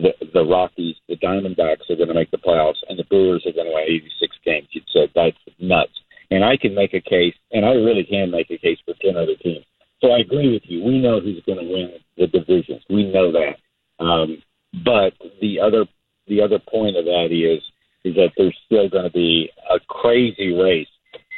the, 0.00 0.12
the 0.32 0.44
Rockies, 0.44 0.96
the 1.08 1.16
Diamondbacks 1.16 1.90
are 1.90 1.96
going 1.96 2.08
to 2.08 2.14
make 2.14 2.30
the 2.30 2.38
playoffs, 2.38 2.82
and 2.88 2.98
the 2.98 3.04
Brewers 3.04 3.44
are 3.46 3.52
going 3.52 3.66
to 3.66 3.74
win 3.74 3.84
86 3.84 4.36
games. 4.44 4.68
You'd 4.70 4.84
say 4.92 5.10
that's 5.14 5.36
nuts. 5.58 5.92
And 6.30 6.44
I 6.44 6.56
can 6.56 6.74
make 6.74 6.94
a 6.94 7.00
case, 7.00 7.34
and 7.52 7.64
I 7.64 7.72
really 7.72 8.04
can 8.04 8.30
make 8.30 8.50
a 8.50 8.58
case 8.58 8.78
for 8.84 8.94
10 9.00 9.16
other 9.16 9.36
teams. 9.42 9.64
So 10.00 10.12
I 10.12 10.20
agree 10.20 10.52
with 10.52 10.62
you. 10.64 10.82
We 10.82 11.00
know 11.00 11.20
who's 11.20 11.42
going 11.44 11.58
to 11.58 11.72
win 11.72 11.92
the 12.16 12.26
divisions. 12.26 12.82
We 12.88 13.10
know 13.10 13.32
that. 13.32 13.56
Um, 14.02 14.42
but 14.84 15.12
the 15.40 15.60
other 15.60 15.84
the 16.28 16.40
other 16.40 16.60
point 16.60 16.96
of 16.96 17.04
that 17.04 17.28
is 17.32 17.60
is 18.04 18.14
that 18.14 18.30
there's 18.36 18.56
still 18.64 18.88
going 18.88 19.04
to 19.04 19.10
be 19.10 19.50
a 19.68 19.80
crazy 19.88 20.54
race 20.54 20.88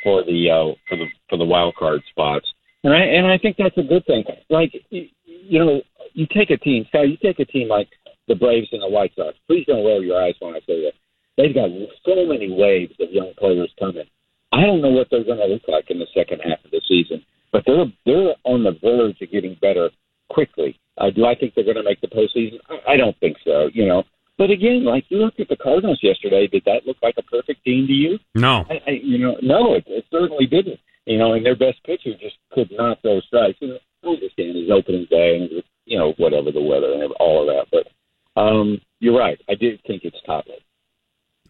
for 0.04 0.22
the 0.22 0.50
uh, 0.50 0.74
for 0.88 0.96
the 0.96 1.06
for 1.28 1.38
the 1.38 1.44
wild 1.44 1.74
card 1.76 2.02
spots, 2.10 2.46
and 2.84 2.92
I 2.92 3.00
and 3.00 3.26
I 3.26 3.38
think 3.38 3.56
that's 3.56 3.76
a 3.78 3.82
good 3.82 4.04
thing. 4.06 4.24
Like 4.50 4.72
you 4.90 5.58
know, 5.58 5.82
you 6.14 6.26
take 6.26 6.50
a 6.50 6.56
team, 6.56 6.84
Scott, 6.88 7.08
you 7.08 7.16
take 7.22 7.38
a 7.38 7.44
team 7.44 7.68
like 7.68 7.88
the 8.28 8.34
Braves 8.34 8.68
and 8.72 8.82
the 8.82 8.88
White 8.88 9.12
Sox. 9.16 9.36
Please 9.46 9.64
don't 9.66 9.84
roll 9.84 10.02
your 10.02 10.22
eyes 10.22 10.34
when 10.40 10.54
I 10.54 10.60
say 10.60 10.82
that. 10.82 10.92
They've 11.36 11.54
got 11.54 11.70
so 12.04 12.26
many 12.26 12.50
waves 12.50 12.94
of 13.00 13.10
young 13.10 13.32
players 13.38 13.72
coming. 13.78 14.04
I 14.52 14.66
don't 14.66 14.82
know 14.82 14.90
what 14.90 15.08
they're 15.10 15.24
going 15.24 15.38
to 15.38 15.46
look 15.46 15.62
like 15.66 15.90
in 15.90 15.98
the 15.98 16.06
second 16.14 16.40
half 16.40 16.62
of 16.64 16.70
the 16.70 16.82
season, 16.86 17.24
but 17.52 17.64
they're 17.66 17.86
they're 18.04 18.34
on 18.44 18.64
the 18.64 18.78
verge 18.82 19.20
of 19.20 19.30
getting 19.30 19.56
better 19.60 19.90
quickly. 20.28 20.78
Uh, 20.98 21.10
do 21.10 21.24
I 21.24 21.34
think 21.34 21.54
they're 21.54 21.64
going 21.64 21.76
to 21.76 21.82
make 21.82 22.00
the 22.00 22.08
postseason? 22.08 22.58
I, 22.68 22.92
I 22.92 22.96
don't 22.96 23.18
think 23.18 23.38
so. 23.44 23.70
You 23.72 23.86
know, 23.86 24.04
but 24.36 24.50
again, 24.50 24.84
like 24.84 25.04
you 25.08 25.18
looked 25.18 25.40
at 25.40 25.48
the 25.48 25.56
Cardinals 25.56 26.00
yesterday, 26.02 26.46
did 26.46 26.64
that 26.66 26.86
look 26.86 26.98
like 27.02 27.14
a 27.16 27.22
perfect 27.22 27.64
team 27.64 27.86
to 27.86 27.92
you? 27.92 28.18
No, 28.34 28.66
I, 28.68 28.80
I, 28.86 28.90
you 29.02 29.18
know, 29.18 29.36
no, 29.42 29.74
it, 29.74 29.84
it 29.86 30.04
certainly 30.10 30.46
didn't. 30.46 30.80
You 31.06 31.18
know, 31.18 31.32
and 31.32 31.44
their 31.44 31.56
best 31.56 31.82
pitcher 31.84 32.12
just 32.20 32.36
could 32.52 32.70
not 32.70 33.02
throw 33.02 33.20
strikes. 33.22 33.58
And 33.60 33.72
I 34.04 34.06
understand 34.06 34.56
his 34.56 34.70
opening 34.70 35.06
day 35.10 35.36
and 35.36 35.62
you 35.84 35.98
know 35.98 36.12
whatever 36.16 36.52
the 36.52 36.62
weather 36.62 36.92
and 36.92 37.12
all 37.18 37.42
of 37.42 37.48
that, 37.48 37.66
but 37.72 38.40
um, 38.40 38.80
you're 39.00 39.18
right. 39.18 39.40
I 39.48 39.54
did 39.54 39.80
think 39.86 40.04
it's 40.04 40.16
top 40.24 40.46
heavy. 40.46 40.61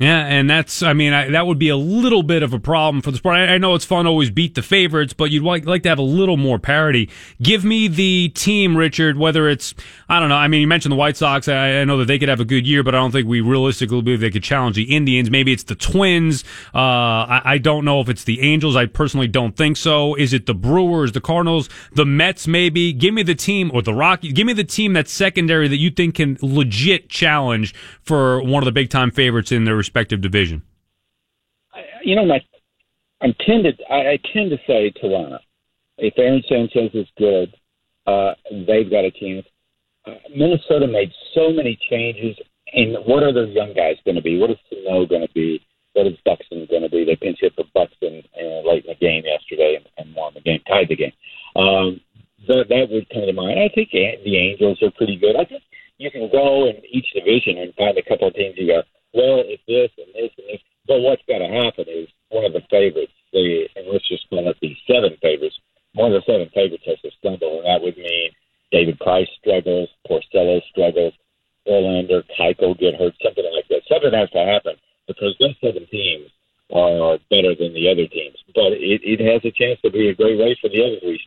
Yeah, 0.03 0.27
and 0.27 0.51
that's, 0.51 0.83
I 0.83 0.95
mean, 0.95 1.13
I, 1.13 1.29
that 1.29 1.47
would 1.47 1.61
be 1.61 1.69
a 1.69 1.77
little 1.77 2.25
bit 2.25 2.43
of 2.43 2.53
a 2.53 2.59
problem 2.59 3.03
for 3.03 3.13
the 3.13 3.19
sport. 3.19 3.37
I, 3.37 3.55
I, 3.55 3.59
know 3.59 3.77
it's 3.77 3.85
fun 3.85 4.05
to 4.05 4.11
always 4.11 4.31
beat 4.31 4.57
the 4.57 4.63
favorites, 4.63 5.13
but 5.13 5.31
you'd 5.31 5.45
like, 5.45 5.65
like 5.65 5.85
to 5.85 5.91
have 5.91 6.01
a 6.01 6.03
little 6.03 6.37
more 6.37 6.59
parity. 6.59 7.09
Give 7.41 7.65
me 7.65 7.87
the 7.87 8.31
team, 8.31 8.77
Richard, 8.77 9.17
whether 9.17 9.49
it's, 9.49 9.77
I 10.09 10.19
don't 10.19 10.29
know, 10.29 10.35
I 10.35 10.49
mean, 10.49 10.61
you 10.61 10.67
mentioned 10.67 10.91
the 10.91 10.97
White 10.97 11.17
Sox. 11.17 11.47
I, 11.47 11.83
I 11.83 11.85
know 11.85 11.99
that 11.99 12.07
they 12.07 12.19
could 12.19 12.29
have 12.29 12.41
a 12.41 12.45
good 12.45 12.67
year, 12.67 12.83
but 12.83 12.97
I 12.97 12.99
don't 12.99 13.13
think 13.13 13.29
we 13.29 13.41
realistically 13.41 14.03
believe 14.03 14.19
they 14.19 14.31
could 14.31 14.43
challenge 14.43 14.75
the 14.75 14.93
Indians. 14.93 15.31
Maybe 15.31 15.53
it's 15.53 15.63
the 15.63 15.77
Twins. 15.77 16.43
Uh, 16.75 16.79
I, 16.79 17.43
I 17.45 17.59
don't 17.59 17.85
know 17.85 18.01
if 18.01 18.09
it's 18.09 18.25
the 18.25 18.41
Angels. 18.41 18.75
I 18.75 18.87
personally 18.87 19.29
don't 19.29 19.57
think 19.57 19.77
so. 19.77 20.17
Is 20.17 20.33
it 20.33 20.47
the 20.47 20.55
Brewers, 20.55 21.13
the 21.13 21.21
Cardinals, 21.21 21.69
the 21.95 22.05
Mets, 22.05 22.49
maybe? 22.49 22.93
Give 22.93 23.15
me 23.15 23.23
the 23.23 23.37
team, 23.37 23.71
or 23.73 23.83
the 23.83 23.95
Rockies. 23.95 24.33
Give 24.33 24.49
me 24.49 24.53
the 24.53 24.65
team 24.65 24.95
that's 24.95 25.13
secondary 25.13 25.69
that 25.69 25.79
you 25.79 25.93
think 25.93 26.17
can 26.17 26.39
legit 26.43 27.09
challenge 27.09 27.73
for 28.03 28.43
one 28.43 28.65
of 28.65 28.65
the 28.65 28.73
big 28.73 28.91
time 28.91 29.13
favorites 29.13 29.53
in 29.53 29.63
their 29.63 29.77
division? 30.21 30.63
You 32.05 32.17
know, 32.17 32.27
my 32.27 32.41
I'm 33.21 33.35
tended 33.47 33.81
I, 33.91 33.95
I 33.95 34.19
tend 34.33 34.51
to 34.51 34.59
say 34.67 34.91
Toronto. 34.91 35.39
If 35.99 36.15
Aaron 36.19 36.43
Sanchez 36.49 36.91
is 36.95 37.07
good, 37.17 37.55
uh, 38.07 38.35
they've 38.51 38.91
got 38.91 39.05
a 39.05 39.11
chance. 39.11 39.47
Uh, 40.05 40.15
Minnesota 40.35 40.87
made 40.87 41.13
so 41.35 41.51
many 41.53 41.79
changes, 41.89 42.37
and 42.75 42.97
what 43.07 43.23
are 43.23 43.33
their 43.33 43.47
young 43.47 43.73
guys 43.73 43.97
going 44.05 44.17
to 44.17 44.23
be? 44.23 44.39
What 44.39 44.51
is 44.51 44.57
Sano 44.69 45.07
going 45.07 45.27
to 45.27 45.33
be? 45.33 45.65
What 45.93 46.07
is 46.07 46.17
Buxton 46.25 46.67
going 46.69 46.83
to 46.83 46.89
be? 46.89 47.05
They 47.05 47.17
pinch 47.17 47.39
hit 47.41 47.55
for 47.55 47.65
Buxton 47.75 48.23
uh, 48.35 48.67
late 48.69 48.85
in 48.85 48.91
the 48.91 48.99
game 48.99 49.23
yesterday 49.25 49.77
and, 49.77 49.87
and 49.99 50.17
won 50.17 50.35
the 50.35 50.41
game, 50.41 50.61
tied 50.67 50.89
the 50.89 50.97
game. 50.97 51.13
Um, 51.55 52.01
that, 52.49 52.67
that 52.69 52.89
would 52.91 53.09
come 53.11 53.27
to 53.27 53.33
mind. 53.33 53.61
I 53.61 53.69
think 53.73 53.91
the 53.93 54.37
Angels 54.37 54.83
are 54.83 54.91
pretty 54.91 55.17
good. 55.17 55.37
I 55.37 55.45
think 55.45 55.63
you 55.99 56.11
can 56.11 56.29
go 56.33 56.67
in 56.67 56.83
each 56.91 57.07
division 57.15 57.59
and 57.59 57.75
find 57.75 57.97
a 57.97 58.03
couple 58.03 58.27
of 58.27 58.35
teams 58.35 58.57
you 58.57 58.67
go, 58.67 58.83
well, 59.15 59.45
it's 59.45 59.63
this 59.69 59.91
and 59.99 60.13
this 60.15 60.33
and 60.39 60.47
this. 60.49 60.63
But 60.87 61.01
what's 61.01 61.23
got 61.29 61.39
to 61.39 61.49
happen 61.49 61.87
is 61.89 62.09
one 62.31 62.45
of 62.45 62.53
the 62.53 62.63
favorites, 62.71 63.13
the 63.33 63.69
and 63.77 63.87
let's 63.93 64.09
just 64.09 64.29
call 64.29 64.49
it 64.49 64.57
the 64.61 64.75
seven 64.87 65.17
favorites. 65.23 65.59
One 65.95 66.13
of 66.13 66.21
the 66.21 66.33
seven 66.33 66.49
favorites 66.55 66.85
has 66.87 67.01
to 67.03 67.11
stumble, 67.19 67.61
and 67.61 67.69
that 67.69 67.83
would 67.83 67.97
mean 67.97 68.33
David 68.73 68.99
Price 68.99 69.29
struggles, 69.39 69.89
Porcello 70.09 70.61
struggles, 70.71 71.13
Verlander, 71.69 72.25
Keuchel 72.39 72.79
get 72.79 72.97
hurt, 72.97 73.15
something 73.23 73.45
like 73.53 73.69
that. 73.69 73.83
Something 73.87 74.13
has 74.13 74.31
to 74.31 74.45
happen 74.45 74.75
because 75.07 75.37
those 75.39 75.55
seven 75.61 75.87
teams 75.87 76.31
are 76.73 77.19
better 77.29 77.55
than 77.55 77.75
the 77.75 77.93
other 77.93 78.09
teams. 78.09 78.41
But 78.55 78.73
it, 78.73 79.05
it 79.05 79.21
has 79.21 79.45
a 79.45 79.53
chance 79.53 79.79
to 79.83 79.91
be 79.91 80.09
a 80.09 80.15
great 80.15 80.41
race 80.41 80.59
for 80.61 80.69
the 80.69 80.83
other 80.83 80.99
three 81.01 81.21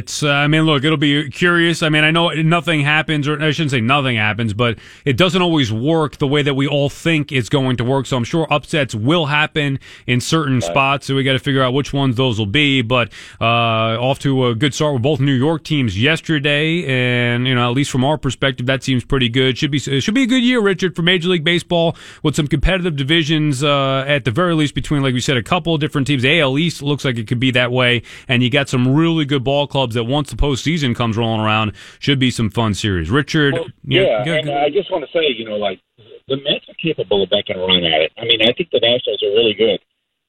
it's. 0.00 0.22
Uh, 0.22 0.30
I 0.30 0.48
mean, 0.48 0.62
look, 0.62 0.82
it'll 0.82 0.96
be 0.96 1.28
curious. 1.30 1.82
I 1.82 1.90
mean, 1.90 2.04
I 2.04 2.10
know 2.10 2.30
nothing 2.30 2.80
happens, 2.80 3.28
or 3.28 3.40
I 3.40 3.50
shouldn't 3.50 3.70
say 3.70 3.80
nothing 3.80 4.16
happens, 4.16 4.54
but 4.54 4.78
it 5.04 5.16
doesn't 5.16 5.42
always 5.42 5.70
work 5.70 6.16
the 6.16 6.26
way 6.26 6.42
that 6.42 6.54
we 6.54 6.66
all 6.66 6.88
think 6.88 7.30
it's 7.30 7.50
going 7.50 7.76
to 7.76 7.84
work. 7.84 8.06
So 8.06 8.16
I'm 8.16 8.24
sure 8.24 8.50
upsets 8.50 8.94
will 8.94 9.26
happen 9.26 9.78
in 10.06 10.20
certain 10.20 10.54
right. 10.54 10.62
spots. 10.62 11.06
So 11.06 11.14
we 11.14 11.22
got 11.22 11.34
to 11.34 11.38
figure 11.38 11.62
out 11.62 11.74
which 11.74 11.92
ones 11.92 12.16
those 12.16 12.38
will 12.38 12.46
be. 12.46 12.80
But 12.80 13.12
uh, 13.40 13.44
off 13.44 14.18
to 14.20 14.46
a 14.46 14.54
good 14.54 14.74
start 14.74 14.94
with 14.94 15.02
both 15.02 15.20
New 15.20 15.34
York 15.34 15.64
teams 15.64 16.00
yesterday, 16.00 16.84
and 16.86 17.46
you 17.46 17.54
know, 17.54 17.70
at 17.70 17.76
least 17.76 17.90
from 17.90 18.04
our 18.04 18.16
perspective, 18.16 18.66
that 18.66 18.82
seems 18.82 19.04
pretty 19.04 19.28
good. 19.28 19.58
Should 19.58 19.70
be 19.70 19.78
should 19.78 20.14
be 20.14 20.22
a 20.22 20.26
good 20.26 20.42
year, 20.42 20.62
Richard, 20.62 20.96
for 20.96 21.02
Major 21.02 21.28
League 21.28 21.44
Baseball 21.44 21.94
with 22.22 22.34
some 22.34 22.46
competitive 22.46 22.96
divisions 22.96 23.62
uh, 23.62 24.04
at 24.06 24.24
the 24.24 24.30
very 24.30 24.54
least 24.54 24.74
between, 24.74 25.02
like 25.02 25.12
we 25.12 25.20
said, 25.20 25.36
a 25.36 25.42
couple 25.42 25.74
of 25.74 25.80
different 25.80 26.06
teams. 26.06 26.24
AL 26.24 26.58
East 26.58 26.82
looks 26.82 27.04
like 27.04 27.18
it 27.18 27.26
could 27.26 27.40
be 27.40 27.50
that 27.50 27.70
way, 27.70 28.02
and 28.28 28.42
you 28.42 28.48
got 28.50 28.68
some 28.68 28.94
really 28.94 29.26
good 29.26 29.44
ball 29.44 29.66
clubs 29.66 29.89
that 29.94 30.04
once 30.04 30.30
the 30.30 30.36
postseason 30.36 30.94
comes 30.94 31.16
rolling 31.16 31.40
around 31.40 31.72
should 31.98 32.18
be 32.18 32.30
some 32.30 32.50
fun 32.50 32.74
series. 32.74 33.10
Richard, 33.10 33.54
well, 33.54 33.66
yeah, 33.84 34.22
yeah 34.24 34.34
and 34.34 34.50
I 34.50 34.70
just 34.70 34.90
want 34.90 35.04
to 35.04 35.10
say, 35.12 35.26
you 35.28 35.44
know, 35.44 35.56
like 35.56 35.80
the 36.28 36.36
Mets 36.36 36.68
are 36.68 36.74
capable 36.80 37.22
of 37.22 37.30
making 37.30 37.56
a 37.56 37.60
run 37.60 37.84
at 37.84 38.00
it. 38.00 38.12
I 38.18 38.24
mean, 38.24 38.42
I 38.42 38.52
think 38.52 38.70
the 38.70 38.80
Nationals 38.80 39.22
are 39.22 39.30
really 39.30 39.54
good, 39.54 39.80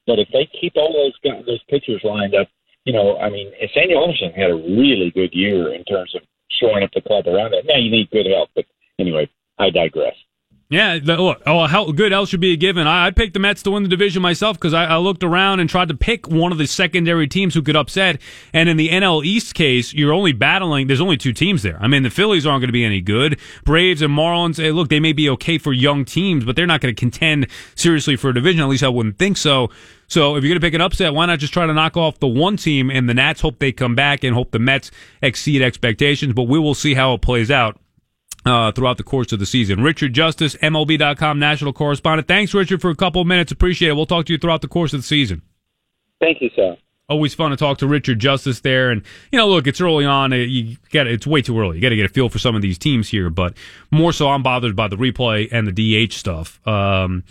but 0.07 0.19
if 0.19 0.27
they 0.33 0.49
keep 0.59 0.73
all 0.75 0.91
those 0.93 1.13
those 1.45 1.63
pitchers 1.69 2.01
lined 2.03 2.35
up, 2.35 2.47
you 2.85 2.93
know, 2.93 3.17
I 3.19 3.29
mean, 3.29 3.51
Sandy 3.73 3.93
Alderson 3.93 4.31
had 4.31 4.51
a 4.51 4.55
really 4.55 5.11
good 5.11 5.33
year 5.33 5.73
in 5.73 5.83
terms 5.85 6.15
of 6.15 6.21
showing 6.49 6.83
up 6.83 6.91
the 6.93 7.01
club 7.01 7.27
around 7.27 7.53
it. 7.53 7.65
Now 7.65 7.77
you 7.77 7.91
need 7.91 8.09
good 8.09 8.25
help, 8.25 8.49
but 8.55 8.65
anyway, 8.99 9.29
I 9.59 9.69
digress. 9.69 10.15
Yeah, 10.71 10.99
look, 11.03 11.41
oh, 11.45 11.67
how 11.67 11.91
good 11.91 12.13
else 12.13 12.29
should 12.29 12.39
be 12.39 12.53
a 12.53 12.55
given. 12.55 12.87
I, 12.87 13.07
I 13.07 13.11
picked 13.11 13.33
the 13.33 13.41
Mets 13.41 13.61
to 13.63 13.71
win 13.71 13.83
the 13.83 13.89
division 13.89 14.21
myself 14.21 14.57
because 14.57 14.73
I, 14.73 14.85
I, 14.85 14.97
looked 14.99 15.21
around 15.21 15.59
and 15.59 15.69
tried 15.69 15.89
to 15.89 15.93
pick 15.93 16.29
one 16.29 16.53
of 16.53 16.57
the 16.57 16.65
secondary 16.65 17.27
teams 17.27 17.53
who 17.53 17.61
could 17.61 17.75
upset. 17.75 18.21
And 18.53 18.69
in 18.69 18.77
the 18.77 18.87
NL 18.87 19.25
East 19.25 19.53
case, 19.53 19.93
you're 19.93 20.13
only 20.13 20.31
battling. 20.31 20.87
There's 20.87 21.01
only 21.01 21.17
two 21.17 21.33
teams 21.33 21.61
there. 21.61 21.77
I 21.81 21.89
mean, 21.89 22.03
the 22.03 22.09
Phillies 22.09 22.45
aren't 22.45 22.61
going 22.61 22.69
to 22.69 22.71
be 22.71 22.85
any 22.85 23.01
good. 23.01 23.37
Braves 23.65 24.01
and 24.01 24.17
Marlins. 24.17 24.63
Hey, 24.63 24.71
look, 24.71 24.87
they 24.87 25.01
may 25.01 25.11
be 25.11 25.29
okay 25.31 25.57
for 25.57 25.73
young 25.73 26.05
teams, 26.05 26.45
but 26.45 26.55
they're 26.55 26.65
not 26.65 26.79
going 26.79 26.95
to 26.95 26.97
contend 26.97 27.47
seriously 27.75 28.15
for 28.15 28.29
a 28.29 28.33
division. 28.33 28.61
At 28.61 28.69
least 28.69 28.83
I 28.83 28.87
wouldn't 28.87 29.17
think 29.17 29.35
so. 29.35 29.71
So 30.07 30.37
if 30.37 30.43
you're 30.45 30.51
going 30.51 30.61
to 30.61 30.65
pick 30.65 30.73
an 30.73 30.79
upset, 30.79 31.13
why 31.13 31.25
not 31.25 31.39
just 31.39 31.51
try 31.51 31.65
to 31.65 31.73
knock 31.73 31.97
off 31.97 32.21
the 32.21 32.27
one 32.27 32.55
team? 32.55 32.89
And 32.89 33.09
the 33.09 33.13
Nats 33.13 33.41
hope 33.41 33.59
they 33.59 33.73
come 33.73 33.93
back 33.93 34.23
and 34.23 34.33
hope 34.33 34.51
the 34.51 34.59
Mets 34.59 34.89
exceed 35.21 35.61
expectations. 35.61 36.31
But 36.31 36.43
we 36.43 36.59
will 36.59 36.75
see 36.75 36.93
how 36.93 37.13
it 37.13 37.21
plays 37.21 37.51
out 37.51 37.77
uh, 38.45 38.71
throughout 38.71 38.97
the 38.97 39.03
course 39.03 39.31
of 39.31 39.39
the 39.39 39.45
season. 39.45 39.81
Richard 39.81 40.13
Justice, 40.13 40.55
MLB.com 40.55 41.39
national 41.39 41.73
correspondent. 41.73 42.27
Thanks, 42.27 42.53
Richard, 42.53 42.81
for 42.81 42.89
a 42.89 42.95
couple 42.95 43.21
of 43.21 43.27
minutes. 43.27 43.51
Appreciate 43.51 43.89
it. 43.89 43.93
We'll 43.93 44.05
talk 44.05 44.25
to 44.25 44.33
you 44.33 44.39
throughout 44.39 44.61
the 44.61 44.67
course 44.67 44.93
of 44.93 44.99
the 45.01 45.07
season. 45.07 45.41
Thank 46.19 46.41
you, 46.41 46.49
sir. 46.55 46.77
Always 47.09 47.33
fun 47.33 47.51
to 47.51 47.57
talk 47.57 47.77
to 47.79 47.87
Richard 47.87 48.19
Justice 48.19 48.61
there. 48.61 48.89
And, 48.89 49.01
you 49.33 49.37
know, 49.37 49.49
look, 49.49 49.67
it's 49.67 49.81
early 49.81 50.05
on. 50.05 50.31
uh, 50.31 50.37
You 50.37 50.77
got 50.91 51.07
It's 51.07 51.27
way 51.27 51.41
too 51.41 51.59
early. 51.59 51.75
You 51.75 51.81
got 51.81 51.89
to 51.89 51.95
get 51.97 52.05
a 52.05 52.13
feel 52.13 52.29
for 52.29 52.39
some 52.39 52.55
of 52.55 52.61
these 52.61 52.77
teams 52.77 53.09
here. 53.09 53.29
But 53.29 53.57
more 53.91 54.13
so, 54.13 54.29
I'm 54.29 54.43
bothered 54.43 54.75
by 54.77 54.87
the 54.87 54.95
replay 54.95 55.49
and 55.51 55.67
the 55.67 56.07
DH 56.07 56.13
stuff. 56.13 56.65
Um, 56.65 57.23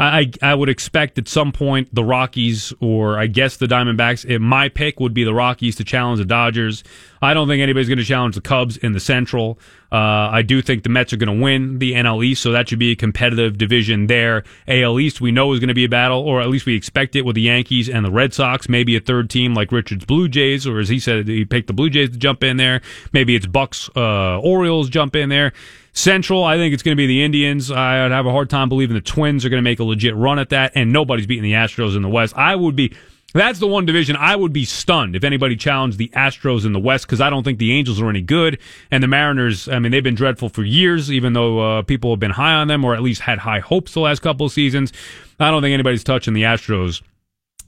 I, 0.00 0.30
I 0.40 0.54
would 0.54 0.70
expect 0.70 1.18
at 1.18 1.28
some 1.28 1.52
point 1.52 1.94
the 1.94 2.02
Rockies 2.02 2.72
or 2.80 3.18
I 3.18 3.26
guess 3.26 3.58
the 3.58 3.66
Diamondbacks. 3.66 4.24
It, 4.24 4.38
my 4.38 4.70
pick 4.70 4.98
would 4.98 5.12
be 5.12 5.24
the 5.24 5.34
Rockies 5.34 5.76
to 5.76 5.84
challenge 5.84 6.18
the 6.20 6.24
Dodgers. 6.24 6.82
I 7.20 7.34
don't 7.34 7.48
think 7.48 7.60
anybody's 7.60 7.88
going 7.88 7.98
to 7.98 8.04
challenge 8.04 8.34
the 8.34 8.40
Cubs 8.40 8.78
in 8.78 8.92
the 8.92 9.00
Central. 9.00 9.58
Uh, 9.92 10.30
I 10.32 10.40
do 10.40 10.62
think 10.62 10.84
the 10.84 10.88
Mets 10.88 11.12
are 11.12 11.18
going 11.18 11.36
to 11.36 11.42
win 11.42 11.80
the 11.80 11.92
NL 11.92 12.24
East, 12.24 12.42
so 12.42 12.52
that 12.52 12.68
should 12.70 12.78
be 12.78 12.92
a 12.92 12.96
competitive 12.96 13.58
division 13.58 14.06
there. 14.06 14.44
AL 14.66 14.98
East 15.00 15.20
we 15.20 15.32
know 15.32 15.52
is 15.52 15.60
going 15.60 15.68
to 15.68 15.74
be 15.74 15.84
a 15.84 15.88
battle, 15.88 16.20
or 16.20 16.40
at 16.40 16.48
least 16.48 16.64
we 16.64 16.74
expect 16.74 17.14
it 17.14 17.22
with 17.26 17.34
the 17.34 17.42
Yankees 17.42 17.90
and 17.90 18.04
the 18.04 18.10
Red 18.10 18.32
Sox. 18.32 18.70
Maybe 18.70 18.96
a 18.96 19.00
third 19.00 19.28
team 19.28 19.52
like 19.52 19.70
Richard's 19.70 20.06
Blue 20.06 20.28
Jays, 20.28 20.66
or 20.66 20.78
as 20.78 20.88
he 20.88 20.98
said, 20.98 21.28
he 21.28 21.44
picked 21.44 21.66
the 21.66 21.72
Blue 21.74 21.90
Jays 21.90 22.10
to 22.10 22.16
jump 22.16 22.42
in 22.42 22.56
there. 22.56 22.80
Maybe 23.12 23.34
it's 23.34 23.46
Bucks, 23.46 23.90
uh, 23.94 24.38
Orioles 24.38 24.88
jump 24.88 25.14
in 25.14 25.28
there. 25.28 25.52
Central, 25.92 26.44
I 26.44 26.56
think 26.56 26.72
it's 26.72 26.82
going 26.82 26.96
to 26.96 27.00
be 27.00 27.06
the 27.06 27.22
Indians. 27.22 27.70
I'd 27.70 28.12
have 28.12 28.26
a 28.26 28.30
hard 28.30 28.48
time 28.48 28.68
believing 28.68 28.94
the 28.94 29.00
Twins 29.00 29.44
are 29.44 29.48
going 29.48 29.58
to 29.58 29.68
make 29.68 29.80
a 29.80 29.84
legit 29.84 30.14
run 30.14 30.38
at 30.38 30.50
that, 30.50 30.72
and 30.74 30.92
nobody's 30.92 31.26
beating 31.26 31.44
the 31.44 31.52
Astros 31.52 31.96
in 31.96 32.02
the 32.02 32.08
West. 32.08 32.36
I 32.36 32.56
would 32.56 32.76
be. 32.76 32.94
That's 33.32 33.60
the 33.60 33.68
one 33.68 33.86
division 33.86 34.16
I 34.16 34.34
would 34.34 34.52
be 34.52 34.64
stunned 34.64 35.14
if 35.14 35.22
anybody 35.22 35.54
challenged 35.54 35.98
the 35.98 36.08
Astros 36.08 36.66
in 36.66 36.72
the 36.72 36.80
West 36.80 37.06
because 37.06 37.20
I 37.20 37.30
don't 37.30 37.44
think 37.44 37.60
the 37.60 37.72
Angels 37.72 38.00
are 38.00 38.10
any 38.10 38.22
good. 38.22 38.58
And 38.90 39.04
the 39.04 39.06
Mariners, 39.06 39.68
I 39.68 39.78
mean, 39.78 39.92
they've 39.92 40.02
been 40.02 40.16
dreadful 40.16 40.48
for 40.48 40.64
years, 40.64 41.12
even 41.12 41.32
though 41.32 41.78
uh, 41.78 41.82
people 41.82 42.10
have 42.10 42.18
been 42.18 42.32
high 42.32 42.54
on 42.54 42.66
them 42.66 42.84
or 42.84 42.92
at 42.92 43.02
least 43.02 43.20
had 43.20 43.38
high 43.38 43.60
hopes 43.60 43.94
the 43.94 44.00
last 44.00 44.20
couple 44.20 44.46
of 44.46 44.52
seasons. 44.52 44.92
I 45.38 45.52
don't 45.52 45.62
think 45.62 45.72
anybody's 45.72 46.02
touching 46.02 46.34
the 46.34 46.42
Astros 46.42 47.02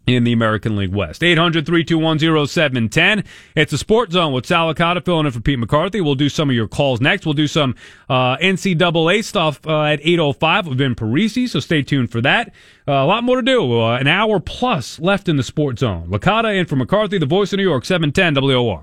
in 0.06 0.24
the 0.24 0.32
American 0.32 0.76
League 0.76 0.92
West. 0.92 1.22
800 1.22 1.64
321 1.64 2.46
0710. 2.46 3.24
It's 3.54 3.70
the 3.70 3.78
Sports 3.78 4.12
Zone 4.12 4.32
with 4.32 4.46
Sal 4.46 4.72
Licata 4.72 5.04
filling 5.04 5.26
in 5.26 5.32
for 5.32 5.40
Pete 5.40 5.58
McCarthy. 5.58 6.00
We'll 6.00 6.14
do 6.14 6.28
some 6.28 6.50
of 6.50 6.56
your 6.56 6.68
calls 6.68 7.00
next. 7.00 7.24
We'll 7.24 7.34
do 7.34 7.46
some 7.46 7.74
uh, 8.08 8.36
NCAA 8.38 9.24
stuff 9.24 9.64
uh, 9.66 9.82
at 9.84 10.00
8.05 10.00 10.68
with 10.68 10.78
Ben 10.78 10.94
Parisi, 10.94 11.48
so 11.48 11.60
stay 11.60 11.82
tuned 11.82 12.10
for 12.10 12.20
that. 12.20 12.48
Uh, 12.86 12.92
a 12.92 13.06
lot 13.06 13.22
more 13.22 13.36
to 13.36 13.42
do. 13.42 13.80
Uh, 13.80 13.96
an 13.96 14.08
hour 14.08 14.40
plus 14.40 14.98
left 14.98 15.28
in 15.28 15.36
the 15.36 15.42
Sports 15.42 15.80
Zone. 15.80 16.08
Licata 16.08 16.54
in 16.58 16.66
for 16.66 16.76
McCarthy, 16.76 17.18
the 17.18 17.26
voice 17.26 17.52
of 17.52 17.58
New 17.58 17.62
York, 17.62 17.84
710 17.84 18.42
WOR. 18.42 18.80